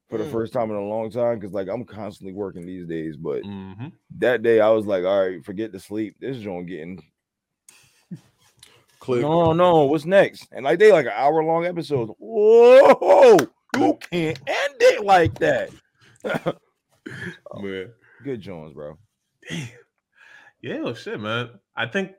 for 0.09 0.19
the 0.19 0.25
Mm. 0.25 0.31
first 0.31 0.53
time 0.53 0.71
in 0.71 0.77
a 0.77 0.85
long 0.85 1.11
time 1.11 1.39
because 1.39 1.53
like 1.53 1.69
I'm 1.69 1.85
constantly 1.85 2.35
working 2.35 2.67
these 2.67 2.87
days. 2.87 3.17
But 3.17 3.43
hmm 3.43 3.89
that 4.19 4.43
day 4.43 4.61
I 4.61 4.71
was 4.71 4.87
like, 4.87 5.05
all 5.05 5.29
right, 5.29 5.45
forget 5.45 5.73
the 5.73 5.81
sleep. 5.81 6.17
This 6.21 6.39
joint 6.39 6.67
getting 6.69 7.03
Click. 9.09 9.23
no, 9.23 9.53
no. 9.53 9.85
What's 9.85 10.05
next? 10.05 10.49
And 10.53 10.65
like 10.65 10.79
they 10.79 10.93
like 10.93 11.07
an 11.07 11.13
hour 11.15 11.43
long 11.43 11.65
episodes. 11.65 12.13
Whoa, 12.19 13.37
you 13.77 13.99
can't 14.11 14.39
end 14.47 14.75
it 14.81 15.05
like 15.05 15.39
that. 15.39 15.71
Yeah. 17.63 17.85
Good 18.23 18.43
Jones, 18.43 18.75
bro. 18.75 18.99
Damn. 19.49 19.69
Yeah. 20.61 20.81
Well, 20.83 20.95
shit, 20.95 21.19
man. 21.19 21.49
I 21.75 21.87
think 21.87 22.11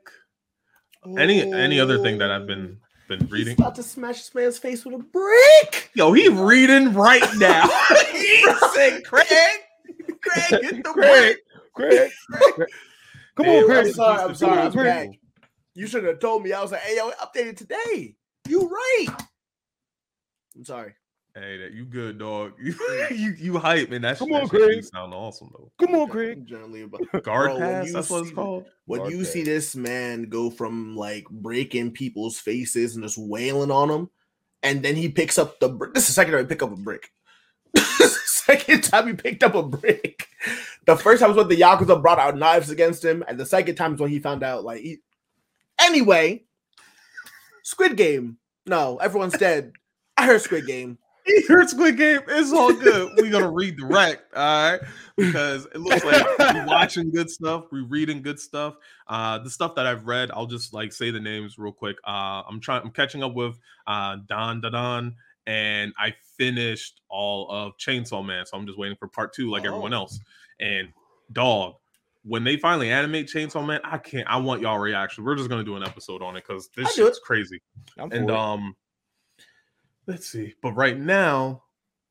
any 1.16 1.40
any 1.52 1.78
other 1.78 2.02
thing 2.02 2.18
that 2.18 2.30
I've 2.32 2.46
been 2.48 2.78
been 3.06 3.20
reading. 3.20 3.28
He's 3.28 3.46
reading. 3.46 3.54
about 3.60 3.74
to 3.76 3.82
smash 3.84 4.16
this 4.16 4.34
man's 4.34 4.58
face 4.58 4.84
with 4.84 4.94
a 4.94 4.98
brick. 4.98 5.90
Yo, 5.94 6.12
he 6.12 6.28
reading 6.28 6.92
right 6.92 7.22
now. 7.36 7.68
he 8.12 8.44
said, 8.74 9.04
"Craig, 9.04 9.26
Craig, 10.20 10.60
get 10.62 10.82
the 10.82 10.82
Craig, 10.82 11.36
Craig." 11.74 12.10
Craig, 12.32 12.52
Craig. 12.54 12.68
Come 13.36 13.46
Damn, 13.46 13.54
on, 13.64 13.70
I'm 13.70 13.82
Craig. 13.82 13.94
sorry. 13.94 14.22
I'm 14.22 14.34
sorry. 14.34 14.58
I'm 14.60 14.72
back. 14.72 15.08
You 15.74 15.86
should 15.86 16.04
have 16.04 16.18
told 16.18 16.42
me. 16.42 16.52
I 16.52 16.62
was 16.62 16.72
like, 16.72 16.80
hey, 16.82 16.96
yo, 16.96 17.10
updated 17.12 17.56
today. 17.56 18.16
You 18.48 18.68
right. 18.68 19.06
I'm 20.56 20.64
sorry. 20.64 20.94
Hey, 21.34 21.58
that 21.58 21.72
you 21.72 21.84
good, 21.84 22.18
dog. 22.18 22.54
You 22.62 22.74
mm. 22.74 23.10
you, 23.18 23.34
you 23.38 23.58
hype, 23.58 23.88
man. 23.88 24.02
That, 24.02 24.18
Come 24.18 24.32
on, 24.32 24.42
shit 24.42 24.50
do 24.50 24.66
Craig. 24.66 24.84
sound 24.84 25.14
awesome 25.14 25.50
though. 25.52 25.70
Come 25.78 25.94
on, 25.94 26.08
Craig. 26.08 26.44
generally 26.46 26.82
about 26.82 27.00
Guard 27.22 27.50
Bro, 27.50 27.58
pass. 27.58 27.86
you 27.86 27.92
That's 27.92 28.10
what 28.10 28.22
it's 28.24 28.32
called. 28.32 28.66
when 28.86 29.00
Guard 29.00 29.12
you 29.12 29.24
see 29.24 29.44
this 29.44 29.76
man 29.76 30.24
go 30.24 30.50
from 30.50 30.96
like 30.96 31.24
breaking 31.30 31.92
people's 31.92 32.38
faces 32.38 32.96
and 32.96 33.04
just 33.04 33.16
wailing 33.16 33.70
on 33.70 33.88
them, 33.88 34.10
and 34.64 34.82
then 34.82 34.96
he 34.96 35.08
picks 35.08 35.38
up 35.38 35.60
the 35.60 35.68
brick. 35.68 35.94
This 35.94 36.04
is 36.04 36.08
the 36.08 36.14
second 36.14 36.32
time 36.32 36.42
he 36.42 36.48
pick 36.48 36.62
up 36.62 36.72
a 36.72 36.76
brick. 36.76 37.10
second 38.26 38.82
time 38.82 39.06
he 39.06 39.12
picked 39.12 39.44
up 39.44 39.54
a 39.54 39.62
brick. 39.62 40.26
The 40.86 40.96
first 40.96 41.20
time 41.20 41.28
was 41.30 41.36
when 41.36 41.48
the 41.48 41.60
Yakuza 41.60 42.02
brought 42.02 42.18
out 42.18 42.36
knives 42.36 42.70
against 42.70 43.04
him, 43.04 43.22
and 43.28 43.38
the 43.38 43.46
second 43.46 43.76
time 43.76 43.94
is 43.94 44.00
when 44.00 44.10
he 44.10 44.18
found 44.18 44.42
out 44.42 44.64
like 44.64 44.80
he. 44.80 44.98
Anyway, 45.80 46.44
Squid 47.62 47.96
Game. 47.96 48.38
No, 48.66 48.98
everyone's 48.98 49.36
dead. 49.38 49.72
I 50.16 50.26
heard 50.26 50.40
Squid 50.42 50.66
Game. 50.66 50.98
He 51.26 51.42
heard 51.46 51.68
Squid 51.68 51.96
Game. 51.96 52.20
It's 52.28 52.52
all 52.52 52.72
good. 52.72 53.12
We're 53.16 53.30
gonna 53.30 53.50
redirect, 53.50 54.34
all 54.34 54.70
right? 54.72 54.80
Because 55.16 55.66
it 55.66 55.76
looks 55.78 56.04
like 56.04 56.38
we're 56.38 56.66
watching 56.66 57.10
good 57.10 57.30
stuff, 57.30 57.64
we're 57.70 57.84
reading 57.84 58.22
good 58.22 58.40
stuff. 58.40 58.74
Uh, 59.06 59.38
the 59.38 59.50
stuff 59.50 59.74
that 59.76 59.86
I've 59.86 60.06
read, 60.06 60.30
I'll 60.32 60.46
just 60.46 60.72
like 60.72 60.92
say 60.92 61.10
the 61.10 61.20
names 61.20 61.58
real 61.58 61.72
quick. 61.72 61.96
Uh, 62.06 62.42
I'm 62.48 62.58
trying. 62.60 62.82
I'm 62.82 62.90
catching 62.90 63.22
up 63.22 63.34
with 63.34 63.58
uh, 63.86 64.16
Don 64.28 64.60
Don, 64.60 65.14
and 65.46 65.92
I 65.98 66.14
finished 66.38 67.02
all 67.08 67.50
of 67.50 67.76
Chainsaw 67.76 68.24
Man, 68.24 68.46
so 68.46 68.56
I'm 68.56 68.66
just 68.66 68.78
waiting 68.78 68.96
for 68.96 69.08
part 69.08 69.32
two, 69.34 69.50
like 69.50 69.64
everyone 69.64 69.92
Oh. 69.94 69.98
else. 69.98 70.18
And 70.58 70.88
dog, 71.32 71.74
when 72.22 72.44
they 72.44 72.56
finally 72.56 72.90
animate 72.90 73.28
Chainsaw 73.28 73.66
Man, 73.66 73.80
I 73.84 73.98
can't. 73.98 74.26
I 74.28 74.36
want 74.36 74.60
y'all 74.60 74.78
reaction. 74.78 75.24
We're 75.24 75.36
just 75.36 75.48
gonna 75.48 75.64
do 75.64 75.76
an 75.76 75.82
episode 75.82 76.22
on 76.22 76.36
it 76.36 76.44
because 76.46 76.68
this 76.76 76.94
shit's 76.94 77.18
crazy. 77.18 77.60
I'm 77.98 78.12
And 78.12 78.30
um, 78.30 78.76
let's 80.06 80.28
see. 80.28 80.54
But 80.62 80.72
right 80.72 80.98
now, 80.98 81.62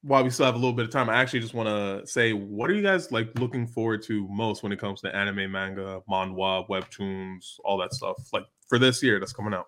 while 0.01 0.23
we 0.23 0.29
still 0.29 0.45
have 0.45 0.55
a 0.55 0.57
little 0.57 0.73
bit 0.73 0.85
of 0.85 0.91
time, 0.91 1.09
I 1.09 1.15
actually 1.15 1.41
just 1.41 1.53
want 1.53 1.67
to 1.69 2.07
say, 2.07 2.33
what 2.33 2.69
are 2.69 2.73
you 2.73 2.81
guys 2.81 3.11
like 3.11 3.37
looking 3.37 3.67
forward 3.67 4.01
to 4.03 4.27
most 4.29 4.63
when 4.63 4.71
it 4.71 4.79
comes 4.79 5.01
to 5.01 5.15
anime, 5.15 5.51
manga, 5.51 6.01
manhwa, 6.09 6.67
webtoons, 6.69 7.59
all 7.63 7.77
that 7.77 7.93
stuff? 7.93 8.15
Like 8.33 8.45
for 8.67 8.79
this 8.79 9.03
year 9.03 9.19
that's 9.19 9.33
coming 9.33 9.53
out. 9.53 9.65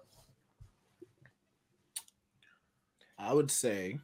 I 3.20 3.34
would 3.34 3.52
say, 3.52 4.00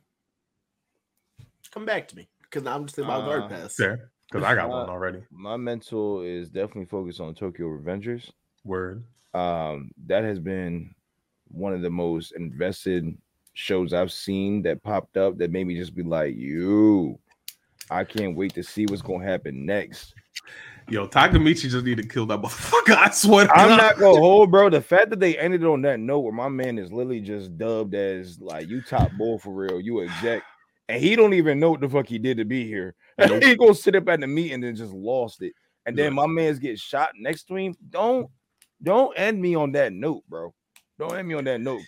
come 1.71 1.85
back 1.85 2.07
to 2.09 2.15
me 2.15 2.29
because 2.43 2.67
I'm 2.67 2.85
just 2.85 2.95
thinking 2.95 3.13
about 3.13 3.23
Uh, 3.23 3.39
guard 3.39 3.49
pass. 3.49 3.75
Fair, 3.75 4.11
because 4.29 4.43
I 4.43 4.55
got 4.55 4.65
Uh, 4.65 4.79
one 4.79 4.89
already. 4.89 5.23
my 5.31 5.57
mental 5.57 6.21
is 6.21 6.49
definitely 6.49 6.85
focused 6.85 7.19
on 7.21 7.33
Tokyo 7.35 7.67
Revengers. 7.67 8.29
Word. 8.65 9.03
Um, 9.33 9.91
that 10.07 10.23
has 10.23 10.39
been 10.39 10.93
one 11.49 11.73
of 11.73 11.81
the 11.81 11.89
most 11.89 12.31
invested 12.33 13.15
shows 13.53 13.93
I've 13.93 14.11
seen 14.11 14.61
that 14.63 14.83
popped 14.83 15.17
up 15.17 15.37
that 15.37 15.51
made 15.51 15.65
me 15.67 15.75
just 15.77 15.95
be 15.95 16.03
like, 16.03 16.35
you, 16.35 17.17
I 17.89 18.03
can't 18.03 18.35
wait 18.35 18.53
to 18.55 18.63
see 18.63 18.85
what's 18.85 19.01
gonna 19.01 19.23
happen 19.23 19.65
next. 19.65 20.13
Yo, 20.89 21.05
Takemichi 21.07 21.69
just 21.69 21.85
need 21.85 21.97
to 21.97 22.07
kill 22.07 22.25
that 22.27 22.39
motherfucker. 22.41 22.95
I 22.95 23.09
swear. 23.09 23.45
to 23.45 23.51
I'm 23.53 23.69
God. 23.69 23.77
not 23.77 23.97
gonna 23.97 24.19
hold, 24.19 24.51
bro. 24.51 24.69
The 24.69 24.81
fact 24.81 25.09
that 25.09 25.19
they 25.19 25.37
ended 25.37 25.65
on 25.65 25.81
that 25.81 25.99
note 25.99 26.19
where 26.19 26.31
my 26.33 26.47
man 26.49 26.77
is 26.77 26.91
literally 26.93 27.19
just 27.19 27.57
dubbed 27.57 27.93
as 27.93 28.39
like 28.39 28.67
you 28.69 28.81
top 28.81 29.11
bull 29.17 29.37
for 29.39 29.51
real, 29.53 29.81
you 29.81 30.01
exec, 30.03 30.43
and 30.89 31.01
he 31.01 31.15
don't 31.15 31.33
even 31.33 31.59
know 31.59 31.71
what 31.71 31.81
the 31.81 31.89
fuck 31.89 32.07
he 32.07 32.17
did 32.17 32.37
to 32.37 32.45
be 32.45 32.65
here. 32.65 32.95
Nope. 33.17 33.43
he 33.43 33.55
gonna 33.55 33.73
sit 33.73 33.95
up 33.95 34.07
at 34.09 34.19
the 34.19 34.27
meeting 34.27 34.63
and 34.63 34.77
just 34.77 34.93
lost 34.93 35.41
it. 35.41 35.53
And 35.85 35.97
then 35.97 36.13
my 36.13 36.27
man's 36.27 36.59
get 36.59 36.77
shot 36.77 37.11
next 37.17 37.45
to 37.45 37.55
him. 37.55 37.73
Don't 37.89 38.29
don't 38.83 39.17
end 39.17 39.41
me 39.41 39.55
on 39.55 39.71
that 39.73 39.93
note, 39.93 40.23
bro. 40.27 40.53
Don't 40.99 41.15
end 41.15 41.27
me 41.27 41.35
on 41.35 41.45
that 41.45 41.61
note. 41.61 41.81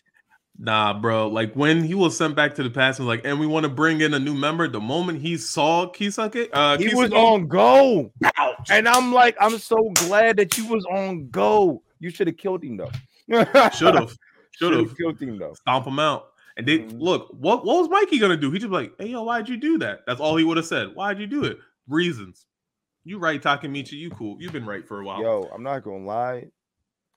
Nah, 0.58 1.00
bro. 1.00 1.28
Like 1.28 1.54
when 1.54 1.84
he 1.84 1.95
was 1.95 2.18
sent 2.18 2.36
back 2.36 2.56
to 2.56 2.64
the 2.64 2.70
past 2.70 3.00
and 3.00 3.08
like, 3.08 3.22
and 3.24 3.39
we 3.39 3.47
want 3.47 3.64
to 3.64 3.70
bring 3.70 4.02
in 4.02 4.14
a 4.14 4.20
new 4.20 4.34
member. 4.34 4.68
The 4.68 4.80
moment 4.80 5.22
he 5.22 5.38
saw 5.38 5.89
Kisaki, 5.89 6.50
uh, 6.52 6.78
He 6.78 6.93
was 6.93 7.12
on 7.12 7.47
go. 7.47 8.12
Ouch. 8.38 8.70
And 8.70 8.88
I'm 8.88 9.14
like, 9.14 9.38
I'm 9.39 9.58
so 9.58 9.78
glad 9.95 10.38
that 10.38 10.58
you 10.58 10.68
was 10.68 10.86
on 10.86 11.30
go. 11.30 11.82
You 12.00 12.10
should 12.10 12.28
have 12.28 12.38
killed 12.38 12.64
him 12.64 12.78
though. 12.78 12.91
should 13.72 13.95
have, 13.95 14.16
should 14.52 14.74
have 14.74 14.97
killed 14.97 15.20
him 15.20 15.38
though. 15.38 15.54
stomp 15.54 15.88
him 15.88 16.00
out. 16.00 16.29
And 16.60 16.68
they 16.68 16.80
Mhm. 16.80 16.99
look, 16.99 17.30
what 17.32 17.66
what 17.66 17.78
was 17.78 17.89
Mikey 17.89 18.20
gonna 18.20 18.36
do? 18.36 18.51
He 18.51 18.60
just 18.60 18.70
like, 18.70 18.93
hey 18.99 19.07
yo, 19.07 19.24
why'd 19.24 19.47
you 19.47 19.55
do 19.55 19.78
that? 19.78 20.01
That's 20.05 20.20
all 20.20 20.36
he 20.36 20.43
would 20.43 20.57
have 20.57 20.66
said. 20.66 20.93
Why'd 20.93 21.18
you 21.18 21.26
do 21.26 21.45
it? 21.45 21.57
Reasons. 21.88 22.45
You 23.05 23.18
right, 23.18 23.41
Takemichi, 23.41 23.93
you 23.93 24.12
cool. 24.12 24.36
You've 24.41 24.51
been 24.51 24.66
right 24.66 24.86
for 24.86 24.99
a 24.99 25.05
while. 25.05 25.22
Yo, 25.22 25.49
I'm 25.55 25.64
not 25.64 25.84
gonna 25.84 26.05
lie. 26.05 26.51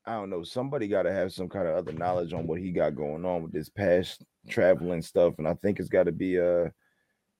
I 0.07 0.14
don't 0.14 0.30
know. 0.30 0.45
Somebody 0.45 0.86
got 0.86 1.03
to 1.03 1.12
have 1.12 1.32
some 1.32 1.49
kind 1.49 1.66
of 1.66 1.74
other 1.74 1.93
knowledge 1.93 2.32
on 2.32 2.47
what 2.47 2.61
he 2.61 2.70
got 2.70 2.95
going 2.95 3.24
on 3.24 3.43
with 3.43 3.53
this 3.53 3.68
past 3.68 4.24
traveling 4.49 5.03
stuff, 5.03 5.34
and 5.38 5.49
I 5.49 5.55
think 5.55 5.80
it's 5.80 5.88
got 5.88 6.05
to 6.05 6.12
be 6.12 6.38
uh 6.38 6.68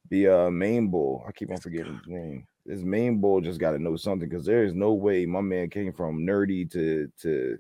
be 0.09 0.27
uh 0.27 0.51
main 0.51 0.89
bull. 0.89 1.25
I 1.27 1.31
keep 1.31 1.53
on 1.53 1.59
forgetting 1.59 1.95
his 1.99 2.09
name. 2.09 2.49
This 2.67 2.83
main 2.83 3.21
bull 3.21 3.41
just 3.41 3.61
got 3.61 3.73
to 3.73 3.79
know 3.79 3.95
something 3.95 4.29
because 4.29 4.45
there 4.45 4.65
is 4.65 4.75
no 4.75 4.93
way 4.93 5.25
my 5.25 5.41
man 5.41 5.71
came 5.71 5.93
from 5.93 6.27
nerdy 6.27 6.69
to 6.73 7.09
to 7.21 7.59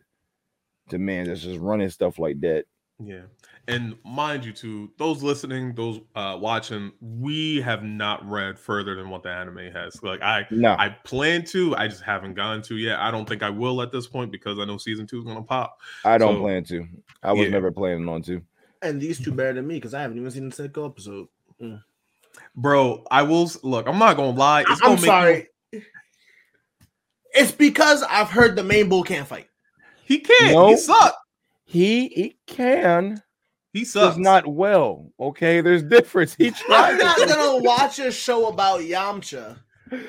to 0.89 0.99
man 0.99 1.27
that's 1.27 1.43
just 1.43 1.61
running 1.61 1.91
stuff 1.91 2.19
like 2.19 2.41
that 2.41 2.65
Yeah. 2.99 3.23
And 3.69 3.97
mind 4.05 4.45
you, 4.45 4.53
too, 4.53 4.91
those 4.99 5.23
listening, 5.23 5.75
those 5.75 6.01
uh 6.15 6.37
watching, 6.41 6.93
we 7.01 7.61
have 7.63 7.83
not 7.83 8.29
read 8.29 8.59
further 8.59 8.95
than 8.95 9.09
what 9.11 9.23
the 9.23 9.31
anime 9.31 9.73
has. 9.73 10.01
Like 10.03 10.23
I 10.23 10.47
No, 10.51 10.73
I 10.79 10.91
plan 11.05 11.45
to, 11.47 11.75
I 11.77 11.89
just 11.89 12.03
haven't 12.03 12.35
gone 12.35 12.63
to 12.63 12.77
yet. 12.77 13.01
I 13.01 13.11
don't 13.11 13.29
think 13.29 13.43
I 13.43 13.51
will 13.51 13.83
at 13.83 13.91
this 13.93 14.07
point 14.07 14.31
because 14.31 14.59
I 14.59 14.65
know 14.65 14.77
season 14.79 15.07
two 15.07 15.19
is 15.19 15.25
gonna 15.25 15.43
pop. 15.43 15.79
I 16.05 16.17
don't 16.19 16.37
so- 16.37 16.41
plan 16.43 16.65
to. 16.65 16.87
I 17.23 17.33
was 17.33 17.47
Yeah. 17.47 17.51
never 17.53 17.71
planning 17.73 18.09
on 18.09 18.23
to. 18.23 18.43
And 18.83 19.01
these 19.01 19.21
two 19.23 19.33
better 19.33 19.53
than 19.55 19.67
me 19.67 19.75
because 19.77 19.95
I 19.95 20.03
haven't 20.03 20.19
even 20.19 20.31
seen 20.31 20.49
the 20.49 20.55
second 20.55 20.85
episode. 20.85 21.29
Bro, 22.57 23.05
I 23.11 23.23
will 23.23 23.51
look, 23.63 23.87
I'm 23.89 23.99
not 23.99 24.17
gonna 24.17 24.37
lie. 24.37 24.63
It's 24.63 24.71
I'm 24.71 24.79
gonna 24.81 24.95
make 24.95 25.05
sorry. 25.05 25.49
It's 27.35 27.53
because 27.53 28.03
I've 28.03 28.29
heard 28.29 28.57
the 28.57 28.65
main 28.65 28.89
bull 28.89 29.03
can't 29.05 29.27
fight. 29.27 29.49
He 30.05 30.19
can't. 30.19 30.53
No. 30.53 30.69
He 30.69 30.77
sucks. 30.77 31.17
He 31.65 32.09
he 32.09 32.37
can, 32.47 33.23
He 33.73 33.85
sucks. 33.85 34.09
just 34.17 34.19
not 34.19 34.47
well. 34.47 35.11
Okay, 35.19 35.61
there's 35.61 35.83
difference. 35.83 36.35
He 36.35 36.53
I'm 36.71 36.99
not 36.99 37.19
to- 37.19 37.27
gonna 37.27 37.63
watch 37.63 37.99
a 37.99 38.11
show 38.11 38.49
about 38.49 38.81
Yamcha 38.81 39.59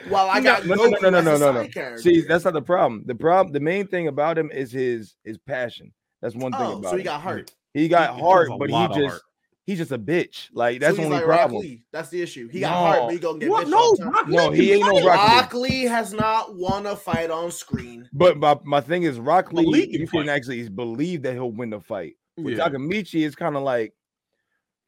while 0.09 0.29
I 0.29 0.39
got 0.41 0.65
no, 0.65 0.75
no, 0.75 0.85
no, 0.85 0.97
no, 1.01 1.09
no, 1.09 1.21
no, 1.21 1.37
no, 1.37 1.51
no. 1.51 1.67
Character. 1.67 2.01
See, 2.01 2.21
that's 2.21 2.45
not 2.45 2.53
the 2.53 2.61
problem. 2.61 3.03
The 3.05 3.15
problem, 3.15 3.53
the 3.53 3.59
main 3.59 3.87
thing 3.87 4.07
about 4.07 4.37
him 4.37 4.49
is 4.51 4.71
his 4.71 5.15
his 5.23 5.37
passion. 5.37 5.93
That's 6.21 6.35
one 6.35 6.51
thing 6.53 6.61
oh, 6.61 6.77
about 6.79 6.91
so 6.91 6.95
he 6.97 7.01
him. 7.01 7.05
got 7.05 7.21
heart. 7.21 7.51
He 7.73 7.87
got 7.87 8.11
He- 8.11 8.15
he 8.15 8.21
heart, 8.21 8.49
has 8.49 8.59
but 8.59 8.69
he 8.69 8.87
just 8.87 8.99
heart. 9.13 9.21
He's 9.65 9.77
just 9.77 9.91
a 9.93 9.97
bitch. 9.97 10.49
Like 10.53 10.81
that's 10.81 10.97
so 10.97 11.01
the 11.03 11.05
only 11.07 11.17
like 11.19 11.25
Rock 11.27 11.39
problem. 11.39 11.61
Lee. 11.61 11.83
That's 11.93 12.09
the 12.09 12.21
issue. 12.21 12.49
He 12.49 12.59
got 12.59 12.71
No. 12.71 12.75
heart, 12.75 12.99
but 13.05 13.13
he 13.13 13.19
gonna 13.19 13.39
get 13.39 13.49
What? 13.49 13.65
bitched 13.67 13.69
No, 13.69 13.77
all 13.77 13.95
the 13.95 14.03
time. 14.03 14.11
Rock 14.13 14.27
No, 14.27 14.47
Lee 14.49 14.57
he 14.57 14.71
ain't 14.73 14.81
no 14.81 14.95
fight. 14.95 15.05
Rock 15.05 15.29
Lee. 15.29 15.35
Rock 15.37 15.53
Lee 15.53 15.83
has 15.83 16.13
not 16.13 16.55
won 16.55 16.85
a 16.85 16.95
fight 16.97 17.31
on 17.31 17.49
screen. 17.49 18.09
But 18.11 18.37
my, 18.37 18.57
my 18.65 18.81
thing 18.81 19.03
is, 19.03 19.19
Rock 19.19 19.53
Lee, 19.53 19.63
Malik 19.63 19.91
you 19.93 20.07
can 20.07 20.25
fight. 20.25 20.29
actually 20.29 20.67
believe 20.67 21.21
that 21.23 21.33
he'll 21.33 21.51
win 21.51 21.69
the 21.69 21.79
fight. 21.79 22.15
With 22.35 22.57
Yeah. 22.57 22.67
Takemichi, 22.67 23.25
it's 23.25 23.35
kind 23.35 23.55
of 23.55 23.63
like, 23.63 23.93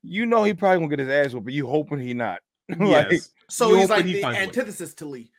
you 0.04 0.26
know, 0.26 0.44
he 0.44 0.54
probably 0.54 0.80
gonna 0.80 0.90
get 0.90 1.00
his 1.00 1.10
ass 1.10 1.34
whooped, 1.34 1.46
but 1.46 1.54
you 1.54 1.68
hoping 1.68 2.00
he 2.00 2.14
not. 2.14 2.42
like, 2.70 3.12
Yes. 3.12 3.30
So 3.50 3.76
he's 3.76 3.90
like 3.90 4.04
he 4.06 4.14
the 4.14 4.22
finds 4.24 4.38
way. 4.40 4.44
antithesis 4.44 4.94
to 4.96 5.06
Lee. 5.06 5.32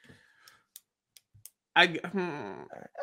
I 1.75 1.89
hmm. 1.89 2.53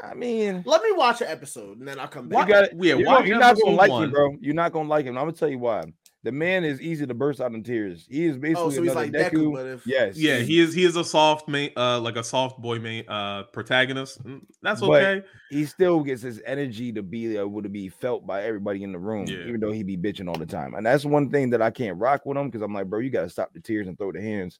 I 0.03 0.15
mean, 0.15 0.63
Let 0.65 0.81
me 0.81 0.93
watch 0.93 1.21
an 1.21 1.27
episode 1.27 1.77
and 1.77 1.88
then 1.88 1.99
I'll 1.99 2.07
come 2.07 2.25
you 2.25 2.31
back. 2.31 2.47
got 2.47 2.69
Yeah, 2.73 2.95
you're, 2.95 3.05
watch 3.05 3.27
you're 3.27 3.38
not 3.38 3.55
gonna 3.55 3.75
episode 3.75 3.75
like 3.75 3.91
one. 3.91 4.03
him, 4.05 4.11
bro. 4.11 4.38
You're 4.41 4.55
not 4.55 4.71
gonna 4.71 4.89
like 4.89 5.05
him. 5.05 5.15
I'm 5.17 5.25
gonna 5.25 5.34
tell 5.34 5.49
you 5.49 5.59
why. 5.59 5.84
The 6.24 6.32
man 6.32 6.63
is 6.63 6.80
easy 6.80 7.05
to 7.05 7.13
burst 7.13 7.41
out 7.41 7.51
in 7.51 7.63
tears. 7.63 8.07
He 8.09 8.24
is 8.26 8.38
basically 8.38 8.63
Oh, 8.63 8.69
so 8.69 8.82
he's 8.82 8.95
like 8.95 9.11
Deku, 9.11 9.32
Deku. 9.32 9.53
but 9.53 9.65
if 9.65 9.86
yes, 9.86 10.15
Yeah, 10.17 10.38
he 10.38 10.61
is. 10.61 10.74
He 10.74 10.86
is 10.86 10.95
a 10.95 11.03
soft 11.03 11.49
main, 11.49 11.71
uh, 11.76 11.99
like 11.99 12.15
a 12.15 12.24
soft 12.24 12.61
boy 12.61 12.80
main, 12.80 13.03
uh, 13.09 13.43
protagonist. 13.51 14.24
Mm, 14.24 14.39
That's 14.61 14.80
But- 14.80 15.03
okay. 15.03 15.28
he 15.49 15.65
still 15.65 16.01
gets 16.01 16.21
his 16.21 16.41
energy 16.45 16.93
to 16.93 17.03
be 17.03 17.36
able 17.36 17.61
to 17.61 17.67
be 17.67 17.89
felt 17.89 18.26
by 18.26 18.43
everybody 18.43 18.84
in 18.84 18.93
the 18.93 18.99
room, 18.99 19.26
Yeah. 19.28 19.45
even 19.47 19.59
though 19.59 19.74
he 19.74 19.84
be 19.84 19.97
bitching 19.97 20.30
all 20.30 20.38
the 20.38 20.45
time. 20.45 20.76
And 20.76 20.86
that's 20.86 21.03
one 21.03 21.30
thing 21.30 21.49
that 21.49 21.61
I 21.61 21.71
can't 21.71 21.99
rock 21.99 22.26
with 22.26 22.38
him 22.38 22.47
because 22.47 22.61
I'm 22.61 22.74
like, 22.74 22.88
bro, 22.88 22.99
you 22.99 23.09
gotta 23.09 23.30
stop 23.30 23.53
the 23.53 23.59
tears 23.59 23.88
and 23.88 23.97
throw 23.97 24.13
the 24.13 24.21
hands. 24.21 24.59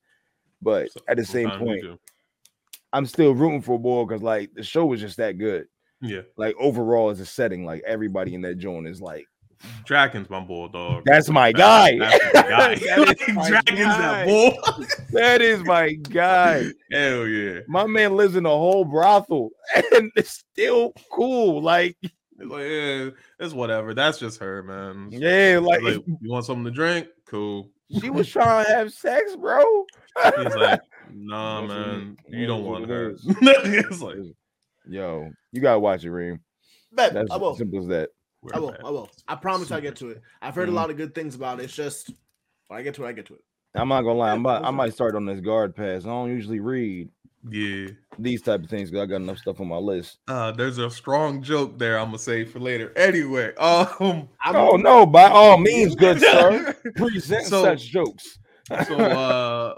But 0.62 0.92
So- 0.92 1.00
at 1.08 1.16
the 1.16 1.26
same 1.26 1.50
point. 1.52 1.86
I'm 2.92 3.06
still 3.06 3.34
rooting 3.34 3.62
for 3.62 3.80
boy 3.80 4.04
because 4.06 4.22
like 4.22 4.54
the 4.54 4.64
show 4.64 4.86
was 4.86 5.00
just 5.00 5.16
that 5.18 5.38
good. 5.38 5.68
yeah, 6.02 6.22
Like 6.36 6.56
overall, 6.60 7.10
as 7.10 7.22
a 7.22 7.26
setting, 7.26 7.66
like 7.66 7.82
everybody 7.88 8.36
in 8.36 8.42
that 8.42 8.56
joint 8.58 8.86
is 8.88 9.02
like, 9.02 9.26
Draken's 9.86 10.30
my 10.30 10.40
bulldog. 10.40 11.04
that's 11.06 11.30
my 11.30 11.52
That- 11.52 11.58
guy. 11.58 11.98
That's 12.00 12.34
my 12.34 12.42
guy. 12.44 12.76
That 13.06 13.22
is 13.22 13.36
my 13.36 13.50
Draken's 13.50 13.80
that 13.80 14.00
guy. 14.00 14.26
bull. 14.26 14.86
that 15.12 15.42
is 15.42 15.64
my 15.64 15.94
guy. 15.94 16.66
Hell 16.92 17.28
yeah. 17.28 17.60
My 17.68 17.86
man 17.86 18.16
lives 18.16 18.36
in 18.36 18.46
a 18.46 18.50
whole 18.50 18.86
brothel 18.86 19.50
and 19.94 20.12
it's 20.16 20.32
still 20.32 20.94
cool. 21.12 21.62
Like, 21.62 21.98
It's 22.04 22.50
like, 22.50 22.62
yeah, 22.64 23.10
it's 23.40 23.54
whatever. 23.54 23.94
That's 23.94 24.18
just 24.20 24.40
her, 24.40 24.64
man. 24.64 25.10
yeah, 25.12 25.60
like, 25.62 25.82
Like, 25.82 26.04
you 26.08 26.32
want 26.32 26.46
something 26.46 26.66
to 26.66 26.72
drink? 26.72 27.08
Cool. 27.26 27.70
she 28.00 28.10
was 28.10 28.28
trying 28.30 28.66
to 28.66 28.72
have 28.72 28.92
sex, 28.94 29.36
bro. 29.36 29.64
He's 30.38 30.56
like, 30.56 30.82
nah, 31.14 31.62
man, 31.66 32.18
you 32.28 32.46
don't 32.48 32.64
want 32.66 32.88
her. 32.90 33.16
it's 33.42 34.02
like, 34.02 34.18
Yo, 34.88 35.30
you 35.52 35.62
gotta 35.62 35.80
watch 35.80 36.04
it, 36.04 36.12
Reem. 36.12 36.40
That's 36.92 37.16
I 37.32 37.38
will. 37.38 37.56
simple 37.56 37.80
as 37.80 37.88
that. 37.88 38.10
We're 38.44 38.52
I 38.54 38.60
will. 38.60 38.76
I 38.86 38.90
will. 38.90 39.10
I 39.28 39.36
promise 39.36 39.72
I'll 39.72 39.82
get 39.82 39.96
to 39.98 40.10
it. 40.10 40.22
I've 40.42 40.54
heard 40.56 40.68
Mhm. 40.70 40.74
a 40.74 40.76
lot 40.76 40.90
of 40.92 40.98
good 40.98 41.16
things 41.16 41.34
about 41.36 41.60
it. 41.60 41.64
It's 41.64 41.76
just 41.76 42.12
when 42.68 42.80
I 42.80 42.84
get 42.84 42.94
to 42.96 43.06
it, 43.06 43.08
I 43.08 43.12
get 43.14 43.26
to 43.28 43.36
it. 43.36 43.42
I'm 43.76 43.88
not 43.90 44.02
gonna 44.04 44.20
lie. 44.20 44.32
I'm 44.32 44.42
about, 44.42 44.64
I 44.66 44.72
might 44.72 44.94
start 44.94 45.16
on 45.16 45.26
this 45.26 45.40
guard 45.40 45.76
pass. 45.76 46.04
I 46.04 46.10
don't 46.10 46.30
usually 46.30 46.60
read 46.60 47.10
Yeah. 47.50 47.88
these 48.20 48.42
type 48.42 48.64
of 48.64 48.70
things 48.70 48.92
because 48.92 49.04
I 49.04 49.06
got 49.08 49.16
enough 49.22 49.40
stuff 49.40 49.60
on 49.60 49.68
my 49.68 49.78
list. 49.78 50.20
Uh, 50.28 50.52
there's 50.52 50.78
a 50.78 50.90
strong 50.92 51.42
joke 51.42 51.80
there. 51.80 51.98
I'm 51.98 52.08
gonna 52.08 52.20
say 52.20 52.46
for 52.46 52.60
later. 52.60 52.94
Anyway, 52.96 53.54
um, 53.56 54.30
I'm, 54.44 54.56
Oh 54.56 54.76
no, 54.76 55.06
by 55.06 55.30
all 55.30 55.58
means, 55.58 55.96
good 56.06 56.20
sir. 56.20 56.76
Present 56.96 57.46
So- 57.48 57.64
such 57.64 57.86
jokes. 57.88 58.38
so 58.88 58.96
uh 58.98 59.76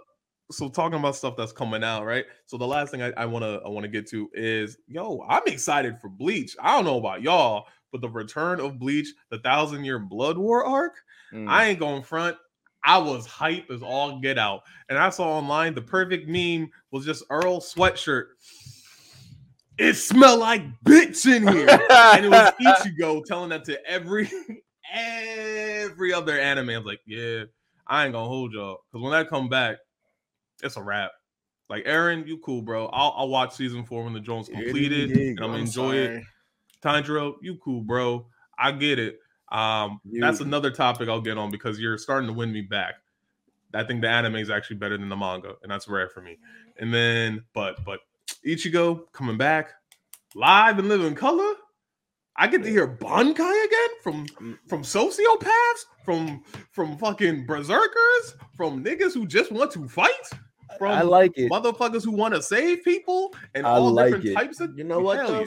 so 0.52 0.70
talking 0.70 1.00
about 1.00 1.16
stuff 1.16 1.36
that's 1.36 1.52
coming 1.52 1.84
out 1.84 2.06
right 2.06 2.26
so 2.46 2.56
the 2.56 2.68
last 2.68 2.92
thing 2.92 3.02
i 3.02 3.26
want 3.26 3.42
to 3.44 3.60
i 3.66 3.68
want 3.68 3.84
to 3.84 3.88
get 3.88 4.08
to 4.08 4.30
is 4.36 4.78
yo 4.88 5.26
i'm 5.28 5.42
excited 5.48 5.98
for 6.00 6.08
bleach 6.08 6.56
i 6.62 6.76
don't 6.76 6.86
know 6.86 7.00
about 7.00 7.20
y'all 7.24 7.66
but 7.96 8.02
the 8.02 8.10
return 8.10 8.60
of 8.60 8.78
bleach 8.78 9.08
the 9.30 9.40
thousand 9.40 9.86
year 9.86 9.98
blood 10.00 10.38
war 10.38 10.66
arc 10.66 10.94
Mm. 11.34 11.50
i 11.50 11.66
ain't 11.66 11.80
going 11.80 12.04
front 12.04 12.38
i 12.84 12.98
was 12.98 13.26
hype 13.26 13.72
as 13.72 13.82
all 13.82 14.20
get 14.20 14.38
out 14.38 14.62
and 14.90 14.98
i 15.00 15.10
saw 15.10 15.38
online 15.38 15.74
the 15.74 15.82
perfect 15.82 16.28
meme 16.28 16.70
was 16.92 17.04
just 17.06 17.24
earl 17.32 17.60
sweatshirt 17.60 18.26
it 19.78 19.94
smelled 19.96 20.40
like 20.40 20.62
bitch 20.84 21.26
in 21.26 21.48
here 21.48 21.68
and 21.70 22.26
it 22.26 22.30
was 22.30 22.52
Ichigo 22.62 23.24
telling 23.26 23.50
that 23.50 23.64
to 23.66 23.84
every 23.90 24.30
every 24.94 26.14
other 26.14 26.40
anime. 26.40 26.70
I 26.70 26.78
was 26.78 26.86
like, 26.86 27.02
yeah, 27.06 27.44
I 27.88 28.06
ain't 28.06 28.14
gonna 28.14 28.28
hold 28.28 28.54
y'all 28.54 28.80
because 28.92 29.04
when 29.04 29.14
I 29.14 29.24
come 29.24 29.50
back, 29.50 29.78
it's 30.64 30.78
a 30.78 30.84
wrap. 30.84 31.12
Like 31.70 31.84
Aaron, 31.86 32.26
you 32.28 32.38
cool, 32.40 32.62
bro. 32.62 32.88
I'll, 32.88 33.14
I'll 33.18 33.30
watch 33.30 33.56
season 33.56 33.84
four 33.84 34.04
when 34.04 34.14
the 34.14 34.20
Jones 34.20 34.48
Yeah, 34.50 34.62
completed, 34.62 35.10
and 35.10 35.40
I'm 35.40 35.46
gonna 35.48 35.60
I'm 35.60 35.66
enjoy 35.66 35.96
it. 35.96 36.24
Sorry. 36.94 37.34
You 37.42 37.58
cool, 37.64 37.82
bro. 37.82 38.26
I 38.58 38.72
get 38.72 39.00
it. 39.00 39.20
Um, 39.52 40.00
that's 40.20 40.40
another 40.40 40.72
topic 40.72 41.08
I'll 41.10 41.22
get 41.22 41.38
on 41.38 41.52
because 41.52 41.80
you're 41.80 41.98
starting 41.98 42.28
to 42.28 42.34
win 42.34 42.52
me 42.52 42.62
back. 42.62 42.96
I 43.74 43.84
think 43.84 44.02
the 44.02 44.10
anime 44.10 44.36
is 44.38 44.50
actually 44.50 44.78
better 44.78 44.98
than 44.98 45.10
the 45.10 45.16
manga, 45.18 45.56
and 45.62 45.72
that's 45.72 45.88
rare 45.88 46.08
for 46.10 46.22
me. 46.22 46.38
And 46.80 46.94
then, 46.94 47.44
but 47.54 47.84
but 47.86 48.00
Ichigo 48.46 49.12
coming 49.12 49.38
back 49.38 49.72
live 50.36 50.80
and 50.80 50.88
live 50.88 51.04
in 51.04 51.16
color. 51.16 51.54
I 52.38 52.48
get 52.48 52.64
to 52.64 52.70
hear 52.70 52.88
Bankai 52.88 53.66
again 53.66 53.90
from 54.04 54.26
Mm. 54.28 54.58
from 54.68 54.82
sociopaths, 54.84 55.86
from 56.04 56.44
from 56.72 56.98
fucking 56.98 57.46
berserkers, 57.46 58.36
from 58.56 58.84
niggas 58.84 59.14
who 59.14 59.26
just 59.26 59.52
want 59.52 59.72
to 59.72 59.88
fight, 59.88 60.12
from 60.78 60.92
I 60.92 61.02
like 61.02 61.38
it. 61.38 61.50
motherfuckers 61.52 62.04
who 62.04 62.12
want 62.12 62.34
to 62.34 62.42
save 62.42 62.84
people, 62.84 63.34
and 63.54 63.66
I 63.66 63.72
all 63.72 63.92
like 63.92 64.08
different 64.08 64.26
it. 64.26 64.34
types 64.34 64.60
of. 64.60 64.78
You 64.78 64.84
know 64.86 65.00
what 65.00 65.18
Hell 65.20 65.28
though? 65.28 65.40
yeah. 65.42 65.46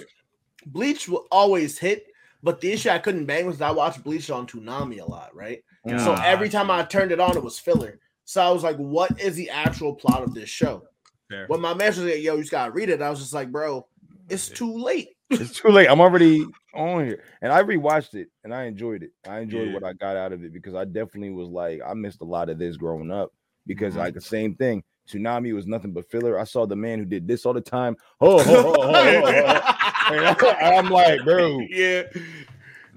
Bleach 0.66 1.08
will 1.08 1.26
always 1.30 1.78
hit, 1.78 2.06
but 2.42 2.60
the 2.60 2.72
issue 2.72 2.90
I 2.90 2.98
couldn't 2.98 3.26
bang 3.26 3.46
was 3.46 3.60
I 3.60 3.70
watched 3.70 4.02
Bleach 4.04 4.30
on 4.30 4.46
Toonami 4.46 5.00
a 5.00 5.04
lot, 5.04 5.34
right? 5.34 5.62
So 5.86 6.14
every 6.22 6.48
time 6.50 6.70
I 6.70 6.82
turned 6.82 7.12
it 7.12 7.20
on, 7.20 7.36
it 7.36 7.42
was 7.42 7.58
filler. 7.58 7.98
So 8.24 8.42
I 8.42 8.50
was 8.50 8.62
like, 8.62 8.76
"What 8.76 9.18
is 9.18 9.36
the 9.36 9.48
actual 9.48 9.94
plot 9.94 10.22
of 10.22 10.34
this 10.34 10.50
show?" 10.50 10.82
Fair. 11.30 11.46
When 11.46 11.60
my 11.62 11.72
man 11.72 11.88
was 11.88 11.98
like, 12.00 12.20
"Yo, 12.20 12.34
you 12.34 12.42
just 12.42 12.50
gotta 12.50 12.72
read 12.72 12.90
it," 12.90 13.00
I 13.00 13.08
was 13.08 13.20
just 13.20 13.32
like, 13.32 13.50
"Bro, 13.50 13.86
it's 14.28 14.48
too 14.50 14.70
late." 14.76 15.08
it's 15.30 15.58
too 15.58 15.68
late. 15.68 15.88
I'm 15.88 16.00
already 16.00 16.46
on 16.74 17.06
here, 17.06 17.22
and 17.40 17.52
I 17.52 17.62
rewatched 17.62 18.14
it, 18.14 18.28
and 18.44 18.54
I 18.54 18.64
enjoyed 18.64 19.02
it. 19.02 19.12
I 19.26 19.40
enjoyed 19.40 19.68
Yeah. 19.68 19.72
what 19.74 19.84
I 19.84 19.94
got 19.94 20.16
out 20.16 20.32
of 20.32 20.44
it 20.44 20.52
because 20.52 20.74
I 20.74 20.84
definitely 20.84 21.30
was 21.30 21.48
like, 21.48 21.80
I 21.86 21.94
missed 21.94 22.20
a 22.20 22.24
lot 22.24 22.50
of 22.50 22.58
this 22.58 22.76
growing 22.76 23.10
up 23.10 23.32
because 23.66 23.94
Mhm. 23.94 23.98
like 23.98 24.14
the 24.14 24.20
same 24.20 24.54
thing. 24.56 24.82
Toonami 25.08 25.54
was 25.54 25.66
nothing 25.66 25.92
but 25.92 26.10
filler. 26.10 26.38
I 26.38 26.44
saw 26.44 26.66
the 26.66 26.76
man 26.76 26.98
who 26.98 27.04
did 27.04 27.26
this 27.26 27.46
all 27.46 27.54
the 27.54 27.60
time. 27.60 27.96
Oh, 28.20 28.38
oh, 28.40 28.74
oh, 28.78 28.82
oh, 28.82 29.54
oh, 30.10 30.34
oh. 30.40 30.54
I'm 30.60 30.88
like, 30.90 31.24
bro, 31.24 31.60
yeah, 31.70 32.02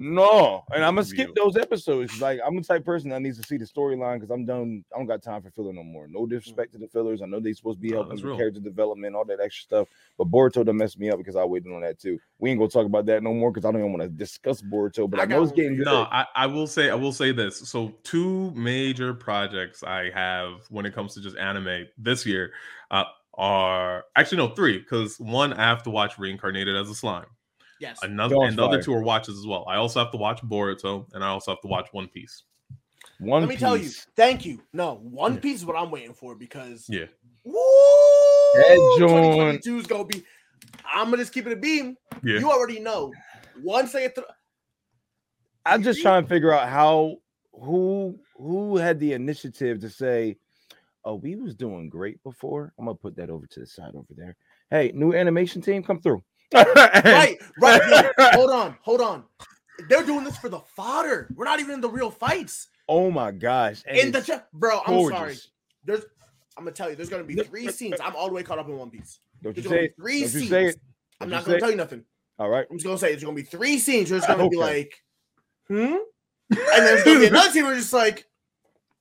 no. 0.01 0.63
And 0.73 0.83
I'm 0.83 0.95
gonna 0.95 1.05
skip 1.05 1.35
those 1.35 1.55
episodes. 1.55 2.19
Like, 2.19 2.39
I'm 2.45 2.55
the 2.55 2.63
type 2.63 2.79
of 2.79 2.85
person 2.85 3.09
that 3.11 3.21
needs 3.21 3.39
to 3.39 3.47
see 3.47 3.57
the 3.57 3.65
storyline 3.65 4.15
because 4.15 4.31
I'm 4.31 4.45
done. 4.45 4.83
I 4.93 4.97
don't 4.97 5.07
got 5.07 5.21
time 5.21 5.41
for 5.41 5.51
filler 5.51 5.71
no 5.73 5.83
more. 5.83 6.07
No 6.07 6.25
disrespect 6.25 6.73
to 6.73 6.79
the 6.79 6.87
fillers. 6.87 7.21
I 7.21 7.25
know 7.25 7.39
they 7.39 7.53
supposed 7.53 7.77
to 7.77 7.81
be 7.81 7.91
helping 7.91 8.15
that's 8.15 8.23
with 8.23 8.37
character 8.37 8.59
development, 8.59 9.15
all 9.15 9.25
that 9.25 9.39
extra 9.39 9.63
stuff. 9.63 9.87
But 10.17 10.31
Boruto 10.31 10.65
done 10.65 10.77
messed 10.77 10.99
me 10.99 11.11
up 11.11 11.17
because 11.17 11.35
I 11.35 11.45
waited 11.45 11.71
on 11.71 11.81
that 11.81 11.99
too. 11.99 12.19
We 12.39 12.49
ain't 12.49 12.59
gonna 12.59 12.69
talk 12.69 12.85
about 12.85 13.05
that 13.05 13.21
no 13.21 13.33
more 13.33 13.51
because 13.51 13.65
I 13.65 13.71
don't 13.71 13.81
even 13.81 13.93
want 13.93 14.03
to 14.03 14.09
discuss 14.09 14.61
Boruto. 14.61 15.09
But 15.09 15.19
I, 15.19 15.23
I 15.23 15.25
know 15.27 15.37
got 15.37 15.43
it's 15.43 15.51
getting 15.51 15.77
for 15.77 15.83
good. 15.83 15.91
No, 15.91 16.07
I, 16.11 16.25
I 16.35 16.45
will 16.47 16.67
say 16.67 16.89
I 16.89 16.95
will 16.95 17.13
say 17.13 17.31
this. 17.31 17.57
So 17.69 17.93
two 18.03 18.51
major 18.51 19.13
projects 19.13 19.83
I 19.83 20.09
have 20.11 20.61
when 20.69 20.85
it 20.85 20.95
comes 20.95 21.13
to 21.13 21.21
just 21.21 21.37
anime 21.37 21.85
this 21.97 22.25
year 22.25 22.53
uh, 22.89 23.03
are 23.35 24.05
actually 24.15 24.37
no 24.37 24.49
three 24.49 24.79
because 24.79 25.19
one 25.19 25.53
I 25.53 25.61
have 25.61 25.83
to 25.83 25.89
watch 25.89 26.17
Reincarnated 26.17 26.75
as 26.75 26.89
a 26.89 26.95
Slime. 26.95 27.25
Yes, 27.81 27.99
Another 28.03 28.35
Dog's 28.35 28.49
and 28.49 28.57
the 28.57 28.63
other 28.63 28.77
fire. 28.77 28.83
two 28.83 28.93
are 28.93 29.01
watches 29.03 29.37
as 29.37 29.45
well. 29.45 29.65
I 29.67 29.75
also 29.75 29.99
have 29.99 30.11
to 30.11 30.17
watch 30.17 30.41
Boruto 30.41 31.11
and 31.13 31.23
I 31.23 31.27
also 31.27 31.51
have 31.51 31.61
to 31.61 31.67
watch 31.67 31.89
One 31.91 32.07
Piece. 32.07 32.43
One 33.19 33.41
let 33.41 33.49
me 33.49 33.55
tell 33.57 33.75
you, 33.77 33.89
thank 34.15 34.45
you. 34.45 34.61
No, 34.73 34.95
One 34.95 35.33
Yeah. 35.35 35.39
Piece 35.41 35.57
is 35.57 35.65
what 35.65 35.75
I'm 35.75 35.91
waiting 35.91 36.13
for 36.13 36.35
because 36.35 36.87
Yeah. 36.89 37.05
woo, 37.43 37.53
That 38.55 38.95
joint. 38.99 39.61
2022 39.63 39.77
is 39.79 39.87
gonna 39.87 40.05
be. 40.05 40.23
I'm 40.85 41.05
gonna 41.05 41.17
just 41.17 41.33
keep 41.33 41.45
it 41.47 41.53
a 41.53 41.55
beam. 41.55 41.97
Yeah. 42.23 42.39
You 42.39 42.49
already 42.51 42.79
know. 42.79 43.11
Once 43.63 43.91
they 43.93 44.07
throw, 44.07 44.23
I'm 45.65 45.83
just 45.83 46.01
trying 46.01 46.23
to 46.23 46.29
figure 46.29 46.51
out 46.53 46.67
how 46.69 47.17
who 47.53 48.19
who 48.35 48.77
had 48.77 48.99
the 48.99 49.13
initiative 49.13 49.79
to 49.81 49.89
say, 49.89 50.37
"Oh, 51.05 51.15
we 51.15 51.35
was 51.35 51.53
doing 51.55 51.89
great 51.89 52.21
before." 52.23 52.73
I'm 52.79 52.85
gonna 52.85 52.95
put 52.95 53.15
that 53.17 53.29
over 53.29 53.45
to 53.45 53.59
the 53.59 53.65
side 53.67 53.93
over 53.95 54.13
there. 54.15 54.35
Hey, 54.71 54.91
new 54.95 55.13
animation 55.13 55.61
team, 55.61 55.83
come 55.83 56.01
through. 56.01 56.23
Right, 56.53 57.37
right. 57.59 58.11
hold 58.33 58.51
on, 58.51 58.77
hold 58.81 59.01
on. 59.01 59.23
They're 59.89 60.03
doing 60.03 60.23
this 60.23 60.37
for 60.37 60.49
the 60.49 60.59
fodder. 60.59 61.27
We're 61.35 61.45
not 61.45 61.59
even 61.59 61.75
in 61.75 61.81
the 61.81 61.89
real 61.89 62.11
fights. 62.11 62.67
Oh 62.89 63.09
my 63.09 63.31
gosh! 63.31 63.83
and 63.87 63.97
in 63.97 64.11
the 64.11 64.43
bro, 64.53 64.81
I'm 64.85 65.09
sorry. 65.09 65.37
There's, 65.85 66.03
I'm 66.57 66.65
gonna 66.65 66.71
tell 66.75 66.89
you, 66.89 66.95
there's 66.95 67.09
gonna 67.09 67.23
be 67.23 67.35
three 67.35 67.69
scenes. 67.69 67.95
I'm 68.03 68.15
all 68.15 68.27
the 68.27 68.33
way 68.33 68.43
caught 68.43 68.59
up 68.59 68.67
in 68.67 68.77
One 68.77 68.89
Piece. 68.89 69.19
Don't 69.41 69.55
you 69.55 69.63
There's 69.63 69.73
say 69.73 69.93
three 69.95 70.27
scenes. 70.27 70.49
say? 70.49 70.73
I'm 71.19 71.29
Don't 71.29 71.45
gonna 71.45 71.59
tell 71.59 71.71
you 71.71 71.77
nothing. 71.77 72.03
All 72.37 72.49
right. 72.49 72.65
I'm 72.69 72.77
just 72.77 72.85
gonna 72.85 72.97
say 72.97 73.09
there's 73.11 73.23
gonna 73.23 73.35
be 73.35 73.43
three 73.43 73.79
scenes 73.79 74.09
where 74.11 74.17
it's 74.17 74.27
gonna 74.27 74.49
be 74.49 74.57
like, 74.57 75.01
hmm, 75.67 75.75
and 75.85 75.99
then 76.49 76.83
there's 76.83 77.03
gonna 77.03 77.19
be 77.19 77.27
another 77.27 77.49
scene 77.51 77.63
where 77.65 77.75
just 77.75 77.93
like, 77.93 78.27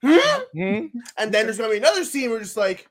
hmm, 0.03 0.18
Hmm? 0.53 0.86
and 1.18 1.32
then 1.34 1.46
there's 1.46 1.59
gonna 1.59 1.70
be 1.70 1.78
another 1.78 2.05
scene 2.05 2.30
where 2.30 2.38
just 2.40 2.57
like, 2.57 2.88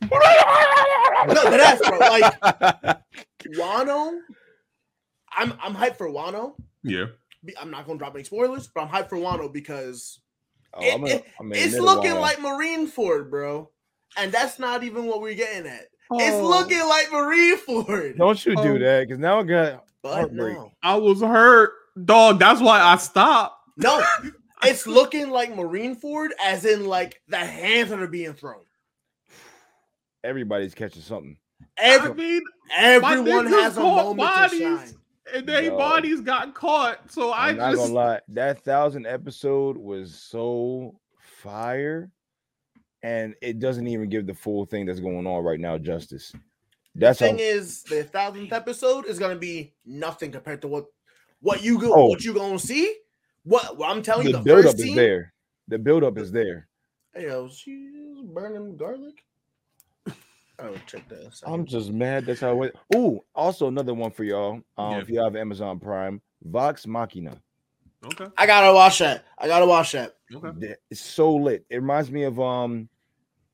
"Did 0.00 0.10
you 0.10 0.18
just 0.18 0.22
do 0.22 0.38
that?" 0.38 1.24
no, 1.28 1.50
that's 1.50 1.88
bro. 1.88 1.98
Like 1.98 2.98
Wano, 3.58 4.18
I'm 5.32 5.52
I'm 5.62 5.74
hyped 5.74 5.96
for 5.96 6.08
Wano. 6.08 6.54
Yeah. 6.82 7.06
I'm 7.60 7.70
not 7.70 7.86
gonna 7.86 7.98
drop 7.98 8.14
any 8.14 8.24
spoilers, 8.24 8.68
but 8.68 8.82
I'm 8.82 8.88
hyped 8.88 9.08
for 9.08 9.16
Wano 9.18 9.52
because 9.52 10.20
Oh, 10.74 10.82
It- 10.84 10.94
I'm 10.94 11.00
gonna- 11.00 11.14
it- 11.14 11.24
I'm 11.40 11.48
gonna 11.48 11.60
it's 11.62 11.78
looking 11.78 12.10
Wano. 12.12 12.20
like 12.20 12.36
Marineford, 12.38 13.30
bro. 13.30 13.70
And 14.18 14.30
that's 14.32 14.58
not 14.58 14.82
even 14.84 15.06
what 15.06 15.20
we're 15.22 15.34
getting 15.34 15.66
at. 15.66 15.86
It's 16.12 16.36
Oh, 16.36 16.48
looking 16.48 16.86
like 16.86 17.06
Marineford. 17.08 18.16
Don't 18.18 18.44
you 18.46 18.54
do 18.56 18.76
Oh. 18.76 18.78
that? 18.78 19.00
Because 19.08 19.18
now 19.18 19.40
I 19.40 19.42
got 19.44 19.84
but 20.02 20.12
heartbreak. 20.14 20.54
no. 20.56 20.72
I 20.82 20.96
was 20.96 21.20
hurt, 21.22 21.72
dog. 22.04 22.38
That's 22.38 22.60
why 22.60 22.80
I 22.80 22.96
stopped. 22.96 23.54
No, 23.78 24.02
it's 24.64 24.86
looking 24.86 25.30
like 25.30 25.54
Marineford, 25.54 26.30
as 26.44 26.64
in 26.66 26.84
like 26.86 27.22
the 27.28 27.38
hands 27.38 27.88
that 27.90 28.00
are 28.00 28.06
being 28.06 28.34
thrown. 28.34 28.62
Everybody's 30.26 30.74
catching 30.74 31.02
something. 31.02 31.36
I 31.78 32.08
mean, 32.12 32.42
everyone 32.76 33.46
has 33.46 33.76
a 33.76 33.80
caught 33.80 33.96
moment 33.96 34.18
bodies. 34.18 34.58
to 34.60 34.64
shine. 34.86 34.94
and 35.34 35.46
their 35.46 35.62
Yo. 35.62 35.76
bodies 35.76 36.20
got 36.20 36.54
caught. 36.54 37.10
So 37.10 37.30
I 37.30 37.48
I'm 37.50 37.56
not 37.56 37.70
just 37.72 37.82
gonna 37.82 37.94
lie, 37.94 38.20
that 38.28 38.62
thousand 38.62 39.06
episode 39.06 39.76
was 39.76 40.14
so 40.14 40.98
fire, 41.18 42.10
and 43.02 43.34
it 43.40 43.58
doesn't 43.58 43.86
even 43.86 44.08
give 44.08 44.26
the 44.26 44.34
full 44.34 44.66
thing 44.66 44.84
that's 44.86 45.00
going 45.00 45.26
on 45.26 45.44
right 45.44 45.60
now 45.60 45.78
justice. 45.78 46.32
That's 46.94 47.18
the 47.18 47.26
how, 47.26 47.30
thing 47.32 47.40
is, 47.40 47.82
the 47.84 48.04
thousandth 48.04 48.52
episode 48.52 49.06
is 49.06 49.18
gonna 49.18 49.36
be 49.36 49.74
nothing 49.84 50.32
compared 50.32 50.60
to 50.62 50.68
what 50.68 50.86
what 51.40 51.62
you 51.62 51.78
go 51.78 51.92
Oh. 51.94 52.06
what 52.08 52.24
you 52.24 52.34
gonna 52.34 52.58
see. 52.58 52.94
What, 53.44 53.76
what 53.78 53.90
I'm 53.90 54.02
telling 54.02 54.26
you, 54.26 54.32
the 54.32 54.38
the, 54.38 54.44
build 54.44 54.66
up 54.66 54.72
first 54.72 54.84
is 54.84 54.94
there. 54.96 55.32
The 55.68 55.78
build 55.78 56.02
up 56.04 56.18
is 56.18 56.32
there. 56.32 56.66
Hey, 57.14 57.24
yo, 57.26 57.48
she's 57.48 58.20
burning 58.34 58.76
garlic. 58.76 59.22
Oh, 60.58 60.74
check 60.86 61.06
that. 61.08 61.24
out. 61.26 61.42
I'm 61.46 61.66
just 61.66 61.90
mad. 61.90 62.24
That's 62.26 62.40
how 62.40 62.52
it 62.52 62.54
went. 62.56 62.74
Oh, 62.94 63.24
also 63.34 63.68
another 63.68 63.92
one 63.94 64.10
for 64.10 64.24
y'all. 64.24 64.60
Um, 64.78 64.92
Yeah. 64.92 64.98
if 65.00 65.08
you 65.10 65.20
have 65.22 65.36
Amazon 65.36 65.78
Prime, 65.78 66.20
Vox 66.44 66.86
Machina. 66.86 67.40
okay. 68.04 68.26
I 68.38 68.46
gotta 68.46 68.72
watch 68.74 68.98
that. 69.00 69.24
I 69.38 69.46
gotta 69.48 69.66
watch 69.66 69.92
that. 69.92 70.16
Okay. 70.34 70.74
It's 70.90 71.00
so 71.00 71.34
lit. 71.34 71.64
It 71.70 71.76
reminds 71.76 72.10
me 72.10 72.22
of 72.24 72.40
um, 72.40 72.88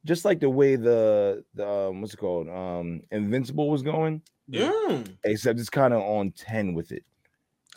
just 0.05 0.25
like 0.25 0.41
the 0.41 0.49
way 0.51 0.77
the 0.77 1.45
the 1.55 1.69
um, 1.69 2.01
what's 2.01 2.15
it 2.15 2.19
called 2.19 2.49
um, 2.49 3.03
Invincible 3.11 3.69
was 3.71 3.83
going. 3.83 4.23
Yeah. 4.49 4.71
Mm. 4.89 5.17
except 5.25 5.59
it's 5.61 5.71
kind 5.71 5.95
of 5.95 6.03
on 6.03 6.33
10 6.33 6.75
with 6.75 6.93
it. 6.93 7.05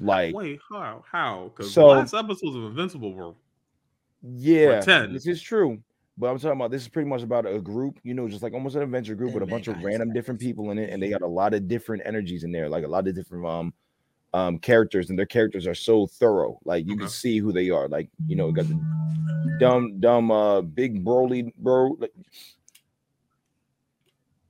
Like, 0.01 0.35
Wait, 0.35 0.59
how? 0.69 1.03
How? 1.09 1.51
Because 1.55 1.73
So- 1.73 1.81
the 1.81 1.87
last 1.95 2.13
episodes 2.13 2.55
of 2.55 2.63
Invincible 2.65 3.13
were 3.13 3.33
yeah, 4.21 4.81
10. 4.81 5.13
this 5.13 5.27
is 5.27 5.41
true. 5.41 5.81
But 6.17 6.27
I'm 6.27 6.37
talking 6.39 6.57
about 6.59 6.71
this 6.71 6.83
is 6.83 6.87
pretty 6.87 7.09
much 7.09 7.23
about 7.23 7.45
a 7.45 7.59
group, 7.59 7.99
you 8.03 8.13
know, 8.13 8.29
just 8.29 8.41
like 8.41 8.53
almost 8.53 8.75
an 8.75 8.81
adventure 8.83 9.15
group 9.15 9.33
with 9.33 9.43
a 9.43 9.45
bunch 9.45 9.67
of 9.67 9.81
random 9.83 10.13
different 10.13 10.39
people 10.39 10.71
in 10.71 10.77
it, 10.79 10.89
and 10.89 11.03
they 11.03 11.09
got 11.09 11.21
a 11.21 11.27
lot 11.27 11.53
of 11.53 11.67
different 11.67 12.03
energies 12.05 12.43
in 12.45 12.51
there, 12.53 12.69
like 12.69 12.85
a 12.85 12.87
lot 12.87 13.07
of 13.07 13.15
different 13.15 13.45
um 13.45 13.73
um 14.33 14.57
characters, 14.59 15.09
and 15.09 15.19
their 15.19 15.25
characters 15.25 15.67
are 15.67 15.75
so 15.75 16.07
thorough. 16.07 16.57
Like 16.63 16.87
you 16.87 16.95
can 16.95 17.09
see 17.09 17.39
who 17.39 17.51
they 17.51 17.69
are. 17.69 17.89
Like, 17.89 18.09
you 18.27 18.37
know, 18.37 18.51
got 18.51 18.67
the 18.67 18.79
dumb, 19.59 19.99
dumb 19.99 20.31
uh 20.31 20.61
big 20.61 21.03
broly 21.03 21.53
bro. 21.57 21.97
Like, 21.99 22.13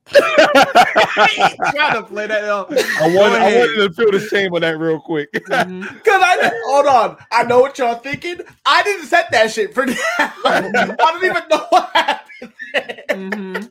trying 0.14 1.94
to 1.96 2.04
play 2.08 2.28
that 2.28 2.44
out. 2.44 2.72
I 2.72 3.08
wanted, 3.08 3.42
I 3.42 3.58
wanted 3.58 3.88
to 3.88 3.94
feel 3.96 4.12
the 4.12 4.20
shame 4.20 4.54
of 4.54 4.62
that 4.62 4.78
real 4.78 5.00
quick. 5.00 5.32
Mhm. 5.34 5.82
Cause 6.06 6.22
I 6.42 6.52
hold 6.66 6.88
on, 6.88 7.18
I 7.32 7.44
know 7.44 7.60
what 7.60 7.78
y'all 7.78 7.96
thinking. 7.96 8.40
I 8.66 8.84
didn't 8.84 9.08
set 9.08 9.32
that 9.32 9.52
shit 9.52 9.74
for 9.74 9.86
that. 9.86 10.34
I 10.46 10.96
don't 10.98 11.24
even 11.24 11.44
know 11.50 11.66
what 11.70 11.90
happened. 11.96 12.54
Mhm. 13.10 13.70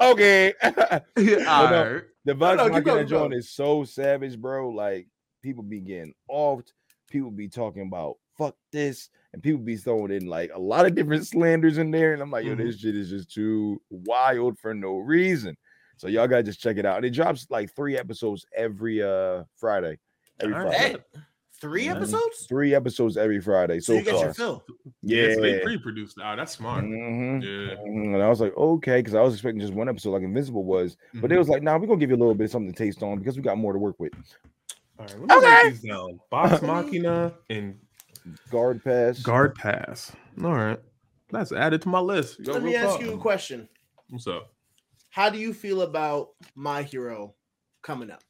okay. 0.00 0.54
All 0.62 1.70
no. 1.70 1.92
right. 1.94 2.02
The 2.24 2.34
Vox 2.34 2.56
no, 2.58 2.64
keep 2.64 2.72
Machina 2.72 2.84
going, 2.84 3.06
joint 3.08 3.34
is 3.34 3.50
so 3.50 3.84
savage, 3.84 4.38
bro. 4.38 4.68
Like 4.70 5.08
people 5.42 5.62
be 5.62 5.80
getting 5.80 6.14
off, 6.28 6.62
people 7.10 7.30
be 7.30 7.48
talking 7.48 7.82
about 7.86 8.16
fuck 8.36 8.54
this, 8.72 9.08
and 9.32 9.42
people 9.42 9.60
be 9.60 9.76
throwing 9.76 10.12
in 10.12 10.26
like 10.26 10.50
a 10.54 10.58
lot 10.60 10.86
of 10.86 10.94
different 10.94 11.26
slanders 11.26 11.78
in 11.78 11.90
there. 11.90 12.12
And 12.12 12.22
I'm 12.22 12.30
like, 12.30 12.44
yo, 12.44 12.54
Mhm. 12.54 12.58
this 12.58 12.78
shit 12.78 12.96
is 12.96 13.10
just 13.10 13.30
too 13.32 13.80
wild 13.90 14.58
for 14.58 14.74
no 14.74 14.98
reason. 14.98 15.56
So 15.96 16.06
y'all 16.06 16.28
gotta 16.28 16.44
just 16.44 16.60
check 16.60 16.76
it 16.76 16.86
out. 16.86 16.98
And 16.98 17.06
it 17.06 17.10
drops 17.10 17.46
like 17.50 17.74
three 17.74 17.96
episodes 17.98 18.46
every 18.54 19.02
uh 19.02 19.42
Friday. 19.56 19.98
Every 20.40 20.54
All 20.54 20.64
right. 20.64 20.76
Friday. 20.76 20.92
Hey, 21.14 21.20
three 21.60 21.88
episodes? 21.88 22.46
Three 22.48 22.74
episodes 22.74 23.16
every 23.16 23.40
Friday. 23.40 23.80
So 23.80 23.92
So 23.92 23.98
you 23.98 24.04
get 24.04 24.14
far. 24.14 24.24
your 24.24 24.34
fill. 24.34 24.64
Yeah. 25.02 25.34
so 25.34 25.40
they 25.40 25.56
Yeah. 25.58 25.62
pre-produced. 25.64 26.18
Oh, 26.22 26.36
that's 26.36 26.52
smart. 26.52 26.84
Mhm. 26.84 27.42
Yeah. 27.42 27.74
Mhm. 27.76 28.14
And 28.14 28.22
I 28.22 28.28
was 28.28 28.40
like, 28.40 28.56
okay, 28.56 28.98
because 29.00 29.14
I 29.14 29.20
was 29.22 29.34
expecting 29.34 29.60
just 29.60 29.72
one 29.74 29.88
episode 29.88 30.10
like 30.10 30.22
Invincible 30.22 30.64
was, 30.64 30.96
but 31.14 31.28
they 31.28 31.36
Mhm. 31.36 31.38
was 31.38 31.48
like, 31.48 31.62
nah, 31.62 31.76
we're 31.78 31.86
gonna 31.86 31.98
give 32.00 32.10
you 32.10 32.16
a 32.16 32.18
little 32.18 32.34
bit 32.34 32.44
of 32.44 32.50
something 32.50 32.72
to 32.72 32.76
taste 32.78 33.02
on 33.02 33.18
because 33.18 33.36
we 33.36 33.42
got 33.42 33.58
more 33.58 33.72
to 33.72 33.78
work 33.78 33.98
with. 33.98 34.12
All 34.98 35.04
right, 35.06 35.10
let 35.10 35.20
me 35.20 35.26
write 35.46 35.58
Okay. 35.60 35.70
these 35.70 35.82
down. 35.82 36.20
Vox 36.30 36.62
Machina 36.62 37.34
and 37.50 37.78
Guard 38.50 38.82
pass. 38.84 39.22
Guard 39.22 39.54
Pass. 39.54 40.12
All 40.42 40.52
right. 40.52 40.78
That's 41.30 41.52
added 41.52 41.82
to 41.82 41.88
my 41.88 42.00
list. 42.00 42.40
Yo, 42.40 42.52
Let 42.52 42.62
me 42.62 42.74
ask 42.74 42.96
talk. 42.96 43.00
you 43.02 43.12
a 43.14 43.18
question. 43.18 43.68
What's 44.10 44.26
up? 44.26 44.52
How 45.10 45.30
do 45.30 45.38
you 45.38 45.52
feel 45.54 45.82
about 45.82 46.30
my 46.54 46.82
hero 46.82 47.34
coming 47.82 48.10
up? 48.10 48.22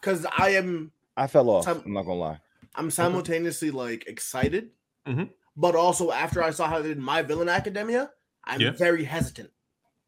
Because 0.00 0.26
I 0.36 0.50
am 0.50 0.90
I 1.16 1.26
fell 1.26 1.48
off. 1.50 1.64
Some- 1.64 1.82
I'm 1.84 1.92
not 1.92 2.02
gonna 2.04 2.20
lie. 2.20 2.40
I'm 2.74 2.90
simultaneously 2.90 3.70
like 3.70 4.06
excited, 4.06 4.70
Mhm. 5.06 5.30
but 5.56 5.74
also 5.74 6.10
after 6.10 6.42
I 6.42 6.50
saw 6.50 6.66
how 6.68 6.80
they 6.80 6.88
did 6.88 6.98
My 6.98 7.22
Villain 7.22 7.48
Academia, 7.48 8.10
I'm 8.44 8.60
Yeah. 8.60 8.70
very 8.70 9.04
hesitant 9.04 9.50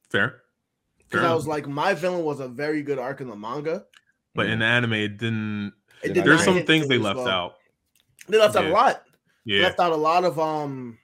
Fair. 0.09 0.42
because 0.98 1.24
I 1.24 1.34
was 1.34 1.46
like, 1.46 1.66
My 1.66 1.92
Villain 1.94 2.24
was 2.24 2.40
a 2.40 2.48
very 2.48 2.82
good 2.82 2.98
arc 2.98 3.20
in 3.20 3.28
the 3.28 3.36
manga. 3.36 3.86
but 4.34 4.46
in 4.46 4.59
the 4.61 4.64
anime, 4.64 4.94
it 4.94 5.16
didn't. 5.18 5.72
It 6.02 6.09
Did 6.09 6.14
did 6.14 6.24
There's 6.24 6.44
some 6.44 6.64
things 6.66 6.88
they 6.88 6.98
left 6.98 7.18
well. 7.18 7.28
out. 7.28 7.57
They 8.28 8.36
left 8.38 8.57
out 8.57 8.64
a 8.64 8.68
Yeah. 8.68 8.72
lot. 8.74 9.05
They 9.46 9.52
Yeah. 9.55 9.62
left 9.62 9.78
out 9.78 9.92
a 9.92 9.96
lot 9.96 10.24
of 10.24 10.38
um. 10.40 10.98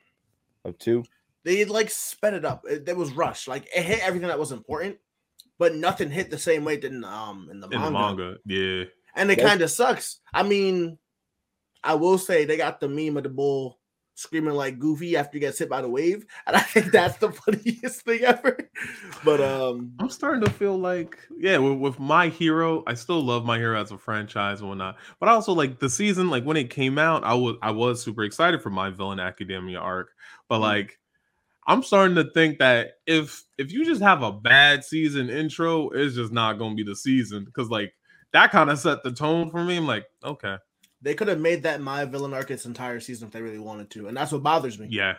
of 0.65 0.77
two. 0.79 1.05
They 1.45 1.65
like 1.65 1.91
sped 1.91 2.35
it 2.35 2.45
up. 2.45 2.65
It, 2.69 2.89
it 2.89 2.97
was 2.97 3.13
rushed. 3.13 3.47
Like 3.49 3.67
it 3.75 3.83
hit 3.85 4.01
everything 4.01 4.29
that 4.29 4.39
was 4.39 4.51
important, 4.53 4.99
but 5.59 5.75
nothing 5.77 6.11
hit 6.11 6.31
the 6.31 6.39
same 6.39 6.65
way 6.65 6.75
it 6.75 6.81
did 6.81 6.93
in 6.93 7.05
um 7.05 7.49
in 7.51 7.61
the 7.61 7.69
In 7.69 7.81
manga. 7.81 7.87
the 7.87 7.99
manga. 7.99 8.39
Yeah. 8.47 8.85
And 9.15 9.31
it 9.31 9.37
That's- 9.37 9.51
kind 9.51 9.63
of 9.63 9.71
sucks. 9.71 10.21
I 10.33 10.43
mean, 10.43 10.99
I 11.83 11.95
will 11.95 12.19
say 12.19 12.45
they 12.45 12.57
got 12.57 12.81
the 12.81 12.89
meme 12.89 13.17
of 13.17 13.23
the 13.25 13.29
bull 13.31 13.79
screaming 14.15 14.53
like 14.53 14.79
Goofy 14.79 15.17
after 15.17 15.37
he 15.37 15.41
gets 15.41 15.59
hit 15.59 15.71
by 15.71 15.81
the 15.81 15.89
wave, 15.89 16.27
and 16.47 16.55
I 16.55 16.61
think 16.61 16.93
that's 16.93 17.17
the 17.17 17.33
funniest 17.33 18.03
thing 18.03 18.21
ever. 18.23 18.59
But 19.25 19.41
um, 19.41 19.93
I'm 19.99 20.11
starting 20.11 20.43
to 20.45 20.51
feel 20.51 20.77
like, 20.79 21.19
yeah, 21.39 21.57
with, 21.57 21.79
with 21.79 21.99
my 21.99 22.29
hero, 22.29 22.83
I 22.87 22.93
still 22.95 23.23
love 23.23 23.47
my 23.47 23.57
hero 23.57 23.81
as 23.81 23.93
a 23.93 23.99
franchise 23.99 24.61
and 24.61 24.69
whatnot. 24.69 24.97
But 25.21 25.31
I 25.31 25.33
also 25.33 25.55
like 25.55 25.79
the 25.79 25.89
season, 25.89 26.29
like 26.29 26.45
when 26.45 26.59
it 26.59 26.69
came 26.69 26.99
out, 26.99 27.25
I 27.25 27.33
was 27.35 27.57
I 27.63 27.71
was 27.71 28.03
super 28.03 28.25
excited 28.25 28.63
for 28.63 28.69
my 28.71 28.91
villain 28.91 29.21
academia 29.21 29.79
arc. 29.79 30.11
But 30.51 30.59
Mhm. 30.59 30.63
like 30.63 30.99
I'm 31.67 31.83
starting 31.83 32.17
to 32.17 32.31
think 32.33 32.59
that 32.59 32.93
if 33.07 33.43
if 33.57 33.73
you 33.73 33.87
just 33.87 34.03
have 34.03 34.23
a 34.23 34.33
bad 34.33 34.85
season 34.85 35.31
intro, 35.31 35.89
it's 35.91 36.15
just 36.15 36.33
not 36.33 36.59
gonna 36.59 36.75
be 36.75 36.83
the 36.83 36.97
season. 36.97 37.47
Cause 37.57 37.71
like 37.71 37.95
that 38.33 38.51
kind 38.51 38.71
of 38.71 38.79
set 38.79 39.03
the 39.03 39.13
tone 39.13 39.51
for 39.51 39.63
me. 39.65 39.77
I'm 39.77 39.87
like, 39.87 40.07
okay, 40.25 40.57
they 41.03 41.15
could 41.15 41.29
have 41.29 41.41
made 41.41 41.63
that 41.65 41.81
my 41.81 42.05
villain 42.05 42.35
arc 42.35 42.51
its 42.51 42.67
entire 42.67 43.01
season 43.01 43.27
if 43.29 43.33
they 43.33 43.43
really 43.43 43.59
wanted 43.59 43.91
to, 43.91 44.09
and 44.09 44.17
that's 44.17 44.33
what 44.33 44.43
bothers 44.43 44.79
me. 44.79 44.89
yeah. 44.91 45.15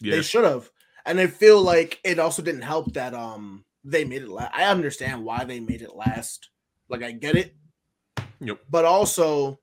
They 0.00 0.22
should 0.22 0.44
have, 0.44 0.70
and 1.06 1.18
I 1.18 1.26
feel 1.26 1.60
like 1.60 1.98
it 2.04 2.18
also 2.20 2.40
didn't 2.42 2.62
help 2.62 2.92
that 2.94 3.14
um 3.14 3.64
they 3.84 4.04
made 4.04 4.22
it 4.22 4.28
last. 4.28 4.52
I 4.54 4.64
understand 4.64 5.24
why 5.24 5.44
they 5.44 5.58
made 5.60 5.82
it 5.82 5.94
last. 5.96 6.50
Like 6.88 7.02
I 7.02 7.10
get 7.12 7.34
it, 7.36 7.54
Yep. 8.40 8.60
but 8.70 8.84
also 8.84 9.58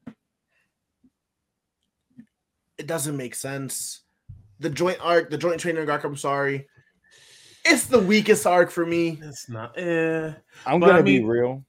it 2.78 2.88
doesn't 2.88 3.16
make 3.18 3.36
sense. 3.36 4.02
The 4.60 4.70
joint 4.70 5.00
arc, 5.02 5.30
the 5.30 5.38
joint 5.38 5.60
training 5.60 5.90
arc. 5.90 6.04
I'm 6.04 6.16
sorry, 6.18 6.68
it's 7.64 7.88
the 7.88 8.00
weakest 8.00 8.46
arc 8.46 8.72
for 8.72 8.86
me. 8.86 9.20
It's 9.22 9.50
not 9.50 9.78
eh. 9.78 10.34
I'm 10.66 10.80
But 10.80 10.88
gonna 10.88 11.04
be 11.04 11.20
mean- 11.20 11.28
real. 11.28 11.64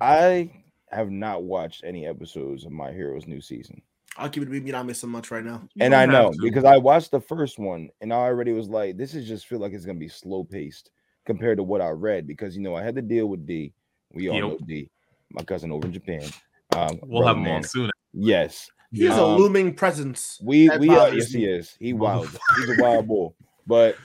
I 0.00 0.50
have 0.90 1.10
not 1.10 1.42
watched 1.44 1.84
any 1.84 2.06
episodes 2.06 2.64
of 2.64 2.72
My 2.72 2.92
Hero's 2.92 3.26
new 3.26 3.40
season. 3.40 3.82
I'll 4.16 4.30
keep 4.30 4.42
it 4.44 4.50
beat. 4.50 4.64
You're 4.64 4.72
not 4.72 4.86
missing 4.86 5.10
much 5.10 5.30
right 5.30 5.44
now. 5.44 5.68
You 5.74 5.84
and 5.84 5.94
I 5.94 6.06
know 6.06 6.30
to. 6.32 6.38
because 6.40 6.64
I 6.64 6.76
watched 6.78 7.10
the 7.10 7.20
first 7.20 7.58
one 7.58 7.90
and 8.00 8.12
I 8.12 8.16
already 8.16 8.52
was 8.52 8.68
like, 8.68 8.96
this 8.96 9.14
is 9.14 9.28
just 9.28 9.46
feel 9.46 9.58
like 9.58 9.72
it's 9.72 9.84
gonna 9.84 9.98
be 9.98 10.08
slow 10.08 10.42
paced 10.44 10.90
compared 11.26 11.58
to 11.58 11.62
what 11.62 11.80
I 11.82 11.90
read 11.90 12.26
because 12.26 12.56
you 12.56 12.62
know 12.62 12.74
I 12.74 12.82
had 12.82 12.94
to 12.94 13.02
deal 13.02 13.26
with 13.26 13.46
D. 13.46 13.72
We 14.12 14.30
all 14.30 14.36
Yep. 14.36 14.42
know 14.44 14.58
D, 14.66 14.88
my 15.32 15.42
cousin 15.42 15.70
over 15.72 15.86
in 15.86 15.92
Japan. 15.92 16.22
Um, 16.74 16.98
We'll 17.02 17.26
have 17.26 17.36
him 17.36 17.46
on 17.48 17.62
soon. 17.64 17.90
Yes, 18.14 18.70
He's 18.92 19.18
a 19.18 19.22
Um, 19.24 19.36
looming 19.36 19.74
presence. 19.74 20.40
we 20.42 20.70
we 20.78 20.88
uh, 20.88 20.96
bothers 20.96 21.14
yes 21.16 21.32
he 21.32 21.44
is. 21.44 21.76
He 21.78 21.92
wild. 21.92 22.30
He's 22.56 22.70
a 22.70 22.76
wild 22.80 23.06
bull. 23.08 23.34
But 23.66 23.98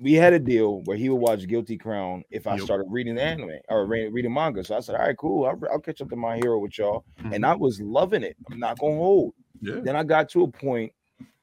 we 0.00 0.14
had 0.14 0.32
a 0.32 0.38
deal 0.38 0.80
where 0.82 0.96
he 0.96 1.08
would 1.08 1.20
watch 1.20 1.46
Guilty 1.46 1.76
Crown 1.78 2.24
if 2.30 2.46
I 2.46 2.54
Yep. 2.56 2.64
started 2.64 2.86
reading 2.88 3.14
the 3.14 3.22
anime 3.22 3.50
or 3.68 3.86
re- 3.86 4.08
reading 4.08 4.32
manga. 4.34 4.64
So 4.64 4.76
I 4.76 4.80
said, 4.80 4.96
all 4.96 5.02
right, 5.06 5.16
cool. 5.16 5.46
I'll, 5.46 5.60
I'll 5.70 5.78
catch 5.80 6.00
up 6.00 6.10
to 6.10 6.16
my 6.16 6.36
hero 6.36 6.58
with 6.58 6.76
y'all. 6.78 7.04
Mhm. 7.22 7.34
And 7.34 7.46
I 7.46 7.54
was 7.54 7.80
loving 7.80 8.22
it. 8.22 8.36
I'm 8.50 8.58
not 8.58 8.78
gonna 8.78 8.94
hold. 8.96 9.34
Yeah. 9.60 9.80
Then 9.82 9.94
I 9.96 10.02
got 10.02 10.28
to 10.30 10.42
a 10.44 10.48
point 10.48 10.92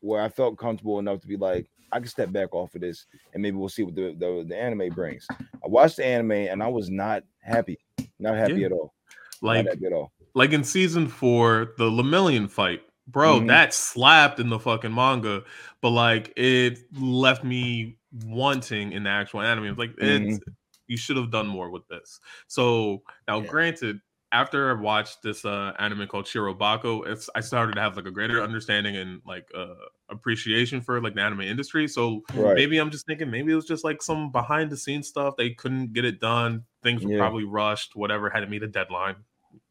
where 0.02 0.22
I 0.22 0.28
felt 0.30 0.58
comfortable 0.58 1.00
enough 1.00 1.22
to 1.22 1.28
be 1.28 1.38
like, 1.38 1.68
I 1.94 2.00
can 2.00 2.08
step 2.08 2.32
back 2.32 2.54
off 2.54 2.74
of 2.76 2.82
this 2.82 3.06
and 3.34 3.42
maybe 3.42 3.58
we'll 3.58 3.70
see 3.70 3.84
what 3.84 3.96
the, 3.96 4.16
the, 4.18 4.46
the 4.48 4.58
anime 4.58 4.90
brings. 4.94 5.26
I 5.32 5.68
watched 5.68 5.98
the 5.98 6.06
anime 6.06 6.32
and 6.32 6.62
I 6.64 6.68
was 6.68 6.90
not 6.90 7.24
happy. 7.42 7.78
Not 8.20 8.36
happy 8.38 8.62
Yeah. 8.62 8.68
at 8.68 8.72
all. 8.74 8.94
Like 9.42 9.66
at 9.66 9.94
all. 9.94 10.12
like 10.34 10.52
in 10.54 10.64
season 10.64 11.08
four, 11.08 11.74
the 11.78 11.90
Lemillion 11.90 12.50
fight, 12.50 12.82
bro, 13.08 13.40
Mhm. 13.40 13.48
that 13.48 13.74
slapped 13.74 14.40
in 14.40 14.50
the 14.50 14.60
fucking 14.60 14.94
manga, 14.94 15.44
but 15.82 15.90
like 15.92 16.32
it 16.38 16.80
left 17.00 17.44
me 17.44 17.98
wanting 18.26 18.92
in 18.92 19.04
the 19.04 19.10
actual 19.10 19.42
anime. 19.42 19.66
It's 19.66 19.80
like 19.80 19.94
it's 19.98 20.40
you 20.88 20.98
should 20.98 21.18
have 21.18 21.32
done 21.32 21.48
more 21.48 21.70
with 21.70 21.88
this. 21.88 22.20
So 22.48 23.02
now, 23.28 23.40
Yeah. 23.40 23.48
granted, 23.48 24.02
after 24.34 24.70
I 24.76 24.80
watched 24.82 25.22
this 25.24 25.44
uh 25.46 25.74
anime 25.80 26.08
called 26.08 26.26
Shirobako, 26.26 27.08
it's 27.08 27.30
I 27.36 27.42
started 27.42 27.76
to 27.76 27.82
have 27.82 27.96
like 27.96 28.06
a 28.06 28.12
greater 28.12 28.42
understanding 28.42 28.96
and 28.98 29.22
like 29.26 29.48
uh 29.56 29.76
appreciation 30.10 30.82
for 30.82 31.02
like 31.02 31.16
the 31.16 31.22
anime 31.22 31.42
industry. 31.42 31.88
So 31.88 32.22
Right. 32.34 32.56
maybe 32.56 32.78
I'm 32.78 32.92
just 32.92 33.06
thinking 33.06 33.30
maybe 33.32 33.52
it 33.52 33.56
was 33.56 33.66
just 33.66 33.84
like 33.84 34.02
some 34.02 34.32
behind 34.32 34.70
the 34.70 34.78
scenes 34.78 35.08
stuff. 35.08 35.36
They 35.38 35.52
couldn't 35.52 35.94
get 35.94 36.04
it 36.06 36.20
done. 36.20 36.64
Things 36.84 37.04
were 37.06 37.12
Yeah. 37.12 37.18
probably 37.20 37.46
rushed, 37.46 37.96
whatever, 37.96 38.30
had 38.30 38.42
to 38.42 38.48
meet 38.48 38.64
a 38.64 38.68
deadline. 38.68 39.16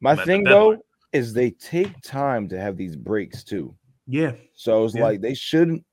My 0.00 0.14
met 0.14 0.26
thing 0.26 0.44
deadline. 0.44 0.76
though 0.76 0.84
is 1.12 1.32
they 1.34 1.50
take 1.50 2.00
time 2.02 2.48
to 2.48 2.58
have 2.60 2.76
these 2.76 2.96
breaks 2.96 3.42
too. 3.44 3.74
Yeah. 4.06 4.32
So 4.54 4.84
it's 4.84 4.94
Yeah. 4.94 5.02
like 5.04 5.20
they 5.20 5.34
shouldn't. 5.34 5.84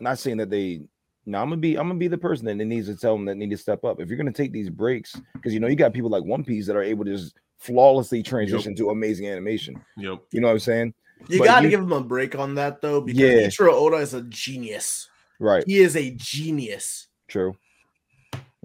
Not 0.00 0.18
saying 0.18 0.38
that 0.38 0.50
they. 0.50 0.80
No, 1.26 1.38
I'm 1.40 1.48
gonna 1.48 1.56
be. 1.56 1.76
I'm 1.76 1.88
gonna 1.88 1.98
be 1.98 2.08
the 2.08 2.18
person 2.18 2.44
that 2.46 2.54
needs 2.56 2.86
to 2.88 2.96
tell 2.96 3.14
them 3.16 3.24
that 3.26 3.36
need 3.36 3.50
to 3.50 3.56
step 3.56 3.84
up. 3.84 4.00
If 4.00 4.08
you're 4.08 4.18
gonna 4.18 4.32
take 4.32 4.52
these 4.52 4.68
breaks, 4.68 5.18
because 5.32 5.54
you 5.54 5.60
know 5.60 5.68
you 5.68 5.76
got 5.76 5.92
people 5.94 6.10
like 6.10 6.24
One 6.24 6.44
Piece 6.44 6.66
that 6.66 6.76
are 6.76 6.82
able 6.82 7.04
to 7.06 7.16
just 7.16 7.36
flawlessly 7.58 8.22
transition 8.22 8.74
to 8.76 8.90
amazing 8.90 9.26
animation. 9.28 9.82
Yep. 9.96 10.18
You 10.32 10.40
know 10.42 10.48
what 10.48 10.54
I'm 10.54 10.58
saying? 10.60 10.94
You 11.28 11.38
But 11.38 11.44
got 11.46 11.58
to 11.60 11.64
you- 11.64 11.70
give 11.70 11.80
him 11.80 11.92
a 11.92 12.02
break 12.02 12.34
on 12.36 12.54
that 12.56 12.82
though, 12.82 13.00
because 13.00 13.18
Yeah. 13.20 13.46
Ichiro 13.46 13.72
Oda 13.72 13.96
is 13.96 14.12
a 14.12 14.22
genius. 14.22 15.08
Right. 15.40 15.64
He 15.66 15.78
is 15.78 15.96
a 15.96 16.10
genius. 16.10 17.06
True. 17.28 17.56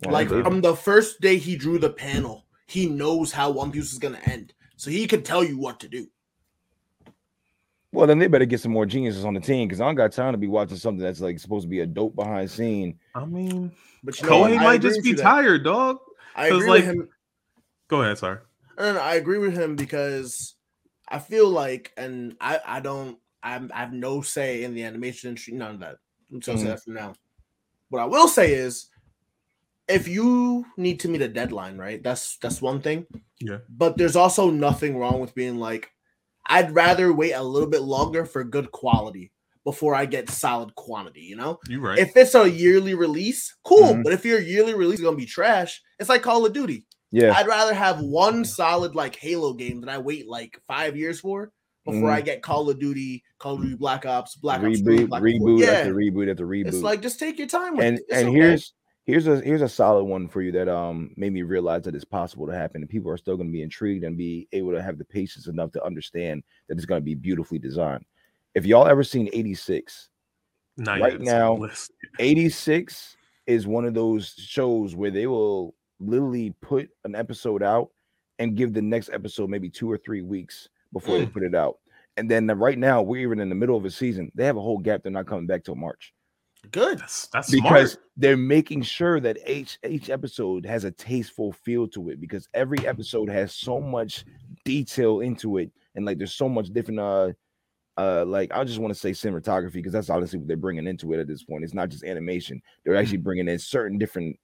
Yeah, 0.04 0.12
like 0.12 0.28
they- 0.30 0.42
from 0.44 0.60
the 0.62 0.76
first 0.76 1.22
day 1.22 1.38
he 1.38 1.56
drew 1.56 1.80
the 1.80 1.90
panel, 1.92 2.46
he 2.68 2.88
knows 2.88 3.32
how 3.32 3.52
One 3.52 3.72
Piece 3.72 3.94
is 3.94 4.00
gonna 4.00 4.20
end, 4.26 4.54
so 4.76 4.92
he 4.92 5.08
can 5.08 5.24
tell 5.24 5.44
you 5.44 5.58
what 5.58 5.80
to 5.80 5.88
do. 5.88 6.08
Well, 7.92 8.08
then 8.08 8.20
they 8.20 8.28
better 8.28 8.46
get 8.46 8.60
some 8.60 8.72
more 8.72 8.86
geniuses 8.86 9.26
on 9.26 9.34
the 9.34 9.40
team 9.40 9.68
because 9.68 9.82
I 9.82 9.86
don't 9.86 9.96
got 9.96 10.12
time 10.12 10.34
to 10.34 10.38
be 10.38 10.48
watching 10.48 10.78
something 10.78 11.02
that's 11.04 11.22
like 11.22 11.40
supposed 11.40 11.64
to 11.64 11.70
be 11.70 11.80
a 11.80 11.86
dope 11.86 12.16
behind 12.16 12.50
scene. 12.52 13.00
I 13.16 13.26
mean, 13.26 13.72
But 14.04 14.20
you 14.22 14.30
know, 14.30 14.40
what? 14.40 14.52
Koei 14.52 14.58
I 14.60 14.64
might 14.64 14.82
just 14.82 15.04
be 15.04 15.10
you 15.10 15.16
that- 15.16 15.24
tired, 15.24 15.64
dog. 15.64 15.98
I 16.36 16.48
agree 16.48 16.70
like- 16.70 16.86
with 16.86 16.96
him. 16.96 17.10
Go 17.88 18.02
ahead, 18.02 18.18
sorry. 18.20 18.38
And 18.78 18.98
I 18.98 19.16
agree 19.16 19.40
with 19.40 19.58
him 19.58 19.76
because 19.76 20.56
I 21.10 21.20
feel 21.20 21.50
like, 21.50 21.92
and 21.98 22.36
I, 22.40 22.60
I 22.66 22.80
don't, 22.80 23.18
I'm, 23.42 23.72
I 23.74 23.80
have 23.80 23.92
no 23.94 24.22
say 24.22 24.64
in 24.64 24.74
the 24.76 24.84
animation 24.84 25.30
industry. 25.30 25.54
None 25.54 25.76
of 25.76 25.80
that. 25.82 25.96
I'm 26.32 26.40
just 26.40 26.48
gonna 26.48 26.60
say 26.60 26.66
that 26.68 26.84
for 26.84 26.92
now. 26.92 27.14
What 27.90 28.02
I 28.02 28.06
will 28.06 28.28
say 28.28 28.54
is, 28.54 28.88
if 29.88 30.08
you 30.08 30.66
need 30.78 31.00
to 31.00 31.08
meet 31.10 31.24
a 31.24 31.28
deadline, 31.28 31.78
right? 31.78 32.04
That's 32.04 32.38
that's 32.38 32.62
one 32.62 32.80
thing. 32.82 33.08
Yeah. 33.42 33.58
But 33.68 33.98
there's 33.98 34.16
also 34.16 34.52
nothing 34.52 34.98
wrong 34.98 35.20
with 35.20 35.34
being 35.34 35.58
like, 35.58 35.90
I'd 36.50 36.74
rather 36.76 37.14
wait 37.14 37.34
a 37.34 37.44
little 37.44 37.70
bit 37.70 37.82
longer 37.82 38.26
for 38.26 38.44
good 38.44 38.72
quality 38.72 39.32
before 39.64 39.94
I 39.94 40.06
get 40.06 40.30
solid 40.30 40.74
quantity. 40.76 41.22
You 41.22 41.36
know, 41.36 41.60
You 41.68 41.80
right. 41.80 42.00
if 42.00 42.16
it's 42.18 42.34
a 42.36 42.50
yearly 42.50 42.96
release, 42.96 43.56
cool. 43.64 43.94
Mhm. 43.94 44.04
But 44.04 44.14
if 44.14 44.26
your 44.26 44.40
yearly 44.42 44.74
release 44.74 45.00
is 45.00 45.06
gonna 45.06 45.16
be 45.18 45.26
trash, 45.26 45.82
it's 46.00 46.10
like 46.10 46.22
Call 46.24 46.46
of 46.46 46.54
Duty. 46.54 46.86
Yeah. 47.12 47.34
I'd 47.36 47.48
rather 47.48 47.74
have 47.74 48.00
one 48.02 48.44
solid 48.46 48.96
like 48.96 49.16
Halo 49.16 49.54
game 49.54 49.80
than 49.82 49.90
I 49.90 49.98
wait 50.00 50.28
like 50.28 50.60
five 50.68 50.96
years 50.98 51.20
for 51.20 51.52
before 51.86 52.10
Mhm. 52.10 52.14
I 52.14 52.22
get 52.22 52.42
Call 52.42 52.70
of 52.70 52.80
Duty, 52.80 53.24
Call 53.40 53.56
of 53.56 53.62
Duty 53.64 53.76
Black 53.76 54.06
Ops, 54.06 54.36
Black 54.36 54.64
Ops 54.64 54.82
3, 54.82 54.98
reboot, 55.00 55.10
Black 55.10 55.22
Ops 55.24 55.32
4. 55.38 55.48
reboot 55.50 55.60
Yeah, 55.62 55.68
after 55.72 55.94
reboot 55.96 56.32
after 56.32 56.48
reboot. 56.48 56.68
it's 56.68 56.78
like 56.78 57.02
just 57.02 57.20
take 57.20 57.38
your 57.38 57.48
time 57.48 57.76
with 57.78 57.86
and 57.86 57.98
it. 57.98 58.06
It's 58.10 58.18
and 58.20 58.28
okay. 58.30 58.38
here's 58.38 58.74
here's 59.10 59.28
a 59.28 59.42
here's 59.42 59.62
a 59.62 59.70
solid 59.70 60.04
one 60.04 60.28
for 60.28 60.42
you 60.42 60.52
that 60.52 60.68
um 60.70 61.12
made 61.18 61.34
me 61.34 61.42
realize 61.42 61.84
that 61.84 61.96
it's 61.96 62.06
possible 62.06 62.46
to 62.48 62.54
happen 62.54 62.82
and 62.82 62.90
people 62.90 63.12
are 63.12 63.18
still 63.18 63.36
going 63.36 63.48
to 63.48 63.54
be 63.54 63.62
intrigued 63.62 64.04
and 64.04 64.16
be 64.18 64.48
able 64.52 64.72
to 64.72 64.82
have 64.82 64.98
the 64.98 65.06
patience 65.06 65.48
enough 65.48 65.72
to 65.72 65.84
understand 65.84 66.44
that 66.68 66.76
it's 66.78 66.86
going 66.86 67.02
to 67.02 67.06
be 67.06 67.16
beautifully 67.16 67.60
designed. 67.60 68.06
If 68.56 68.66
y'all 68.66 68.88
ever 68.88 69.04
seen 69.04 69.30
86 69.34 70.10
Not 70.78 71.00
right 71.02 71.20
now- 71.20 71.58
86 72.20 73.18
is 73.48 73.66
one 73.68 73.86
of 73.86 73.94
those 73.94 74.34
shows 74.38 74.96
where 74.96 75.12
they 75.12 75.28
will 75.28 75.74
literally 76.00 76.54
put 76.62 76.90
an 77.04 77.16
episode 77.16 77.64
out 77.64 77.90
and 78.38 78.56
give 78.56 78.74
the 78.74 78.82
next 78.82 79.10
episode 79.12 79.50
maybe 79.50 79.70
two 79.70 79.92
or 79.92 79.98
three 79.98 80.22
weeks 80.22 80.70
before 80.94 81.18
they 81.18 81.26
Mm. 81.26 81.34
put 81.34 81.44
it 81.44 81.56
out. 81.56 81.78
And 82.18 82.30
then 82.30 82.48
right 82.48 82.78
now 82.78 83.02
we're 83.02 83.22
even 83.22 83.40
in 83.40 83.50
the 83.50 83.56
middle 83.56 83.78
of 83.78 83.86
a 83.86 83.92
season 83.92 84.32
they 84.36 84.46
have 84.46 84.58
a 84.58 84.62
whole 84.62 84.78
gap 84.78 85.04
they're 85.04 85.12
not 85.12 85.26
coming 85.28 85.48
back 85.48 85.64
till 85.64 85.76
march 85.76 86.14
good. 86.72 87.00
That's 87.00 87.28
that's 87.28 87.52
because 87.52 87.94
smart. 87.94 88.06
they're 88.18 88.38
making 88.38 88.84
sure 88.84 89.20
that 89.20 89.38
each 89.48 89.80
each 89.88 90.10
episode 90.10 90.66
has 90.66 90.84
a 90.84 90.92
tasteful 90.92 91.52
feel 91.52 91.88
to 91.90 92.10
it 92.10 92.20
because 92.20 92.48
every 92.54 92.86
episode 92.88 93.30
has 93.30 93.54
so 93.54 93.80
much 93.80 94.26
detail 94.66 95.22
into 95.22 95.58
it 95.58 95.72
and 95.96 96.06
like 96.06 96.18
there's 96.18 96.36
so 96.36 96.50
much 96.50 96.68
different 96.74 97.00
uh 97.00 97.32
uh 97.98 98.26
like 98.26 98.52
I 98.54 98.64
just 98.64 98.80
want 98.80 98.94
to 98.94 99.00
say 99.00 99.12
cinematography 99.12 99.74
because 99.74 99.94
that's 99.94 100.10
honestly 100.10 100.40
what 100.40 100.48
they're 100.48 100.58
bringing 100.58 100.88
into 100.88 101.14
it 101.14 101.20
at 101.20 101.28
this 101.28 101.44
point. 101.44 101.64
It's 101.64 101.74
not 101.74 101.90
just 101.90 102.04
animation. 102.04 102.62
They're 102.84 102.96
actually 102.96 103.18
bringing 103.18 103.48
in 103.48 103.60
certain 103.60 103.98
different 103.98 104.38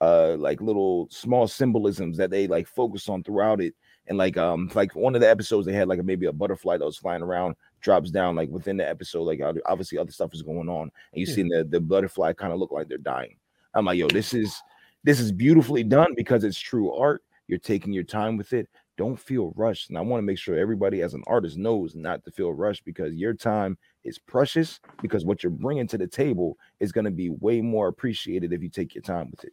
uh 0.00 0.36
like 0.38 0.60
little 0.60 1.08
small 1.10 1.48
symbolisms 1.48 2.16
that 2.16 2.30
they 2.30 2.46
like 2.46 2.66
focus 2.66 3.08
on 3.08 3.22
throughout 3.22 3.60
it. 3.60 3.74
And 4.08 4.18
like 4.18 4.36
um 4.36 4.70
like 4.74 4.94
one 4.94 5.14
of 5.14 5.20
the 5.20 5.28
episodes 5.28 5.66
they 5.66 5.72
had 5.72 5.88
like 5.88 6.04
maybe 6.04 6.26
a 6.26 6.32
butterfly 6.32 6.76
that 6.76 6.84
was 6.84 6.96
flying 6.98 7.22
around 7.22 7.56
drops 7.80 8.10
down 8.10 8.36
like 8.36 8.48
within 8.50 8.76
the 8.76 8.88
episode 8.88 9.22
like 9.22 9.40
obviously 9.66 9.98
other 9.98 10.12
stuff 10.12 10.34
is 10.34 10.42
going 10.42 10.68
on. 10.68 10.82
And 10.82 10.90
you 11.20 11.26
Yeah. 11.26 11.34
see 11.34 11.42
the 11.42 11.66
the 11.68 11.80
butterfly 11.80 12.32
kind 12.34 12.52
of 12.52 12.58
look 12.58 12.72
like 12.72 12.88
they're 12.88 12.98
dying. 12.98 13.36
I'm 13.74 13.84
like 13.86 13.98
yo 13.98 14.08
this 14.08 14.34
is 14.34 14.60
this 15.04 15.20
is 15.20 15.32
beautifully 15.32 15.82
done 15.84 16.14
because 16.16 16.44
it's 16.44 16.58
true 16.58 16.92
art. 16.92 17.22
You're 17.48 17.58
taking 17.58 17.92
your 17.92 18.04
time 18.04 18.36
with 18.36 18.52
it. 18.52 18.68
Don't 18.96 19.18
feel 19.18 19.52
rushed. 19.56 19.88
And 19.88 19.98
i 19.98 20.00
want 20.00 20.18
to 20.20 20.26
make 20.26 20.38
sure 20.38 20.58
everybody 20.58 21.02
as 21.02 21.14
an 21.14 21.22
artist 21.26 21.56
knows 21.58 21.94
not 21.94 22.24
to 22.24 22.30
feel 22.30 22.52
rushed 22.52 22.84
because 22.84 23.14
your 23.14 23.34
time 23.34 23.76
is 24.04 24.18
precious 24.18 24.80
because 25.02 25.24
what 25.24 25.42
you're 25.42 25.50
bringing 25.50 25.86
to 25.88 25.98
the 25.98 26.06
table 26.06 26.56
is 26.80 26.92
going 26.92 27.04
to 27.04 27.10
be 27.10 27.28
way 27.28 27.60
more 27.60 27.88
appreciated 27.88 28.52
if 28.52 28.62
you 28.62 28.68
take 28.68 28.94
your 28.94 29.02
time 29.02 29.30
with 29.30 29.44
it 29.44 29.52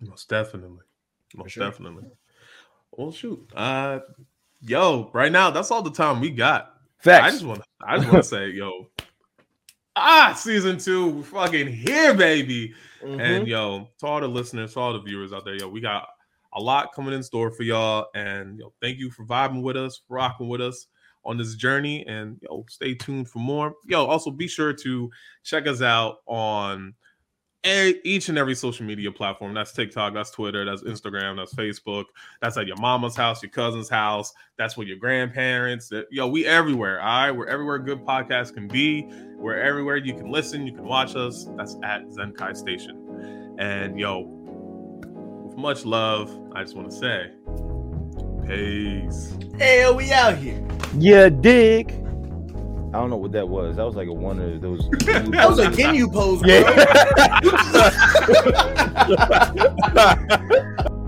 Most 0.00 0.28
definitely. 0.28 0.84
Most 1.34 1.52
sure. 1.52 1.64
definitely. 1.64 2.04
Well, 2.92 3.12
shoot. 3.12 3.50
Uh, 3.54 4.00
yo, 4.60 5.10
right 5.12 5.32
now 5.32 5.50
that's 5.50 5.70
all 5.70 5.82
the 5.82 5.90
time 5.90 6.20
we 6.20 6.30
got. 6.30 6.74
Facts. 6.98 7.26
I 7.26 7.30
just 7.30 7.44
want 7.44 7.60
to. 7.60 7.66
I 7.86 7.96
just 7.98 8.10
want 8.10 8.24
to 8.24 8.28
say, 8.28 8.48
yo, 8.50 8.88
ah, 9.96 10.32
season 10.36 10.78
two, 10.78 11.08
we're 11.08 11.22
fucking 11.22 11.72
here, 11.72 12.14
baby. 12.14 12.74
Mhm. 13.02 13.20
And 13.20 13.46
yo, 13.46 13.90
to 13.98 14.06
all 14.06 14.20
the 14.20 14.28
listeners, 14.28 14.74
to 14.74 14.80
all 14.80 14.92
the 14.92 15.00
viewers 15.00 15.32
out 15.32 15.44
there, 15.44 15.56
yo, 15.56 15.68
we 15.68 15.80
got 15.80 16.08
a 16.54 16.60
lot 16.60 16.92
coming 16.94 17.12
in 17.14 17.22
store 17.22 17.50
for 17.50 17.64
y'all. 17.64 18.06
And 18.14 18.58
yo, 18.58 18.72
thank 18.80 18.98
you 18.98 19.10
for 19.10 19.26
vibing 19.26 19.62
with 19.62 19.76
us, 19.76 20.00
rocking 20.08 20.48
with 20.48 20.60
us 20.60 20.86
on 21.24 21.36
this 21.36 21.56
journey. 21.56 22.06
And 22.06 22.38
yo, 22.42 22.64
stay 22.68 22.94
tuned 22.94 23.28
for 23.28 23.40
more. 23.40 23.74
Yo, 23.86 24.06
also 24.06 24.30
be 24.30 24.48
sure 24.48 24.72
to 24.72 25.10
check 25.42 25.66
us 25.66 25.82
out 25.82 26.18
on 26.26 26.94
e- 27.64 28.00
each 28.04 28.28
and 28.28 28.38
every 28.38 28.54
social 28.54 28.84
media 28.86 29.10
platform. 29.10 29.54
That's 29.54 29.72
TikTok, 29.72 30.14
that's 30.14 30.30
Twitter, 30.30 30.64
that's 30.64 30.82
Instagram, 30.82 31.36
that's 31.36 31.54
Facebook. 31.54 32.04
That's 32.40 32.56
at 32.56 32.66
your 32.66 32.76
mama's 32.76 33.16
house, 33.16 33.42
your 33.42 33.50
cousin's 33.50 33.88
house. 33.88 34.32
That's 34.58 34.76
with 34.76 34.88
your 34.88 34.98
grandparents. 34.98 35.88
That- 35.88 36.06
Yo, 36.10 36.26
we 36.28 36.46
everywhere. 36.46 37.00
All 37.00 37.06
right, 37.22 37.30
we're 37.30 37.46
everywhere 37.46 37.78
good 37.78 38.04
podcasts 38.04 38.52
can 38.54 38.68
be. 38.68 39.06
We're 39.36 39.58
everywhere 39.58 39.96
you 39.96 40.14
can 40.14 40.30
listen, 40.30 40.66
you 40.66 40.72
can 40.72 40.84
watch 40.84 41.16
us. 41.16 41.46
That's 41.56 41.76
at 41.82 42.04
Zenkai 42.06 42.56
Station. 42.56 43.56
And 43.58 43.98
yo, 43.98 44.20
with 45.46 45.56
much 45.56 45.84
love, 45.84 46.30
I 46.54 46.62
just 46.62 46.76
want 46.76 46.90
to 46.90 46.96
say, 46.96 47.30
peace. 48.46 49.36
Hey, 49.58 49.90
we 49.92 50.12
out 50.12 50.36
here. 50.38 50.60
yeah 50.98 51.28
dig 51.28 51.92
i 52.94 52.98
don't 52.98 53.10
know 53.10 53.16
what 53.16 53.32
that 53.32 53.48
was 53.48 53.74
that 53.76 53.84
was 53.84 53.96
like 53.96 54.06
a 54.08 54.12
one 54.12 54.38
of 54.38 54.60
those 54.60 54.88
That 55.04 55.46
was 55.48 55.58
a 55.58 55.66
Ginyu 55.66 56.12
pose, 56.12 56.40
bro. 56.40 56.48
yeah 56.48 56.64